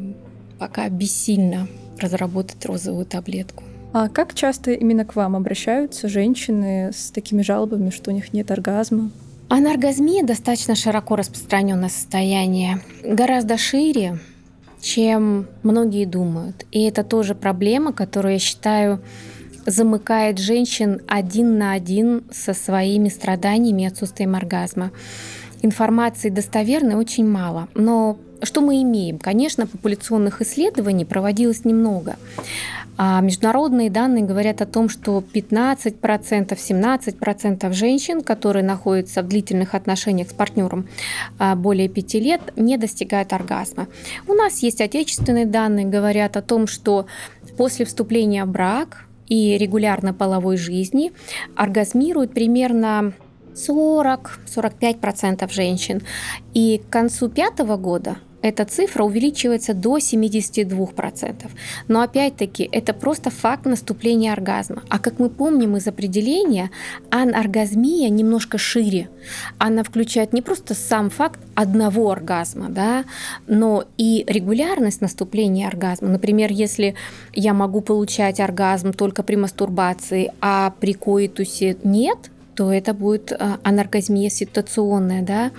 пока 0.58 0.90
бессильно 0.90 1.68
разработать 2.00 2.66
розовую 2.66 3.06
таблетку. 3.06 3.64
А 3.92 4.08
как 4.08 4.36
часто 4.36 4.72
именно 4.72 5.04
к 5.04 5.16
вам 5.16 5.36
обращаются 5.36 6.08
женщины 6.10 6.92
с 6.94 7.10
такими 7.12 7.42
жалобами, 7.42 7.90
что 7.90 8.12
у 8.12 8.14
них 8.14 8.34
нет 8.34 8.52
оргазма? 8.52 9.12
Анаргазмия 9.50 10.24
достаточно 10.24 10.76
широко 10.76 11.16
распространенное 11.16 11.90
состояние, 11.90 12.82
гораздо 13.04 13.58
шире, 13.58 14.20
чем 14.82 15.48
многие 15.64 16.06
думают. 16.06 16.66
И 16.72 16.84
это 16.84 17.04
тоже 17.04 17.36
проблема, 17.36 17.94
которую 17.94 18.34
я 18.34 18.40
считаю 18.40 19.02
замыкает 19.66 20.40
женщин 20.40 21.02
один 21.08 21.58
на 21.58 21.74
один 21.74 22.24
со 22.32 22.54
своими 22.54 23.10
страданиями 23.10 23.84
и 23.84 23.88
отсутствием 23.88 24.36
оргазма. 24.36 24.92
Информации 25.62 26.30
достоверной 26.30 26.96
очень 26.96 27.28
мало, 27.28 27.68
но 27.76 28.18
что 28.42 28.62
мы 28.62 28.82
имеем? 28.82 29.20
Конечно, 29.20 29.68
популяционных 29.68 30.42
исследований 30.42 31.04
проводилось 31.04 31.66
немного. 31.66 32.16
А 33.02 33.22
международные 33.22 33.90
данные 33.90 34.26
говорят 34.26 34.62
о 34.62 34.66
том, 34.66 34.90
что 34.90 35.24
15%, 35.34 36.50
17% 36.50 37.72
женщин, 37.72 38.20
которые 38.20 38.62
находятся 38.66 39.24
в 39.24 39.28
длительных 39.30 39.74
отношениях 39.74 40.30
с 40.30 40.34
партнером 40.34 40.90
а, 41.38 41.56
более 41.56 41.88
5 41.88 42.14
лет, 42.16 42.42
не 42.58 42.76
достигают 42.76 43.32
оргазма. 43.32 43.88
У 44.28 44.34
нас 44.34 44.62
есть 44.62 44.82
отечественные 44.82 45.46
данные, 45.46 45.86
говорят 45.86 46.36
о 46.36 46.42
том, 46.42 46.68
что 46.68 47.06
после 47.56 47.86
вступления 47.86 48.44
в 48.44 48.50
брак 48.50 49.06
и 49.30 49.58
регулярно 49.58 50.14
половой 50.14 50.58
жизни 50.58 51.14
оргазмируют 51.56 52.34
примерно 52.34 53.14
40-45% 53.54 55.50
женщин. 55.54 56.02
И 56.54 56.82
к 56.86 56.92
концу 56.92 57.30
пятого 57.30 57.78
года 57.78 58.18
эта 58.42 58.66
цифра 58.66 59.04
увеличивается 59.04 59.74
до 59.74 59.98
72%. 59.98 61.36
Но 61.88 62.02
опять-таки 62.02 62.70
это 62.72 62.94
просто 62.94 63.30
факт 63.30 63.66
наступления 63.66 64.34
оргазма. 64.34 64.84
А 64.90 65.00
как 65.00 65.20
мы 65.20 65.30
помним 65.30 65.78
из 65.78 65.88
определения, 65.88 66.72
аноргазмия 67.10 68.10
немножко 68.10 68.58
шире. 68.58 69.10
Она 69.58 69.84
включает 69.84 70.34
не 70.34 70.42
просто 70.42 70.74
сам 70.74 71.10
факт 71.10 71.40
одного 71.56 72.12
оргазма, 72.12 72.70
да, 72.70 73.06
но 73.48 73.86
и 73.98 74.24
регулярность 74.28 75.02
наступления 75.02 75.68
оргазма. 75.68 76.10
Например, 76.10 76.52
если 76.52 76.96
я 77.34 77.54
могу 77.54 77.82
получать 77.82 78.40
оргазм 78.40 78.94
только 78.94 79.24
при 79.24 79.36
мастурбации, 79.36 80.32
а 80.42 80.74
при 80.80 80.94
коитусе 80.94 81.78
нет, 81.84 82.18
то 82.56 82.74
это 82.74 82.94
будет 82.94 83.32
а, 83.32 83.60
аноргазмия 83.64 84.30
ситуационная, 84.30 85.22
да. 85.22 85.52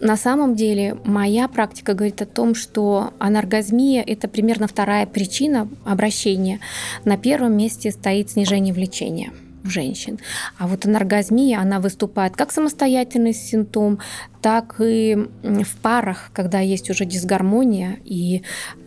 На 0.00 0.16
самом 0.16 0.54
деле 0.54 0.96
моя 1.04 1.48
практика 1.48 1.94
говорит 1.94 2.22
о 2.22 2.26
том, 2.26 2.54
что 2.54 3.12
анаргазмия– 3.18 4.02
это 4.06 4.28
примерно 4.28 4.68
вторая 4.68 5.06
причина 5.06 5.68
обращения. 5.84 6.60
На 7.04 7.16
первом 7.16 7.56
месте 7.56 7.90
стоит 7.90 8.30
снижение 8.30 8.72
влечения 8.72 9.32
у 9.64 9.68
женщин. 9.68 10.20
А 10.56 10.68
вот 10.68 10.86
анаргазмия, 10.86 11.58
она 11.58 11.80
выступает 11.80 12.36
как 12.36 12.52
самостоятельный 12.52 13.34
симптом, 13.34 13.98
так 14.40 14.80
и 14.80 15.16
в 15.42 15.76
парах, 15.82 16.30
когда 16.32 16.60
есть 16.60 16.90
уже 16.90 17.04
дисгармония 17.04 17.98
и 18.04 18.42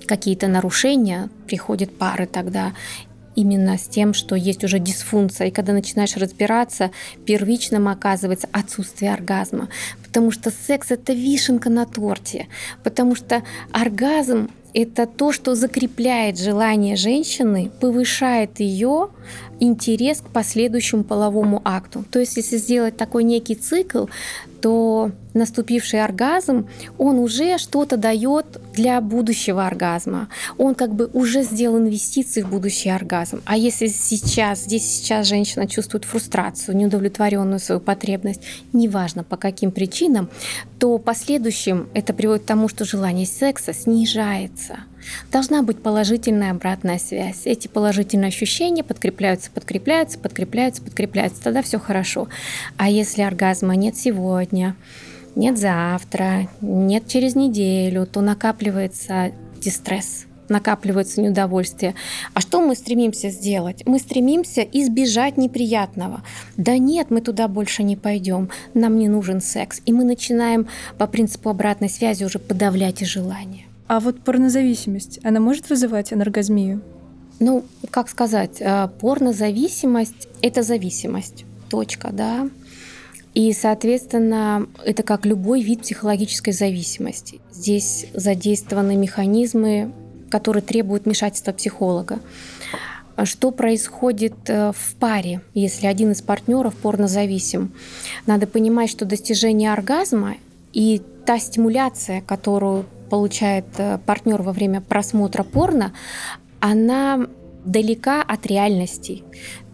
какие-то 0.05 0.47
нарушения, 0.47 1.30
приходят 1.45 1.95
пары 1.97 2.26
тогда 2.26 2.72
именно 3.36 3.78
с 3.78 3.88
тем, 3.88 4.14
что 4.14 4.36
есть 4.36 4.64
уже 4.64 4.80
дисфункция. 4.80 5.48
И 5.48 5.52
когда 5.52 5.74
начинаешь 5.74 6.18
разбираться, 6.18 6.92
первичным 7.26 7.88
оказывается 7.88 8.48
отсутствие 8.52 9.14
оргазма. 9.14 9.70
Потому 10.04 10.32
что 10.32 10.52
секс— 10.52 10.88
это 10.92 11.14
вишенка 11.14 11.70
на 11.70 11.86
торте. 11.86 12.48
Потому 12.84 13.16
что 13.16 13.44
оргазм 13.72 14.50
это 14.74 15.06
то, 15.06 15.32
что 15.32 15.56
закрепляет 15.56 16.40
желание 16.40 16.96
женщины, 16.96 17.72
повышает 17.80 18.60
ее 18.60 19.10
интерес 19.60 20.22
к 20.22 20.30
последующему 20.30 21.04
половому 21.04 21.62
акту. 21.64 22.04
То 22.10 22.20
есть, 22.20 22.38
если 22.38 22.58
сделать 22.58 22.98
такой 22.98 23.24
некий 23.24 23.56
цикл, 23.56 24.06
то 24.62 25.12
наступивший 25.34 26.03
оргазм, 26.03 26.68
он 26.97 27.18
уже 27.18 27.57
что-то 27.57 27.97
дает 27.97 28.45
для 28.74 29.01
будущего 29.01 29.66
оргазма. 29.66 30.28
Он 30.57 30.76
как 30.76 30.93
бы 30.93 31.09
уже 31.14 31.43
сделал 31.43 31.78
инвестиции 31.78 32.41
в 32.41 32.49
будущий 32.49 32.89
оргазм. 32.89 33.41
А 33.45 33.57
если 33.57 33.88
сейчас, 33.88 34.64
здесь 34.64 34.84
сейчас 34.84 35.28
женщина 35.28 35.68
чувствует 35.68 36.05
фрустрацию, 36.05 36.78
неудовлетворенную 36.78 37.59
свою 37.59 37.82
потребность, 37.82 38.41
неважно 38.74 39.24
по 39.24 39.38
каким 39.38 39.72
причинам, 39.72 40.30
то 40.80 40.97
последующим 40.97 41.88
это 41.93 42.14
приводит 42.14 42.43
к 42.43 42.47
тому, 42.47 42.68
что 42.68 42.86
желание 42.86 43.26
секса 43.26 43.74
снижается. 43.74 44.80
Должна 45.32 45.64
быть 45.64 45.82
положительная 45.82 46.52
обратная 46.52 46.97
связь. 46.97 47.41
Эти 47.45 47.68
положительные 47.68 48.30
ощущения 48.30 48.84
подкрепляются, 48.84 49.52
подкрепляются, 49.52 50.20
подкрепляются, 50.20 50.82
подкрепляются. 50.82 51.43
Тогда 51.43 51.62
все 51.62 51.80
хорошо. 51.80 52.28
А 52.78 52.89
если 52.89 53.22
оргазма 53.22 53.76
нет 53.76 53.97
сегодня, 53.97 54.76
нет 55.36 55.58
завтра, 55.58 56.49
нет 56.62 57.08
через 57.08 57.36
неделю, 57.36 58.06
то 58.06 58.22
накапливается 58.22 59.32
дистресс 59.60 60.26
накапливается 60.52 61.22
неудовольствие. 61.22 61.95
А 62.34 62.41
что 62.41 62.62
мы 62.62 62.76
стремимся 62.76 63.30
сделать? 63.30 63.84
Мы 63.88 63.97
стремимся 63.97 64.62
избежать 64.62 65.38
неприятного. 65.38 66.24
Да 66.58 66.78
нет, 66.78 67.10
мы 67.10 67.22
туда 67.22 67.47
больше 67.47 67.82
не 67.84 67.95
пойдем, 67.95 68.49
нам 68.74 68.99
не 68.99 69.08
нужен 69.08 69.41
секс. 69.41 69.82
И 69.86 69.93
мы 69.93 70.04
начинаем 70.04 70.68
по 70.97 71.08
принципу 71.08 71.49
обратной 71.49 71.89
связи 71.89 72.24
уже 72.24 72.38
подавлять 72.38 73.02
и 73.02 73.06
желание. 73.06 73.66
А 73.92 74.00
вот 74.00 74.22
порнозависимость, 74.22 75.20
она 75.22 75.42
может 75.42 75.70
вызывать 75.70 76.14
анаргазмию? 76.14 76.82
Ну, 77.42 77.66
как 77.89 78.08
сказать, 78.08 78.62
э, 78.62 78.88
порнозависимость– 79.02 80.30
это 80.42 80.64
зависимость. 80.64 81.44
Точка, 81.70 82.12
да. 82.14 82.50
И, 83.34 83.52
соответственно, 83.52 84.66
это 84.86 85.04
как 85.04 85.26
любой 85.26 85.62
вид 85.62 85.82
психологической 85.82 86.54
зависимости. 86.54 87.42
Здесь 87.52 88.06
задействованы 88.14 88.96
механизмы, 88.96 89.92
которые 90.30 90.64
требуют 90.64 91.04
вмешательства 91.04 91.52
психолога. 91.52 92.22
Что 93.26 93.52
происходит 93.52 94.36
э, 94.48 94.72
в 94.72 94.96
паре, 95.02 95.42
если 95.54 95.88
один 95.88 96.14
из 96.14 96.22
партнеров 96.22 96.76
порнозависим? 96.78 97.74
Надо 98.26 98.48
понимать, 98.48 98.89
что 98.89 99.04
достижение 99.04 99.74
оргазма 99.74 100.38
и 100.72 101.02
та 101.26 101.39
стимуляция, 101.39 102.22
которую 102.22 102.86
получает 103.12 103.66
э, 103.78 103.97
партнер 104.05 104.41
во 104.41 104.53
время 104.53 104.80
просмотра 104.80 105.43
порно, 105.43 105.93
она 106.62 107.28
далека 107.66 108.22
от 108.22 108.47
реальности. 108.47 109.24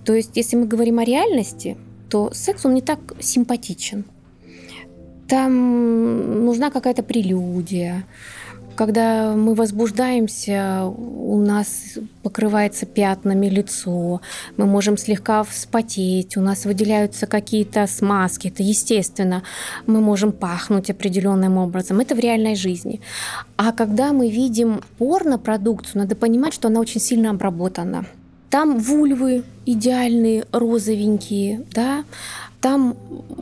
То 0.04 0.16
есть, 0.16 0.36
если 0.38 0.58
мы 0.58 0.66
говорим 0.66 0.98
о 0.98 1.06
реальности, 1.06 1.78
то 2.10 2.32
секс, 2.34 2.66
он 2.66 2.74
не 2.74 2.82
так 2.82 3.00
симпатичен. 3.20 4.06
Там 5.28 6.46
нужна 6.46 6.72
какая-то 6.72 7.04
прелюдия. 7.04 8.06
Когда 8.78 9.34
мы 9.36 9.56
возбуждаемся, 9.56 10.84
у 10.86 11.36
нас 11.40 11.98
покрывается 12.22 12.86
пятнами 12.86 13.48
лицо, 13.48 14.22
мы 14.56 14.68
можем 14.68 14.98
слегка 14.98 15.44
вспотеть, 15.44 16.38
у 16.38 16.42
нас 16.42 16.66
выделяются 16.66 17.26
какие-то 17.26 17.88
смазки, 17.88 18.50
это 18.50 18.62
естественно. 18.62 19.42
Мы 19.88 20.00
можем 20.00 20.32
пахнуть 20.32 20.92
определенным 20.92 21.58
образом. 21.58 22.00
Это 22.00 22.14
в 22.14 22.20
реальной 22.20 22.56
жизни. 22.56 23.02
А 23.56 23.72
когда 23.72 24.14
мы 24.14 24.30
видим 24.30 24.82
порно-продукцию, 25.00 26.04
надо 26.04 26.16
понимать, 26.16 26.54
что 26.54 26.68
она 26.68 26.80
очень 26.80 27.02
сильно 27.02 27.32
обработана. 27.32 28.06
Там 28.52 28.78
вульвы 28.78 29.44
идеальные, 29.66 30.46
розовенькие, 30.52 31.66
да, 31.74 32.04
там 32.62 32.96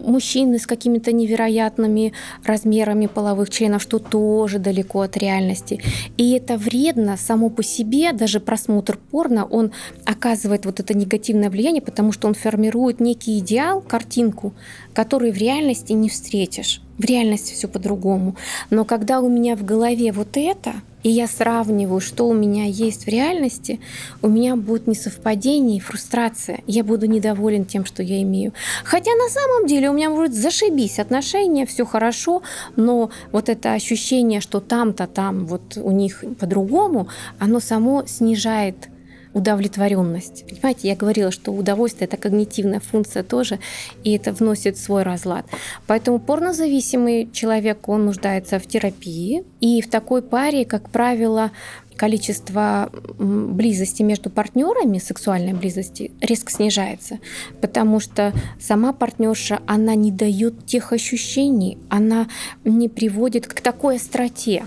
мужчины 0.06 0.60
с 0.60 0.68
какими-то 0.68 1.12
невероятными 1.12 2.14
размерами 2.44 3.08
половых 3.08 3.50
членов, 3.50 3.82
что 3.82 4.00
тоже 4.00 4.60
далеко 4.60 5.02
от 5.02 5.18
реальности. 5.18 5.82
И 6.18 6.32
это 6.32 6.58
вредно 6.58 7.18
само 7.18 7.50
по 7.50 7.64
себе, 7.64 8.12
даже 8.14 8.40
просмотр 8.40 8.98
порно, 9.12 9.46
он 9.46 9.72
оказывает 10.06 10.66
вот 10.66 10.80
это 10.80 10.94
негативное 10.94 11.50
влияние, 11.50 11.82
потому 11.82 12.12
что 12.12 12.28
он 12.28 12.34
формирует 12.34 13.00
некий 13.00 13.40
идеал, 13.40 13.82
картинку, 13.82 14.54
который 14.94 15.32
в 15.32 15.38
реальности 15.38 15.94
не 15.94 16.10
встретишь. 16.10 16.82
В 16.98 17.04
реальности 17.04 17.54
все 17.54 17.68
по-другому. 17.68 18.36
Но 18.70 18.86
когда 18.86 19.20
у 19.20 19.30
меня 19.30 19.56
в 19.56 19.64
голове 19.64 20.12
вот 20.12 20.38
это, 20.38 20.76
и 21.04 21.10
я 21.10 21.28
сравниваю, 21.28 22.02
что 22.02 22.28
у 22.28 22.34
меня 22.34 22.66
есть 22.66 23.06
в 23.06 23.08
реальности, 23.08 23.80
у 24.24 24.28
меня 24.28 24.56
будет 24.56 24.88
несовпадение 24.88 25.78
и 25.78 25.80
фрустрация. 25.80 26.62
Я 26.66 26.84
буду 26.84 27.06
недоволен 27.06 27.66
тем, 27.66 27.86
что 27.86 28.02
я 28.02 28.24
имею. 28.24 28.54
Хотя 28.84 29.12
на 29.14 29.30
самом 29.30 29.68
деле 29.68 29.92
у 29.92 29.94
меня 29.94 30.10
будет 30.10 30.34
зашибись 30.34 30.98
отношения, 30.98 31.68
все 31.68 31.86
хорошо, 31.86 32.42
но 32.76 33.12
вот 33.32 33.50
это 33.50 33.74
ощущение, 33.74 34.42
что 34.42 34.62
там-то 34.62 35.06
там 35.06 35.46
вот 35.46 35.78
у 35.78 35.92
них 35.92 36.24
по-другому, 36.40 37.08
оно 37.38 37.60
само 37.60 38.04
снижает 38.08 38.90
удовлетворенность. 39.36 40.46
Понимаете, 40.50 40.88
я 40.88 40.96
говорила, 40.96 41.30
что 41.30 41.52
удовольствие 41.52 42.08
это 42.08 42.18
когнитивная 42.18 42.80
функция 42.80 43.22
тоже, 43.22 43.60
и 44.04 44.16
это 44.16 44.32
вносит 44.32 44.78
свой 44.78 45.04
разлад. 45.04 45.46
Поэтому 45.88 46.20
порнозависимый 46.20 47.30
человек, 47.32 47.88
он 47.90 48.06
нуждается 48.06 48.60
в 48.60 48.66
терапии, 48.66 49.44
и 49.60 49.82
в 49.82 49.90
такой 49.90 50.22
паре, 50.22 50.64
как 50.64 50.90
правило, 50.90 51.52
количество 51.98 52.90
близости 53.20 54.04
между 54.04 54.30
партнерами, 54.30 55.00
сексуальной 55.00 55.54
близости, 55.54 56.12
резко 56.22 56.52
снижается, 56.52 57.20
потому 57.60 58.00
что 58.00 58.34
сама 58.60 58.94
партнерша, 58.94 59.60
она 59.66 59.96
не 59.96 60.12
дает 60.12 60.66
тех 60.66 60.94
ощущений, 60.94 61.78
она 61.90 62.28
не 62.64 62.88
приводит 62.88 63.48
к 63.48 63.60
такой 63.60 63.98
остроте, 63.98 64.66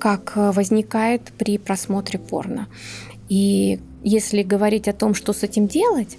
как 0.00 0.32
возникает 0.34 1.32
при 1.38 1.58
просмотре 1.58 2.18
порно. 2.18 2.66
И 3.28 3.80
если 4.02 4.42
говорить 4.42 4.88
о 4.88 4.92
том, 4.92 5.14
что 5.14 5.32
с 5.32 5.42
этим 5.42 5.66
делать, 5.66 6.18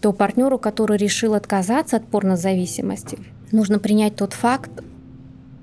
то 0.00 0.12
партнеру, 0.12 0.58
который 0.58 0.96
решил 0.96 1.34
отказаться 1.34 1.96
от 1.96 2.06
порнозависимости, 2.06 3.18
нужно 3.52 3.78
принять 3.78 4.16
тот 4.16 4.32
факт, 4.32 4.70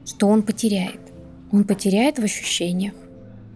что 0.05 0.27
он 0.27 0.43
потеряет. 0.43 0.99
Он 1.51 1.63
потеряет 1.63 2.19
в 2.19 2.23
ощущениях. 2.23 2.93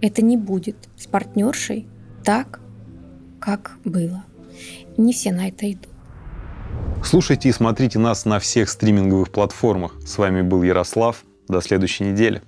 Это 0.02 0.24
не 0.24 0.38
будет 0.38 0.76
с 0.98 1.06
партнершей 1.06 1.86
так, 2.24 2.60
как 3.40 3.78
было. 3.86 4.24
Не 4.98 5.14
все 5.14 5.32
на 5.32 5.48
это 5.48 5.72
идут. 5.72 5.88
Слушайте 7.04 7.50
и 7.50 7.52
смотрите 7.52 8.00
нас 8.00 8.26
на 8.26 8.40
всех 8.40 8.70
стриминговых 8.70 9.32
платформах. 9.32 9.96
С 10.06 10.18
вами 10.18 10.42
был 10.42 10.64
Ярослав. 10.64 11.24
До 11.48 11.62
следующей 11.62 12.06
недели. 12.06 12.42